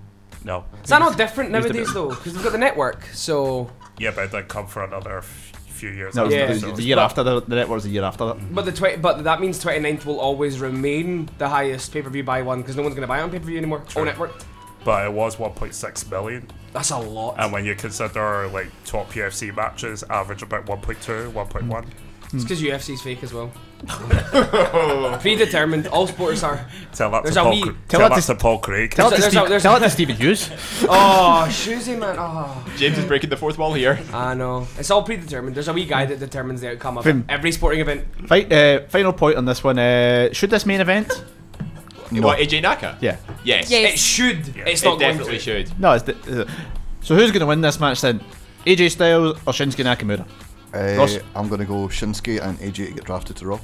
[0.44, 0.64] No.
[0.82, 2.10] Is that not different nowadays though?
[2.10, 3.04] Because they've got the network.
[3.14, 5.43] So, Yeah, but it did come for another f-
[5.84, 6.14] few years.
[6.14, 6.52] No, after, Yeah.
[6.54, 8.54] so- the, the year after the, the network was the year after that.
[8.54, 12.24] but the twi- but that means 29th will always remain the highest pay per view
[12.24, 13.82] buy one because no one's gonna buy it on pay per view anymore.
[13.96, 14.32] Oh, network.
[14.84, 16.46] but it was 1.6 million.
[16.72, 17.36] That's a lot.
[17.38, 21.86] And when you consider like top UFC matches, average about 1.2, 1.1.
[22.32, 23.52] It's because UFC's fake as well.
[25.20, 25.86] Predetermined.
[25.88, 26.66] All sports are.
[26.92, 28.58] Tell that There's to a Paul, wee- Cra- Tell tell that that to- to Paul
[28.58, 28.90] Craig.
[28.92, 30.50] Tell it to There's Steve, a- tell it to Stephen Hughes.
[30.82, 32.16] Oh, Shoesy man.
[32.18, 32.64] Oh.
[32.76, 33.98] James is breaking the fourth wall here.
[34.12, 34.66] I know.
[34.78, 35.54] It's all predetermined.
[35.54, 37.24] There's a wee guy that determines the outcome of Finn.
[37.28, 38.06] every sporting event.
[38.26, 39.78] Fi- uh, final point on this one.
[39.78, 41.24] Uh, should this main event?
[42.10, 42.26] No.
[42.26, 42.98] What AJ Naka?
[43.00, 43.16] Yeah.
[43.44, 43.70] Yes.
[43.70, 43.94] Yes.
[43.94, 44.56] It should.
[44.56, 45.40] It's It not going definitely to.
[45.64, 45.80] should.
[45.80, 46.46] No, it's the,
[47.00, 48.20] so who's going to win this match then?
[48.66, 50.26] AJ Styles or Shinsuke Nakamura?
[50.72, 53.60] Uh, I'm gonna go Shinsuke and AJ to get drafted to Raw.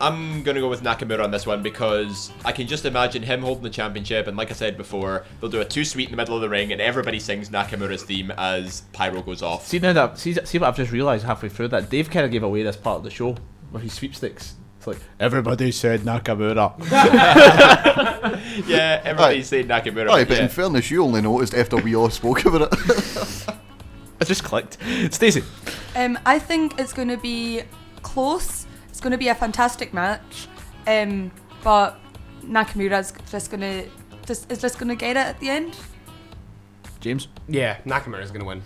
[0.00, 3.64] I'm gonna go with Nakamura on this one because I can just imagine him holding
[3.64, 6.34] the championship, and like I said before, they'll do a Too Sweet in the middle
[6.34, 9.66] of the ring, and everybody sings Nakamura's theme as Pyro goes off.
[9.66, 12.32] See now that see, see what I've just realised halfway through that Dave kind of
[12.32, 13.36] gave away this part of the show
[13.72, 14.54] with his sweepstakes.
[14.78, 16.78] It's like everybody said Nakamura.
[18.68, 20.10] yeah, everybody's said Nakamura.
[20.10, 20.44] Aye, but yeah.
[20.44, 23.46] in fairness, you only noticed after we all spoke about it.
[24.20, 24.78] I just clicked.
[25.10, 25.42] Stacey.
[25.96, 27.62] Um, I think it's going to be
[28.02, 28.66] close.
[28.98, 30.48] It's going to be a fantastic match.
[30.88, 31.30] Um,
[31.62, 32.00] but
[32.42, 33.88] Nakamura's just going to
[34.26, 35.76] just is just going to get it at the end.
[36.98, 37.28] James.
[37.46, 38.60] Yeah, Nakamura's going to win.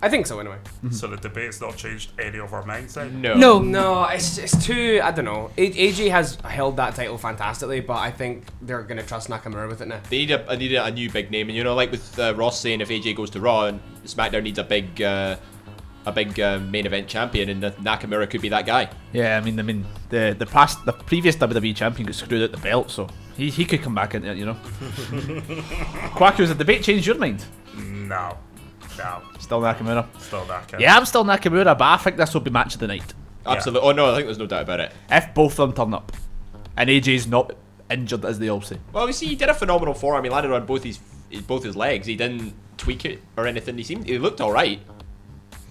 [0.00, 0.58] I think so, anyway.
[0.92, 3.20] So the debate's not changed any of our minds then?
[3.20, 3.34] No.
[3.34, 3.58] No.
[3.58, 5.00] No, it's, it's too.
[5.02, 5.50] I don't know.
[5.56, 9.68] A- AJ has held that title fantastically, but I think they're going to trust Nakamura
[9.68, 9.98] with it now.
[10.10, 12.16] They need a, I need a, a new big name, and you know, like with
[12.20, 15.34] uh, Ross saying, if AJ goes to Raw, and SmackDown needs a big, uh,
[16.06, 18.88] a big uh, main event champion, and Nakamura could be that guy.
[19.12, 22.52] Yeah, I mean, I mean, the the past, the previous WWE champion got screwed out
[22.52, 24.54] the belt, so he, he could come back into it, you know.
[26.14, 27.44] Quack, has the debate changed your mind?
[27.74, 28.38] No.
[28.96, 29.20] No.
[29.38, 30.06] Still Nakamura.
[30.20, 30.80] Still Nakamura.
[30.80, 33.12] Yeah, I'm still Nakamura, but I think this will be match of the night.
[33.44, 33.88] Absolutely.
[33.88, 34.92] Oh no, I think there's no doubt about it.
[35.10, 36.12] If both of them turn up,
[36.76, 37.52] and AJ's not
[37.90, 38.78] injured, as they all say.
[38.92, 40.24] Well, we see, he did a phenomenal forearm.
[40.24, 40.98] He landed on both his,
[41.30, 42.06] his both his legs.
[42.06, 43.76] He didn't tweak it or anything.
[43.76, 44.80] He seemed, he looked all right.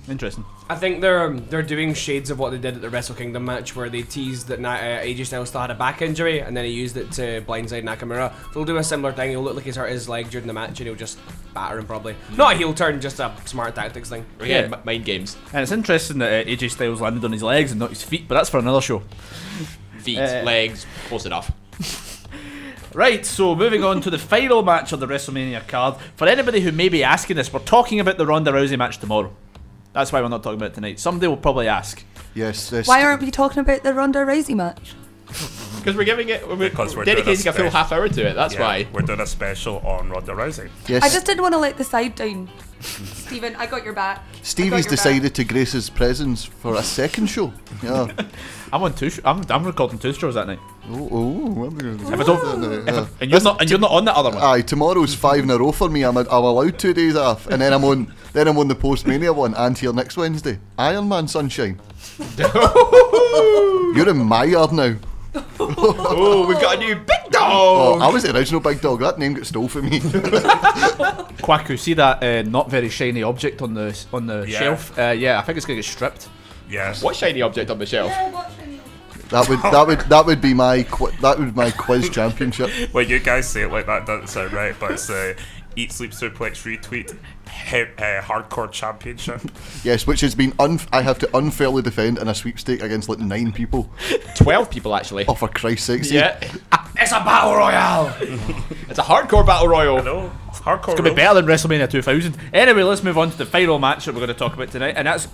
[0.07, 0.45] Interesting.
[0.69, 3.45] I think they're um, they're doing shades of what they did at the Wrestle Kingdom
[3.45, 6.55] match, where they teased that Na- uh, AJ Styles still had a back injury, and
[6.55, 8.31] then he used it to blindside Nakamura.
[8.47, 9.31] So they'll do a similar thing.
[9.31, 11.17] He'll look like he's hurt his leg during the match, and he'll just
[11.55, 12.15] batter him probably.
[12.37, 14.25] Not a heel turn, just a smart tactics thing.
[14.43, 15.37] Yeah, m- mind games.
[15.53, 18.27] And it's interesting that uh, AJ Styles landed on his legs and not his feet,
[18.27, 19.01] but that's for another show.
[19.99, 21.51] Feet, Uh, legs, close enough.
[22.93, 25.97] Right, so moving on to the final match of the WrestleMania card.
[26.15, 29.35] For anybody who may be asking this, we're talking about the Ronda Rousey match tomorrow.
[29.95, 30.99] That's why we're not talking about it tonight.
[30.99, 32.03] Somebody will probably ask.
[32.35, 32.69] Yes.
[32.69, 34.93] This Why aren't we talking about the Ronda Rousey match?
[35.85, 38.27] Because we're giving it, we're, Because we're doing dedicating a, full special- half hour to
[38.27, 38.33] it.
[38.33, 38.87] That's Yeah, why.
[38.91, 40.67] We're doing a special on Ronda Rousey.
[40.87, 41.03] Yes.
[41.03, 42.49] I just didn't want to let the side down.
[42.79, 44.17] Stephen, I got your back.
[44.17, 44.89] I got Stevie's your back.
[44.89, 47.53] decided to grace his presence for a second show.
[47.83, 48.07] Yeah.
[48.73, 49.11] I'm on two.
[49.11, 50.59] Sh- I'm, I'm recording two shows that night.
[50.87, 54.15] Oh, oh, If I don't, if I- and you're not, and you're not on that
[54.15, 54.37] other one.
[54.43, 56.03] Aye, tomorrow's five in a row for me.
[56.03, 58.13] I'm, I'm allowed two days off, and then I'm on.
[58.33, 60.59] Then I'm on the post mania one, and here next Wednesday.
[60.77, 61.79] Iron Man Sunshine.
[62.37, 64.95] You're in my yard now.
[65.59, 67.49] oh, we've got a new big dog.
[67.51, 68.01] Oh, dog.
[68.03, 68.99] I was the original big dog.
[68.99, 69.99] That name got stole from me.
[71.41, 74.59] Kwaku, see that uh, not very shiny object on the on the Yeah.
[74.59, 74.97] shelf?
[74.99, 76.29] Uh, yeah, I think it's gonna get stripped.
[76.69, 77.01] Yes.
[77.03, 78.11] What shiny object on the shelf?
[79.29, 82.69] That would that would that would be my qu- that would be my quiz championship.
[82.93, 85.33] well, you guys say it like that, doesn't sound right, but it's uh,
[85.75, 87.17] Eat Sleep Suplex Retweet
[87.49, 89.41] he- uh, Hardcore Championship.
[89.83, 93.19] Yes, which has been un- I have to unfairly defend in a sweepstake against like
[93.19, 93.89] nine people.
[94.35, 95.25] Twelve people actually.
[95.27, 96.11] Oh, for Christ's sake!
[96.11, 96.39] Yeah,
[96.97, 98.15] It's a battle royale.
[98.89, 100.01] it's a hardcore battle royal.
[100.01, 100.31] No,
[100.65, 100.89] Hardcore.
[100.89, 102.37] It's gonna be better than WrestleMania 2000.
[102.53, 104.95] Anyway, let's move on to the final match that we're going to talk about tonight,
[104.97, 105.27] and that's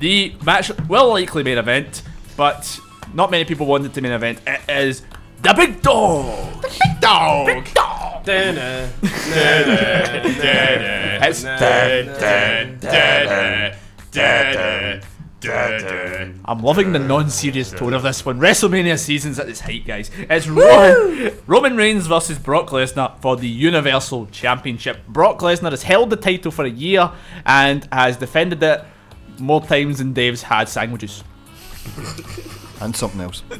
[0.00, 2.02] the match well, likely main event,
[2.36, 2.78] but
[3.14, 4.40] not many people wanted to main event.
[4.46, 5.02] It is
[5.42, 6.62] the Big Dog.
[6.62, 7.46] The big dog.
[7.46, 8.24] Big dog.
[8.24, 8.88] Da-na.
[11.24, 11.44] It's
[16.44, 18.38] I'm loving the non-serious tone of this one.
[18.38, 20.10] WrestleMania season's at its height, guys.
[20.16, 25.04] It's Roman, Roman Reigns versus Brock Lesnar for the Universal Championship.
[25.08, 27.10] Brock Lesnar has held the title for a year
[27.44, 28.84] and has defended it
[29.38, 31.24] more times than Dave's had sandwiches.
[32.82, 33.42] and something else.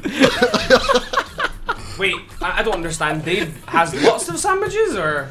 [1.99, 3.23] Wait, I, I don't understand.
[3.23, 5.29] Dave has lots of sandwiches, or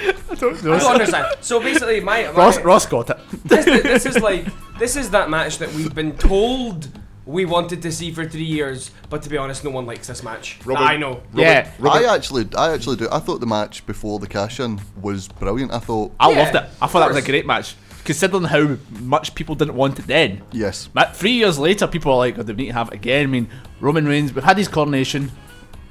[0.00, 1.36] I don't I don't understand.
[1.40, 3.18] So basically, my, my Ross, Ross got it.
[3.44, 4.46] this, this is like
[4.78, 6.88] this is that match that we've been told
[7.24, 10.24] we wanted to see for three years, but to be honest, no one likes this
[10.24, 10.58] match.
[10.64, 11.22] Robert- I know.
[11.32, 13.08] yeah, I actually, I actually do.
[13.12, 15.72] I thought the match before the cash-in was brilliant.
[15.72, 16.64] I thought, I Yeah, loved it.
[16.82, 17.76] I thought that was a great match.
[18.04, 20.42] Considering how much people didn't want it then.
[20.50, 23.22] yes, But Three years later, people are like, oh, they need to have it again.
[23.24, 23.48] I mean,
[23.80, 25.30] Roman Reigns, we've had his coronation.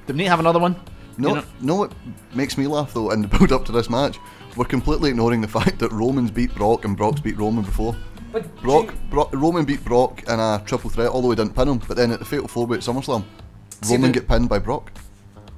[0.07, 0.75] Do we need to have another one?
[1.17, 1.75] no, You know- no.
[1.75, 1.93] What
[2.33, 4.17] makes me laugh though, in the build-up to this match,
[4.57, 7.95] we're completely ignoring the fact that Roman's beat Brock and Brock's beat Roman before.
[8.33, 11.77] But Brock, Brock Roman beat Brock in a triple threat, although he didn't pin him.
[11.87, 13.23] But then at the Fatal Four Way at SummerSlam,
[13.83, 14.91] See, Roman the- get pinned by Brock.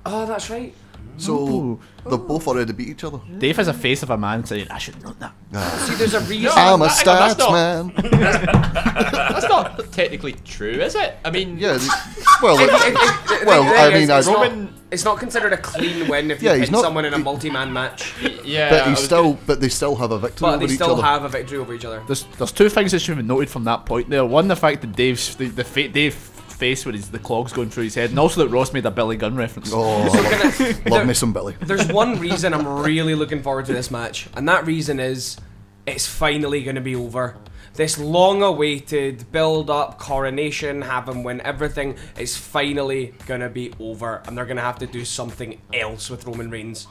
[0.06, 0.74] oh, that's right.
[1.18, 3.20] So they're both already beat each other.
[3.38, 5.16] Dave has a face of a man saying, I should have known
[5.52, 5.72] that.
[5.82, 6.52] See, there's a reason.
[6.56, 8.54] I'm a hang on, that's not- stats man.
[9.34, 11.16] That's not technically true, is it?
[11.26, 11.74] I mean, yeah.
[11.74, 12.84] the- Well, It- it's-
[13.32, 16.08] it- it- well, I is, mean, it's, I- not, Roman- it's not considered a clean
[16.08, 18.14] win if you Yeah, he's pin not- someone in a multi-man match,
[18.44, 18.70] yeah.
[18.70, 20.80] but I he's was still, but they still have a victory but over they each
[20.80, 21.02] still other.
[21.04, 22.02] have a victory over each other.
[22.08, 24.26] There's there's two things that should be noted from that point there.
[24.26, 26.14] One, the fact that Dave's the, the fa- Dave
[26.54, 28.92] face with his the clogs going through his head, and also that Ross made a
[28.92, 29.72] Billy Gunn reference.
[29.74, 31.56] Oh, So love, can I- love there- me some Billy.
[31.62, 35.38] There's one reason I'm really looking forward to this match, and that reason is
[35.86, 37.36] it's finally going to be over.
[37.76, 43.74] This long awaited build up, coronation, have him win everything, is finally going to be
[43.80, 46.86] over, and they're going to have to do something else with Roman Reigns.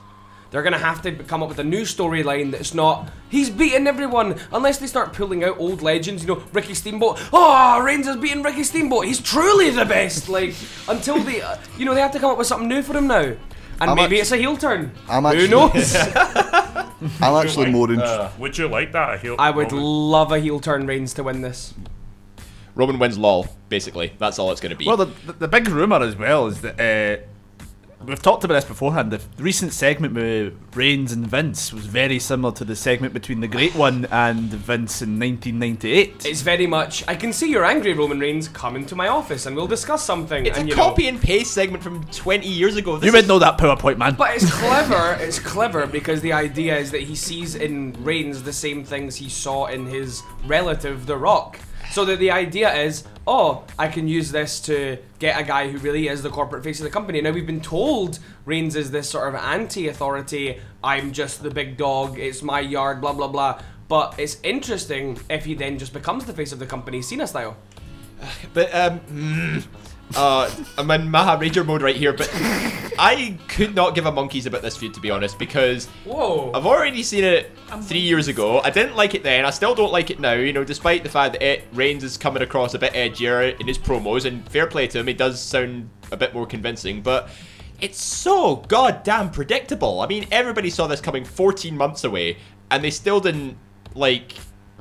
[0.52, 3.86] They're going to have to come up with a new storyline that's not, he's beating
[3.86, 7.18] everyone, unless they start pulling out old legends, you know, Ricky Steamboat.
[7.32, 9.06] Oh, Reigns is beating Ricky Steamboat.
[9.06, 10.28] He's truly the best.
[10.28, 10.54] Like,
[10.88, 13.06] until they, uh, you know, they have to come up with something new for him
[13.06, 13.34] now.
[13.80, 14.92] And I'm maybe actu- it's a heel turn.
[15.08, 15.96] I'm Who knows?
[17.20, 18.02] I'm actually more in.
[18.38, 19.14] Would you like that?
[19.14, 21.72] A heel- I would Roman- love a heel turn Reigns to win this.
[22.74, 24.12] Roman wins lol, basically.
[24.18, 24.86] That's all it's going to be.
[24.86, 27.22] Well, the, the, the big rumor as well is that uh,
[28.06, 29.12] we've talked about this beforehand.
[29.12, 33.48] The recent segment with Reigns and Vince was very similar to the segment between the
[33.48, 36.26] Great One and Vince in 1998.
[36.26, 37.06] It's very much.
[37.08, 38.48] I can see you're angry, Roman Reigns.
[38.48, 40.46] Come into my office and we'll discuss something.
[40.46, 42.96] it's and, a you know- copy and paste segment from 20 years ago.
[42.96, 44.14] This you would know that PowerPoint, man.
[44.14, 45.16] But it's clever.
[45.20, 49.28] it's clever because the idea is that he sees in Reigns the same things he
[49.28, 51.58] saw in his relative, The Rock.
[51.92, 55.76] So that the idea is, oh, I can use this to get a guy who
[55.76, 57.20] really is the corporate face of the company.
[57.20, 60.58] Now we've been told Reigns is this sort of anti-authority.
[60.82, 62.18] I'm just the big dog.
[62.18, 63.02] It's my yard.
[63.02, 63.60] Blah blah blah.
[63.88, 67.58] But it's interesting if he then just becomes the face of the company, Cena style.
[68.54, 69.66] But um, mm,
[70.14, 72.30] uh, I'm in Maha Ranger mode right here, but
[72.98, 76.50] I could not give a monkeys about this feud to be honest because Whoa.
[76.54, 77.50] I've already seen it
[77.82, 78.60] three years ago.
[78.60, 79.44] I didn't like it then.
[79.44, 80.34] I still don't like it now.
[80.34, 83.66] You know, despite the fact that it, Reigns is coming across a bit edgier in
[83.66, 87.28] his promos, and fair play to him, he does sound a bit more convincing, but.
[87.80, 90.02] It's so goddamn predictable.
[90.02, 92.36] I mean, everybody saw this coming 14 months away,
[92.70, 93.56] and they still didn't
[93.96, 94.34] like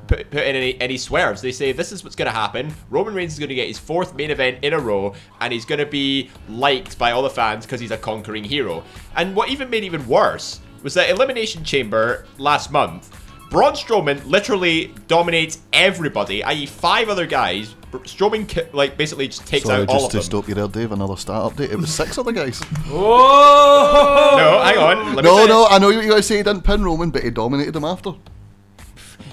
[0.07, 1.41] put, put in any, any swerves.
[1.41, 2.73] They say this is what's going to happen.
[2.89, 5.65] Roman Reigns is going to get his fourth main event in a row, and he's
[5.65, 8.83] going to be liked by all the fans because he's a conquering hero.
[9.15, 13.17] And what even made it even worse was that Elimination Chamber last month,
[13.49, 17.75] Braun Strowman literally dominates everybody, i.e., five other guys.
[17.91, 20.69] Strowman ki- like basically just takes Sorry, out all just of to stop you there,
[20.69, 20.93] Dave.
[20.93, 21.69] Another start update.
[21.71, 22.61] It was six other guys.
[22.87, 25.15] Oh No, hang on.
[25.15, 25.49] Let me no, finish.
[25.49, 25.67] no.
[25.69, 26.37] I know what you guys say.
[26.37, 28.13] He didn't pin Roman, but he dominated him after.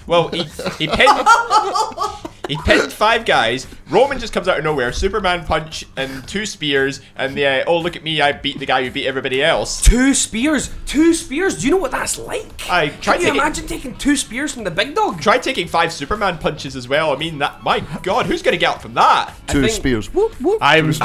[0.09, 0.45] Well, he,
[0.79, 1.11] he pinned
[2.49, 3.67] he pinned five guys.
[3.89, 7.79] Roman just comes out of nowhere, Superman punch and two spears, and the uh, oh
[7.79, 9.81] look at me, I beat the guy who beat everybody else.
[9.81, 11.59] Two spears, two spears.
[11.61, 12.47] Do you know what that's like?
[12.69, 15.21] I tried Can you taking, imagine taking two spears from the big dog?
[15.21, 17.13] Try taking five Superman punches as well.
[17.13, 17.63] I mean that.
[17.63, 19.33] My God, who's gonna get up from that?
[19.47, 20.13] Two think- spears.
[20.13, 20.59] Whoop, whoop.
[20.61, 20.93] I'm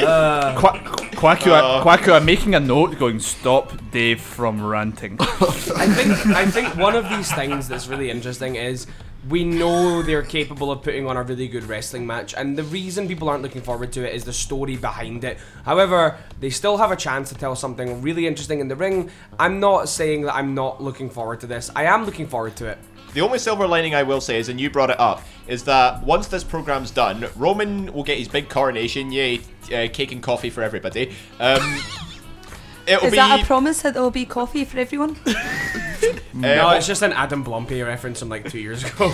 [0.00, 0.78] Uh, Qua-
[1.12, 5.16] Quackio, Quackio, I'm making a note going stop Dave from ranting.
[5.20, 8.86] I think I think one of these things that's really interesting is
[9.28, 13.06] we know they're capable of putting on a really good wrestling match, and the reason
[13.06, 15.38] people aren't looking forward to it is the story behind it.
[15.64, 19.10] However, they still have a chance to tell something really interesting in the ring.
[19.38, 21.70] I'm not saying that I'm not looking forward to this.
[21.76, 22.78] I am looking forward to it.
[23.12, 26.02] The only silver lining I will say is, and you brought it up, is that
[26.04, 29.10] once this program's done, Roman will get his big coronation.
[29.10, 29.40] Yay,
[29.74, 31.12] uh, cake and coffee for everybody.
[31.40, 31.60] Um,
[32.86, 33.16] it'll Is be.
[33.16, 35.16] that a promise that there will be coffee for everyone?
[36.34, 39.06] no, uh, it's just an Adam Blumpy reference from like two years ago.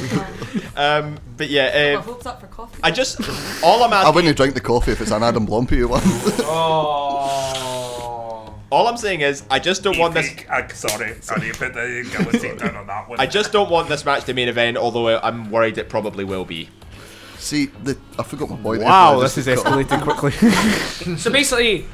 [0.76, 2.80] um, but yeah, My uh, hopes up for coffee.
[2.82, 3.20] I just
[3.62, 4.14] all I'm I asking.
[4.14, 6.02] wouldn't drink the coffee if it's an Adam Blumpy one.
[6.46, 7.66] oh.
[8.68, 10.34] All I'm saying is, I just don't want this.
[10.50, 13.20] I'm sorry, I need to put the guillotine down on that one.
[13.20, 16.44] I just don't want this match to main event, although I'm worried it probably will
[16.44, 16.68] be.
[17.38, 18.80] See, the, I forgot my point.
[18.80, 20.32] there, wow, this is escalating quickly.
[21.16, 21.86] So basically,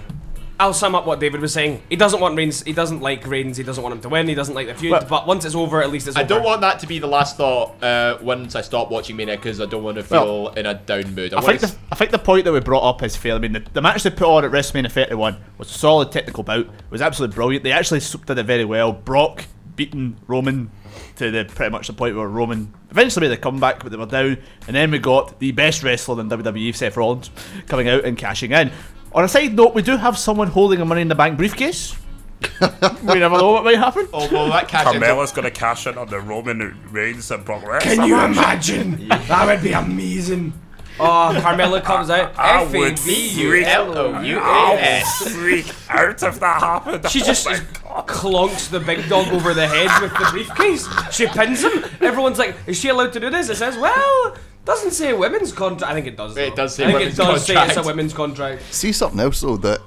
[0.62, 1.82] I'll sum up what David was saying.
[1.89, 2.62] He doesn't want Reigns.
[2.62, 3.56] He doesn't like Reigns.
[3.56, 4.28] He doesn't want him to win.
[4.28, 4.93] He doesn't like the feud.
[4.93, 6.28] Well- but once it's over, at least it's I over.
[6.28, 9.60] don't want that to be the last thought uh, once I stop watching Mania because
[9.60, 11.34] I don't want to feel Well, in a down mood.
[11.34, 13.34] I, I think, the, I think the point that we brought up is fair.
[13.34, 16.44] I mean, the, the match they put on at WrestleMania 31 was a solid technical
[16.44, 16.66] bout.
[16.66, 17.64] It was absolutely brilliant.
[17.64, 18.93] They actually s- did it very well.
[18.93, 20.70] Brock beating Roman
[21.16, 24.06] to the pretty much the point where Roman eventually made a comeback, but they were
[24.06, 24.39] down.
[24.68, 27.30] And then we got the best wrestler in WWE, Seth Rollins,
[27.66, 28.70] coming out and cashing in.
[29.14, 31.94] On a side note, we do have someone holding a Money in the Bank briefcase.
[32.60, 34.09] we never know what might happen.
[34.12, 37.80] Although that cash into- Carmella's gonna cash in on the Roman Reigns and Brock Lesnar.
[37.82, 38.70] Can you match.
[38.70, 39.09] imagine?
[39.09, 40.52] That would be amazing.
[41.01, 42.39] Oh, Carmella comes out.
[42.39, 45.20] I F A would B freak- U L O U A I S.
[45.24, 47.09] would freak out if that happened.
[47.10, 47.72] She oh just Oh my just
[48.09, 50.86] clunks the big dog over the head with the briefcase.
[51.14, 51.84] She pins him.
[52.01, 55.90] Everyone's like, "Is she allowed to do this?" It says, "Well, doesn't say women's contract."
[55.90, 56.36] I think it does.
[56.36, 58.62] It does say I think women's it does say it's a women's contract.
[58.74, 59.80] See something else though that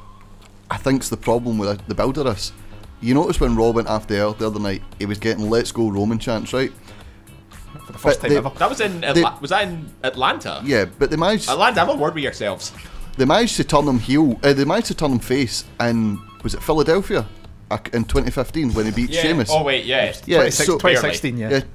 [0.69, 2.51] I think's the problem with the build of this.
[3.01, 5.89] You notice when Raw went after Earl the other night, he was getting "Let's go
[5.89, 6.71] Roman" chants, right?
[7.85, 8.51] For the first But time they- ever.
[8.57, 10.61] That was in They- was that in Atlanta?
[10.65, 12.71] Yeah, but they managed Atlanta, have a word with yourselves.
[13.17, 14.39] they managed to turn him heel.
[14.43, 17.25] Uh, they managed to turn him face, and was it Philadelphia
[17.69, 19.21] uh, in 2015 when he beat Yeah.
[19.21, 19.49] Sheamus?
[19.51, 21.49] Oh wait, yeah, yeah, 26 so, 2016, yeah.
[21.49, 21.65] yeah, t-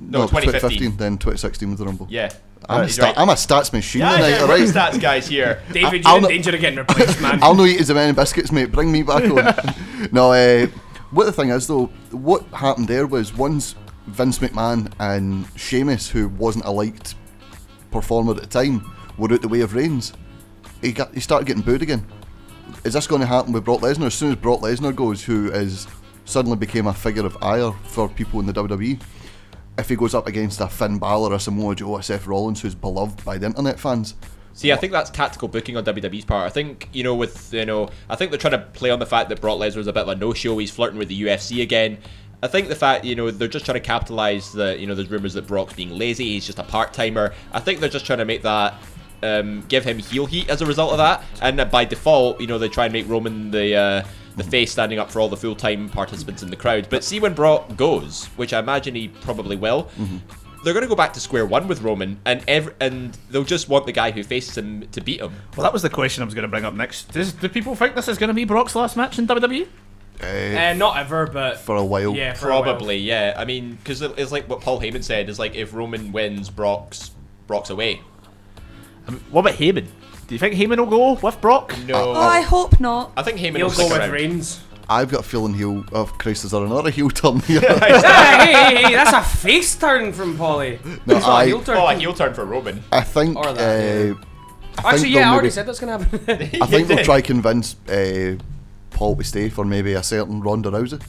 [0.00, 0.60] No, no, 2015.
[0.92, 0.96] 2015.
[0.96, 2.06] Then 2016 was the Rumble.
[2.10, 2.30] yeah.
[2.68, 3.18] I'm, a sta- right.
[3.18, 4.60] I'm a stats machine yeah, tonight, yeah, alright?
[4.60, 4.68] right.
[4.68, 5.62] stats guys here.
[5.72, 7.38] David, I'll you're in not- danger of getting replaced, man.
[7.42, 8.70] I'll no eat as many biscuits, mate.
[8.70, 10.08] Bring me back on.
[10.12, 10.66] no, uh,
[11.10, 13.74] what the thing is though, what happened there was once
[14.08, 17.14] Vince McMahon and Sheamus, who wasn't a liked
[17.90, 20.12] performer at the time, were out the way of Reigns.
[20.82, 22.06] He got he started getting booed again.
[22.84, 24.06] Is this going to happen with Brock Lesnar?
[24.06, 25.86] As soon as Brock Lesnar goes, who is
[26.24, 29.00] suddenly became a figure of ire for people in the WWE,
[29.80, 32.74] if he goes up against a Finn Balor, a Samoa Joe, a Seth Rollins, who's
[32.74, 34.14] beloved by the internet fans,
[34.52, 36.46] See, I think that's tactical booking on WWE's part.
[36.46, 39.06] I think you know, with you know, I think they're trying to play on the
[39.06, 40.58] fact that Brock Lesnar's a bit of a no-show.
[40.58, 41.98] He's flirting with the UFC again.
[42.42, 45.10] I think the fact you know they're just trying to capitalize that you know there's
[45.10, 46.24] rumors that Brock's being lazy.
[46.24, 47.32] He's just a part timer.
[47.52, 48.74] I think they're just trying to make that.
[49.22, 52.46] Um, give him heel heat as a result of that, and uh, by default, you
[52.46, 54.04] know they try and make Roman the uh,
[54.36, 56.88] the face standing up for all the full time participants in the crowd.
[56.90, 60.18] But see when Brock goes, which I imagine he probably will, mm-hmm.
[60.64, 63.68] they're going to go back to square one with Roman, and every, and they'll just
[63.68, 65.32] want the guy who faces him to beat him.
[65.56, 67.12] Well, that was the question I was going to bring up next.
[67.12, 69.26] Does, do people think this is going to be Brock's last match in?
[69.26, 69.66] WWE?
[70.22, 72.14] Uh, eh, eh, not ever, but for a while.
[72.14, 72.62] Yeah, for a while.
[72.62, 73.34] Probably, yeah.
[73.36, 77.12] I mean, because it's like what Paul Heyman said is like if Roman wins, Brock's
[77.46, 78.02] Brock's away.
[79.06, 79.86] Um, what about Heyman?
[80.30, 81.76] Do you think Heyman will go with Brock?
[81.88, 81.94] No.
[81.94, 83.10] Oh, I hope not.
[83.16, 84.12] I think Heyman He'll will stick go with around.
[84.12, 84.60] Reigns.
[84.88, 85.84] I've got a feeling he'll.
[85.92, 87.60] Oh Christ, is there another heel turn here?
[87.60, 90.78] hey, hey, hey, that's a face turn from Polly.
[91.04, 91.76] No, It's not a I- heel turn.
[91.78, 92.80] Oh, a heel turn for Roman.
[92.92, 93.36] I think.
[93.36, 94.14] Or that, uh,
[94.78, 96.20] I think Actually, they'll yeah, I already maybe- said that's gonna happen.
[96.62, 98.36] I think they'll try convince uh,
[98.90, 101.02] Paul to stay for maybe a certain Ronda Rousey.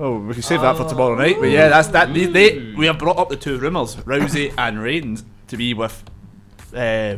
[0.00, 1.36] Oh, we can save that for tomorrow night.
[1.38, 2.12] But yeah, that's that.
[2.12, 6.04] They, they we have brought up the two rumours, Rousey and Reigns, to be with
[6.74, 7.16] uh,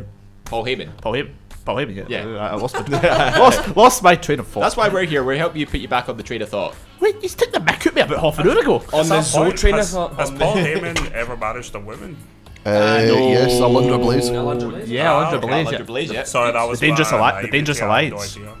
[0.51, 0.89] Paul Heyman.
[1.01, 1.31] Paul Heyman.
[1.65, 1.95] Paul Heyman.
[2.09, 2.37] Yeah, Yeah.
[2.37, 4.61] I I lost my lost, lost my train of thought.
[4.61, 5.23] That's why we're here.
[5.23, 6.75] We're helping you put you back on the train of thought.
[6.99, 8.75] Wait, you took the back at me about half an hour ago.
[8.93, 10.13] On the At some point, Zoe train of has, thought.
[10.15, 12.17] has Paul Heyman ever managed a woman?
[12.65, 12.69] Uh,
[13.05, 14.29] Yes, Alundra Blaze.
[14.29, 14.89] Alundra Blaze?
[14.89, 15.47] Yeah, Ah, Alundra okay.
[15.47, 15.67] Blaze.
[15.67, 15.83] Alundra Yeah.
[15.85, 16.23] Blaze, yeah.
[16.25, 18.15] Sorry, that was The Dangerous what I- Alli- I the Dangerous yeah, I had no
[18.17, 18.37] Alliance.
[18.37, 18.53] idea.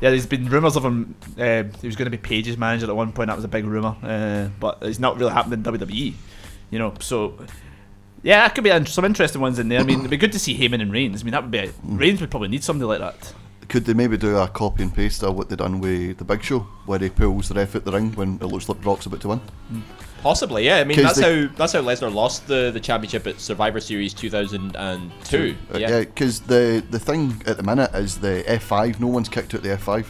[0.00, 1.14] Yeah, there's been rumours of him.
[1.38, 3.28] Uh, he was going to be Page's manager at one point.
[3.28, 6.14] That was a big rumour, uh, but it's not really happened in WWE.
[6.70, 7.34] You know, so
[8.24, 9.78] yeah, that could be some interesting ones in there.
[9.78, 11.20] I mean, it'd be good to see Heyman and Reigns.
[11.20, 13.34] I mean, that would be a, Reigns would probably need somebody like that.
[13.68, 16.42] Could they maybe do a copy and paste of what they done with the Big
[16.42, 19.20] Show, where he pulls the ref at the ring when it looks like Brock's about
[19.22, 19.40] to win?
[20.22, 20.76] Possibly, yeah.
[20.78, 24.14] I mean, that's they- how that's how Lesnar lost the, the championship at Survivor Series
[24.14, 25.56] 2002.
[25.74, 25.88] Uh, Yeah.
[25.90, 29.00] yeah, because the the thing at the minute is the F5.
[29.00, 30.06] No one's kicked out the F5.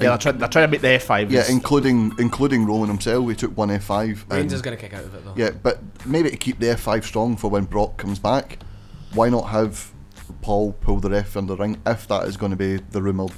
[0.00, 1.30] Yeah, they're, try- they're trying to make the F5.
[1.30, 3.24] Yeah, including including Roman himself.
[3.24, 4.30] we took one F5.
[4.30, 5.34] Reigns is gonna kick out of it though.
[5.36, 8.58] Yeah, but maybe to keep the F5 strong for when Brock comes back,
[9.12, 9.92] why not have
[10.42, 13.32] Paul pull the ref in the ring if that is going to be the rumoured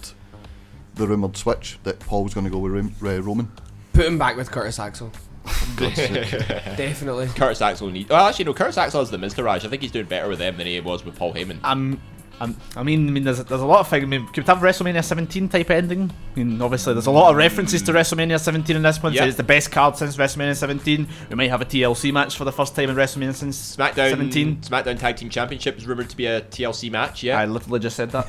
[0.95, 3.53] the rumoured switch that Paul's going to go with Rom- uh, Roman?
[3.93, 5.13] Put him back with Curtis Axel.
[5.77, 7.27] Definitely.
[7.29, 8.09] Curtis Axel needs.
[8.09, 8.55] Well, actually, no.
[8.55, 9.65] Curtis Axel has the Miztourage.
[9.65, 11.59] I think he's doing better with them than he was with Paul Heyman.
[11.63, 12.01] Um,
[12.41, 14.05] um, I mean, I mean, there's, there's a lot of things.
[14.05, 16.13] I mean, could we have WrestleMania 17 type ending?
[16.35, 19.13] I mean, obviously, there's a lot of references to WrestleMania 17 in this one.
[19.13, 19.27] so Yeah.
[19.29, 21.09] It's the best card since WrestleMania 17.
[21.31, 24.57] We might have a TLC match for the first time in WrestleMania since SmackDown 17.
[24.59, 27.23] SmackDown Tag Team Championship is rumored to be a TLC match.
[27.23, 27.39] Yeah.
[27.41, 28.27] I literally just said that.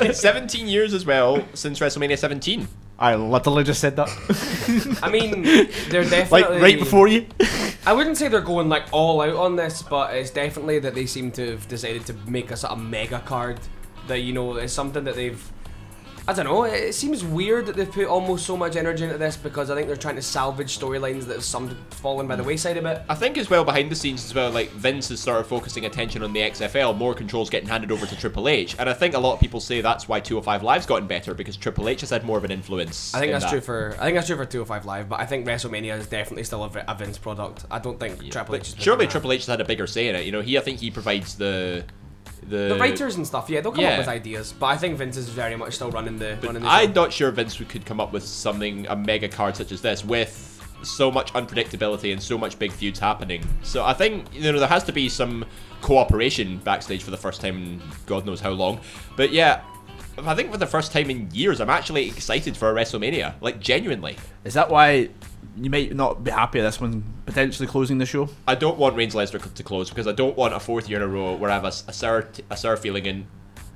[0.00, 2.68] And 17 years as well since WrestleMania 17.
[3.00, 4.10] I literally just said that.
[5.02, 5.42] I mean,
[5.88, 7.26] they're definitely like right before you.
[7.86, 11.06] I wouldn't say they're going like all out on this, but it's definitely that they
[11.06, 13.58] seem to have decided to make us a mega card
[14.06, 15.42] that you know is something that they've.
[16.28, 16.64] I don't know.
[16.64, 19.86] It seems weird that they've put almost so much energy into this because I think
[19.86, 23.02] they're trying to salvage storylines that have some fallen by the wayside a bit.
[23.08, 26.22] I think as well behind the scenes as well, like Vince has started focusing attention
[26.22, 26.96] on the XFL.
[26.96, 29.60] More controls getting handed over to Triple H, and I think a lot of people
[29.60, 32.50] say that's why 205 Live's gotten better because Triple H has had more of an
[32.50, 33.14] influence.
[33.14, 33.50] I think in that's that.
[33.50, 36.44] true for I think that's true for 205 Live, but I think WrestleMania is definitely
[36.44, 37.64] still a, a Vince product.
[37.70, 38.80] I don't think Triple H.
[38.80, 39.06] Surely.
[39.06, 40.24] Triple H has had a bigger say in it.
[40.24, 41.84] You know, he I think he provides the
[42.50, 43.48] the, the writers and stuff.
[43.48, 43.92] Yeah, they'll come Yeah.
[43.92, 46.68] up with ideas, but I think Vince is very much still running the running the.
[46.68, 50.04] I'm not sure Vince could come up with something a mega card such as this
[50.04, 50.46] with
[50.82, 53.42] so much unpredictability and so much big feuds happening.
[53.62, 55.44] So I think you know there has to be some
[55.82, 58.80] cooperation backstage for the first time in God knows how long.
[59.16, 59.62] But yeah,
[60.18, 63.34] I think for the first time in years, I'm actually excited for a WrestleMania.
[63.40, 64.16] Like genuinely.
[64.44, 65.08] Is that why
[65.62, 68.28] you might not be happy at this one potentially closing the show?
[68.48, 71.02] I don't want Reigns Lesnar to close because I don't want a fourth year in
[71.02, 73.26] a row where I have a sour t- a sour feeling in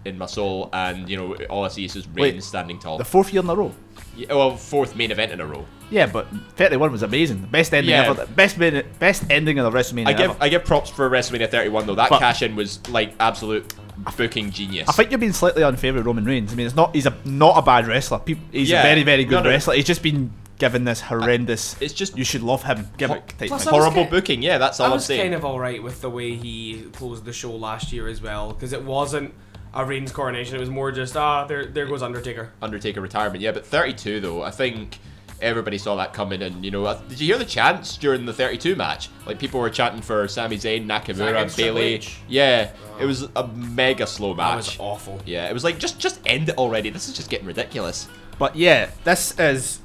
[0.04, 2.98] in my soul and you know all I see is just Reigns Wait, standing tall.
[2.98, 3.72] The fourth year in a row.
[4.16, 5.64] Yeah, well, fourth main event in a row.
[5.90, 7.40] Yeah, but 31 was amazing.
[7.40, 8.10] The best ending Yeah.
[8.10, 8.26] ever.
[8.26, 10.36] Best min- best ending of the WrestleMania I give ever.
[10.40, 11.94] I give props for WrestleMania 31 though.
[11.94, 13.72] That But- cash in was like absolute
[14.16, 14.88] booking genius.
[14.88, 16.52] I think you're being slightly unfair with Roman Reigns.
[16.52, 16.94] I mean, it's not.
[16.94, 18.18] He's a not a bad wrestler.
[18.18, 18.80] Peop he's Yeah.
[18.80, 19.50] a very very good No, no.
[19.50, 19.74] wrestler.
[19.74, 21.80] He's just been given this horrendous.
[21.80, 22.88] It's just you should love him.
[22.96, 23.72] Gimmick type Plus, thing.
[23.72, 24.42] I was horrible ki- booking.
[24.42, 25.20] Yeah, that's all I I'm was saying.
[25.20, 28.72] kind of alright with the way he closed the show last year as well, because
[28.72, 29.34] it wasn't
[29.72, 30.56] a Reigns coronation.
[30.56, 32.52] It was more just ah, there there goes Undertaker.
[32.62, 33.40] Undertaker retirement.
[33.40, 34.98] Yeah, but 32 though, I think
[35.42, 36.42] everybody saw that coming.
[36.42, 39.08] And you know, uh, did you hear the chants during the 32 match?
[39.26, 41.94] Like people were chanting for Sami Zayn, Nakamura, against Triple Bayley.
[41.94, 42.18] H?
[42.28, 42.70] Yeah,
[43.00, 44.50] it was a mega slow match.
[44.50, 45.20] That was awful.
[45.26, 46.90] Yeah, it was like just just end it already.
[46.90, 48.08] This is just getting ridiculous.
[48.38, 49.80] But yeah, this is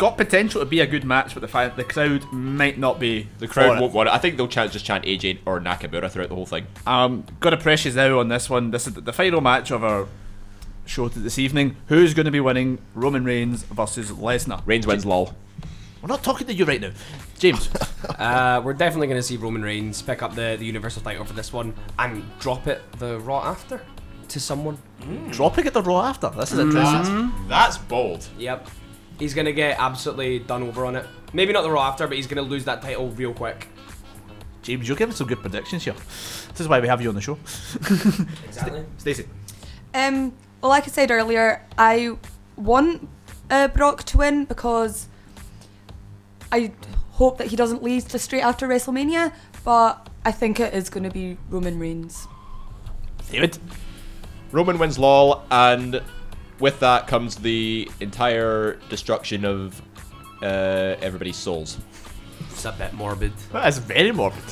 [0.00, 3.28] got potential to be a good match, but the fact the crowd might not be.
[3.38, 4.14] The crowd won't want it.
[4.14, 6.66] I think they'll chant just chant AJ or Nakamura throughout the whole thing.
[6.86, 8.70] Um, got to press you now on this one.
[8.70, 10.08] This is the final match of our
[10.86, 11.76] show to this evening.
[11.88, 12.78] Who's going to be winning?
[12.94, 14.62] Roman Reigns versus Lesnar.
[14.64, 15.34] Reigns wins, lol.
[16.00, 16.92] We're not talking to you right now,
[17.38, 17.68] James.
[18.18, 21.34] Uh, we're definitely going to see Roman Reigns pick up the, the Universal title for
[21.34, 23.82] this one and drop it the Raw after
[24.28, 24.78] to someone.
[25.30, 26.30] Dropping it the Raw after.
[26.30, 27.30] This is interesting.
[27.46, 28.26] That's bold.
[28.38, 28.68] Yep.
[29.20, 31.06] He's going to get absolutely done over on it.
[31.32, 33.68] Maybe not the Raw after, but he's going to lose that title real quick.
[34.62, 35.94] James, you're giving some good predictions here.
[35.94, 37.38] This is why we have you on the show.
[38.46, 38.84] Exactly.
[38.98, 39.26] Stacey.
[39.94, 42.16] Um, well, like I said earlier, I
[42.56, 43.08] want
[43.50, 45.06] uh, Brock to win because
[46.50, 46.72] I
[47.12, 49.32] hope that he doesn't leave to straight after WrestleMania,
[49.64, 52.26] but I think it is going to be Roman Reigns.
[53.30, 53.58] David.
[54.52, 56.02] Roman wins LOL, and
[56.60, 59.80] with that comes the entire destruction of
[60.42, 61.78] uh, everybody's souls.
[62.50, 63.32] It's a bit morbid.
[63.52, 64.42] That is very morbid.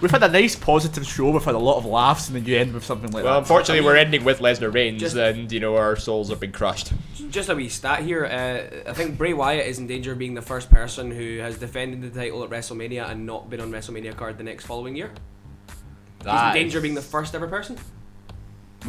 [0.00, 1.30] We've had a nice positive show.
[1.30, 3.24] We've had a lot of laughs, and then you end with something like that.
[3.24, 3.38] Well, that.
[3.38, 6.92] unfortunately, we're ending with Lesnar Reigns, Just- and you know our souls have been crushed.
[7.30, 8.26] Just a wee stat here.
[8.26, 11.56] Uh, I think Bray Wyatt is in danger of being the first person who has
[11.58, 15.10] defended the title at WrestleMania and not been on WrestleMania card the next following year.
[16.18, 17.78] He's in danger is- of being the first ever person.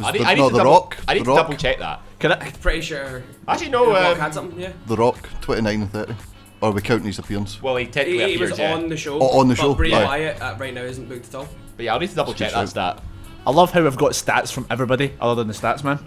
[0.02, 1.38] I need, the- I need no, to The double, Rock, I need The to Rock.
[1.46, 2.00] double check that.
[2.18, 2.50] Can I?
[2.50, 3.22] Pretty sure.
[3.48, 3.86] Actually, no.
[3.86, 4.60] The Rock Um, had something.
[4.60, 4.72] Yeah.
[4.86, 6.14] The Rock, 29 and 30.
[6.62, 7.62] Or we counting his appearance?
[7.62, 8.72] well, he He, technically he was yeah.
[8.72, 9.18] on the show.
[9.20, 10.04] Oh, on the but show, Bray aye.
[10.04, 11.48] Wyatt uh, right now isn't booked at all.
[11.76, 12.68] But yeah, I'll need to double check that shout.
[12.70, 13.02] stat.
[13.46, 15.98] I love how we've got stats from everybody other than the stats man.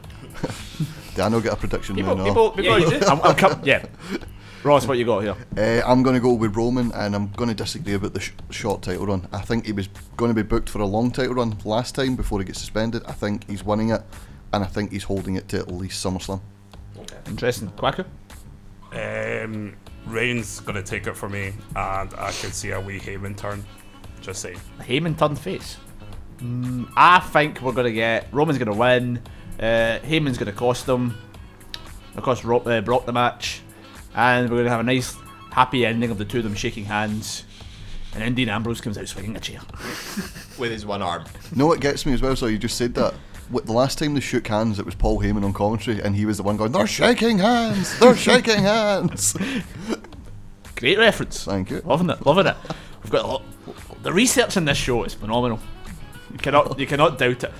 [1.16, 2.26] Daniel get a prediction People, now.
[2.26, 3.06] people, people, Yeah, you do.
[3.06, 3.86] I'm, I'm com- yeah.
[4.64, 5.36] Ross, what you got here?
[5.58, 8.32] Uh, I'm going to go with Roman, and I'm going to disagree about the sh-
[8.50, 9.28] short title run.
[9.32, 9.88] I think he was
[10.18, 13.04] going to be booked for a long title run last time before he gets suspended.
[13.06, 14.02] I think he's winning it,
[14.52, 16.42] and I think he's holding it to at least SummerSlam.
[17.28, 17.70] Interesting.
[17.72, 18.06] Quacker?
[18.92, 19.76] Um,
[20.06, 23.64] Reigns gonna take it for me, and I can see a wee Heyman turn.
[24.22, 24.60] Just saying.
[24.80, 25.78] Heyman turn face.
[26.40, 29.22] Mm, I think we're going to get Roman's going to win.
[29.60, 31.18] Uh, Heyman's going to cost them.
[32.16, 33.62] Of course, Ro- uh, Brock the match,
[34.20, 35.16] and we're going to have a nice,
[35.52, 37.46] happy ending of the two of them shaking hands.
[38.14, 39.62] And then Dean Ambrose comes out swinging a chair.
[40.58, 41.24] with his one arm.
[41.56, 42.36] No, what gets me as well.
[42.36, 43.14] So you just said that.
[43.50, 46.26] What, the last time they shook hands, it was Paul Heyman on commentary, and he
[46.26, 47.98] was the one going, "They're shaking hands.
[47.98, 49.36] They're shaking hands."
[50.76, 51.46] Great reference.
[51.46, 51.82] Thank you.
[51.84, 52.56] Loving it, loving it.
[53.02, 53.44] We've got a lot.
[54.04, 55.60] The research in this show is phenomenal.
[56.32, 57.52] You cannot, you cannot doubt it.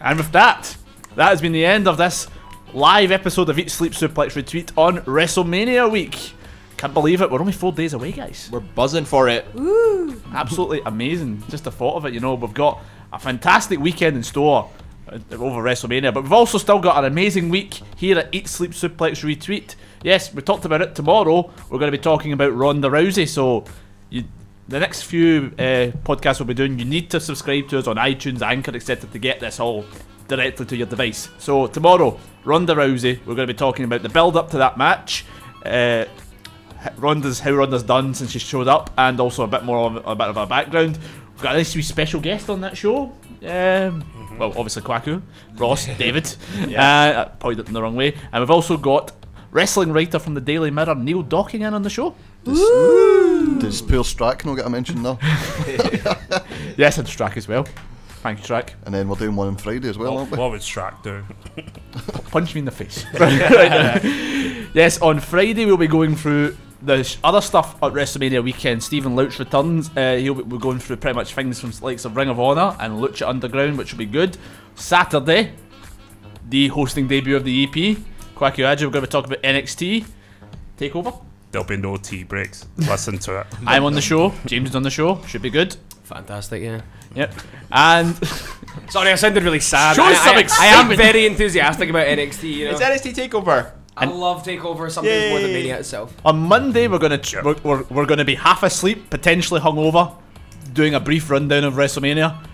[0.00, 0.74] And with that,
[1.16, 2.28] that has been the end of this
[2.74, 6.34] live episode of Eat Sleep Suplex Retweet on WrestleMania week.
[6.76, 7.30] Can't believe it.
[7.30, 8.48] We're only four days away, guys.
[8.52, 9.46] We're buzzing for it.
[9.54, 10.20] Woo!
[10.32, 11.42] Absolutely amazing.
[11.48, 12.14] Just the thought of it.
[12.14, 12.82] You know, we've got
[13.12, 14.70] a fantastic weekend in store
[15.08, 18.70] uh, over WrestleMania, but we've also still got an amazing week here at Eat Sleep
[18.70, 19.74] Suplex Retweet.
[20.02, 21.50] Yes, we talked about it tomorrow.
[21.68, 23.28] We're going to be talking about Ronda Rousey.
[23.28, 23.64] So,
[24.08, 24.24] you,
[24.68, 27.96] the next few uh, podcasts we'll be doing, you need to subscribe to us on
[27.96, 29.10] iTunes, Anchor, etc.
[29.10, 29.84] to get this all
[30.30, 31.28] directly to your device.
[31.38, 33.18] So tomorrow, Ronda Rousey.
[33.26, 35.26] We're going to be talking about the build up to that match.
[35.66, 36.06] Uh,
[36.96, 40.14] Ronda's how Ronda's done since she showed up, and also a bit more of a
[40.16, 40.98] bit of a background.
[41.34, 43.12] We've got a nice wee special guest on that show.
[43.46, 44.04] Um,
[44.38, 45.20] Well, obviously Kwaku,
[45.56, 46.34] Ross, David.
[46.58, 49.12] Uh, I pointed in the wrong way, and we've also got
[49.50, 52.14] wrestling writer from the Daily Mirror, Neil Docking, in on the show.
[52.44, 55.18] Does poor Strack not get a mention there?
[56.76, 57.66] Yes, and Strack as well.
[58.22, 58.70] Thank you, Strack.
[58.84, 60.38] And then we're doing one on Friday as well, What, aren't we?
[60.38, 61.24] what would Strack do?
[62.30, 63.04] Punch me in the face.
[63.18, 63.38] Right
[64.02, 64.68] now.
[64.74, 68.82] yes, on Friday we'll be going through the other stuff at WrestleMania weekend.
[68.82, 69.90] Stephen Louch returns.
[69.96, 72.76] Uh, he'll be we're going through pretty much things from likes of Ring of Honor
[72.78, 74.36] and Lucha Underground, which will be good.
[74.74, 75.52] Saturday,
[76.48, 77.98] the hosting debut of the EP.
[78.34, 80.06] Quacky Adju, we're going to be talking about NXT
[80.78, 81.22] Takeover.
[81.52, 82.66] There'll be no tea breaks.
[82.76, 83.46] Listen to it.
[83.66, 84.32] I'm on the show.
[84.46, 85.20] James is on the show.
[85.24, 85.76] Should be good.
[86.04, 86.80] Fantastic, yeah.
[87.14, 87.34] Yep.
[87.72, 88.16] And
[88.90, 89.94] Sorry, I sounded really sad.
[89.94, 92.52] Show I, some I- I am very enthusiastic about NXT.
[92.52, 92.70] You know?
[92.72, 93.72] It's NXT Takeover.
[93.96, 94.90] I love Takeover.
[94.90, 96.14] Something's more than Mania itself.
[96.24, 100.16] On Monday, we're gonna ch- we're, we're, we're gonna be half asleep, potentially hungover,
[100.72, 102.44] doing a brief rundown of WrestleMania.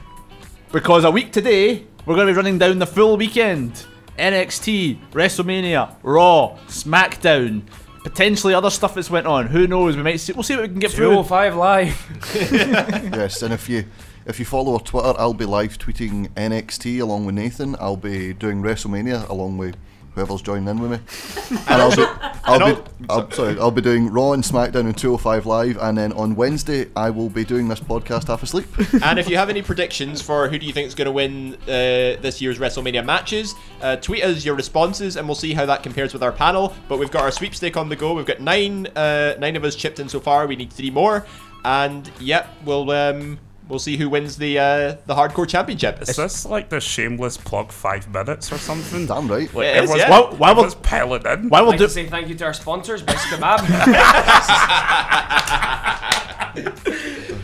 [0.72, 3.86] Because a week today, we're gonna be running down the full weekend:
[4.18, 7.62] NXT, WrestleMania, Raw, SmackDown,
[8.02, 9.46] potentially other stuff that's went on.
[9.46, 9.96] Who knows?
[9.96, 10.32] We might see.
[10.32, 11.10] We'll see what we can get through.
[11.10, 12.32] 205 live.
[13.14, 13.84] yes, and a you
[14.26, 17.76] if you follow our Twitter, I'll be live tweeting NXT along with Nathan.
[17.78, 19.76] I'll be doing WrestleMania along with
[20.16, 20.98] whoever's joining in with me.
[21.68, 22.04] And I'll be,
[22.44, 26.12] I'll be, I'll, sorry, I'll be doing Raw and SmackDown and 205 Live, and then
[26.14, 28.66] on Wednesday I will be doing this podcast half asleep.
[29.04, 31.54] and if you have any predictions for who do you think is going to win
[31.62, 35.84] uh, this year's WrestleMania matches, uh, tweet us your responses, and we'll see how that
[35.84, 36.74] compares with our panel.
[36.88, 38.14] But we've got our sweepstake on the go.
[38.14, 40.48] We've got nine, uh, nine of us chipped in so far.
[40.48, 41.24] We need three more,
[41.64, 43.38] and yep, we'll um,
[43.68, 46.00] we'll see who wins the uh, the hardcore championship.
[46.02, 49.06] Is this like the shameless plug five minutes or something?
[49.06, 49.52] Damn right.
[49.54, 50.10] Like, It is, everyone's- yeah.
[50.10, 51.48] Why, why will Everyone's piling in.
[51.48, 53.62] why I'd will like do say thank you to our sponsors, Best Kebab.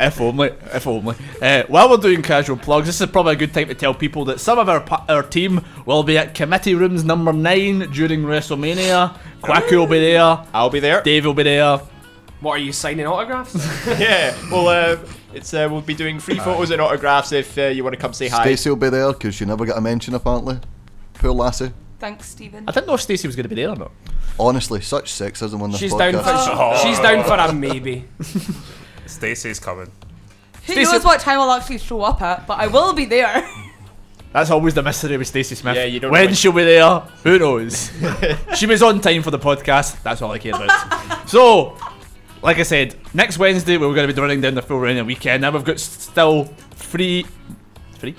[0.00, 1.16] If only, if only.
[1.42, 4.24] Uh, while we're doing casual plugs, this is probably a good time to tell people
[4.26, 9.18] that some of our our team will be at committee rooms number nine during WrestleMania.
[9.42, 10.38] Quacky will be there.
[10.54, 11.02] I'll be there.
[11.02, 11.80] Dave will be there.
[12.40, 13.54] What are you signing autographs?
[13.98, 14.98] yeah, well, uh,
[15.34, 18.12] it's uh, we'll be doing free photos and autographs if uh, you want to come
[18.12, 18.42] say hi.
[18.42, 20.58] Stacey will be there because you never get a mention apparently.
[21.14, 21.72] Poor lassie.
[21.98, 22.64] Thanks, Stephen.
[22.68, 23.90] I didn't know if Stacey was going to be there or not.
[24.38, 26.12] Honestly, such sexism on this She's podcast.
[26.22, 28.04] down for she's down for a maybe.
[29.06, 29.90] Stacey's coming.
[30.66, 33.48] Who Stacey- knows what time I'll actually show up at, but I will be there.
[34.32, 35.74] That's always the mystery with Stacey Smith.
[35.74, 37.90] Yeah, you don't know when when- she'll be there, who knows?
[38.54, 40.00] she was on time for the podcast.
[40.02, 41.28] That's all I care about.
[41.28, 41.76] so,
[42.42, 45.42] like I said, next Wednesday we're going to be running down the full running weekend.
[45.42, 47.26] Now we've got still three,
[47.94, 48.14] three,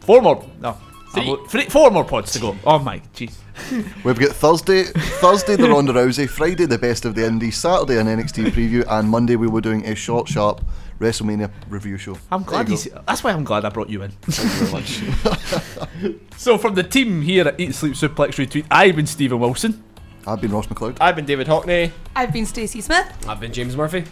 [0.00, 0.44] four more.
[0.60, 0.76] No,
[1.12, 1.28] Three.
[1.28, 2.56] I'm- three, four more pods to go.
[2.64, 3.34] Oh my, jeez.
[4.02, 8.06] We've got Thursday, Thursday the Ronda Rousey, Friday the Best of the Indies, Saturday an
[8.06, 10.64] NXT preview, and Monday we were doing a short, sharp
[10.98, 12.16] WrestleMania review show.
[12.30, 12.86] I'm glad he's.
[12.86, 13.02] you go.
[13.06, 14.10] That's why I'm glad I brought you in.
[14.22, 16.16] Thank you very much.
[16.38, 19.84] So from the team here at Eat Sleep Suplex Retweet, I've been Stephen Wilson.
[20.26, 20.98] I've been Ross McLeod.
[21.00, 21.90] I've been David Hockney.
[22.14, 23.06] I've been Stacey Smith.
[23.28, 24.04] I've been James Murphy.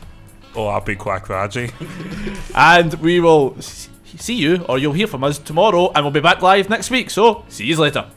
[0.57, 1.71] Oh, I'll be Quack Raji.
[2.55, 6.43] And we will see you, or you'll hear from us tomorrow, and we'll be back
[6.43, 7.11] live next week.
[7.11, 8.09] So, see you later.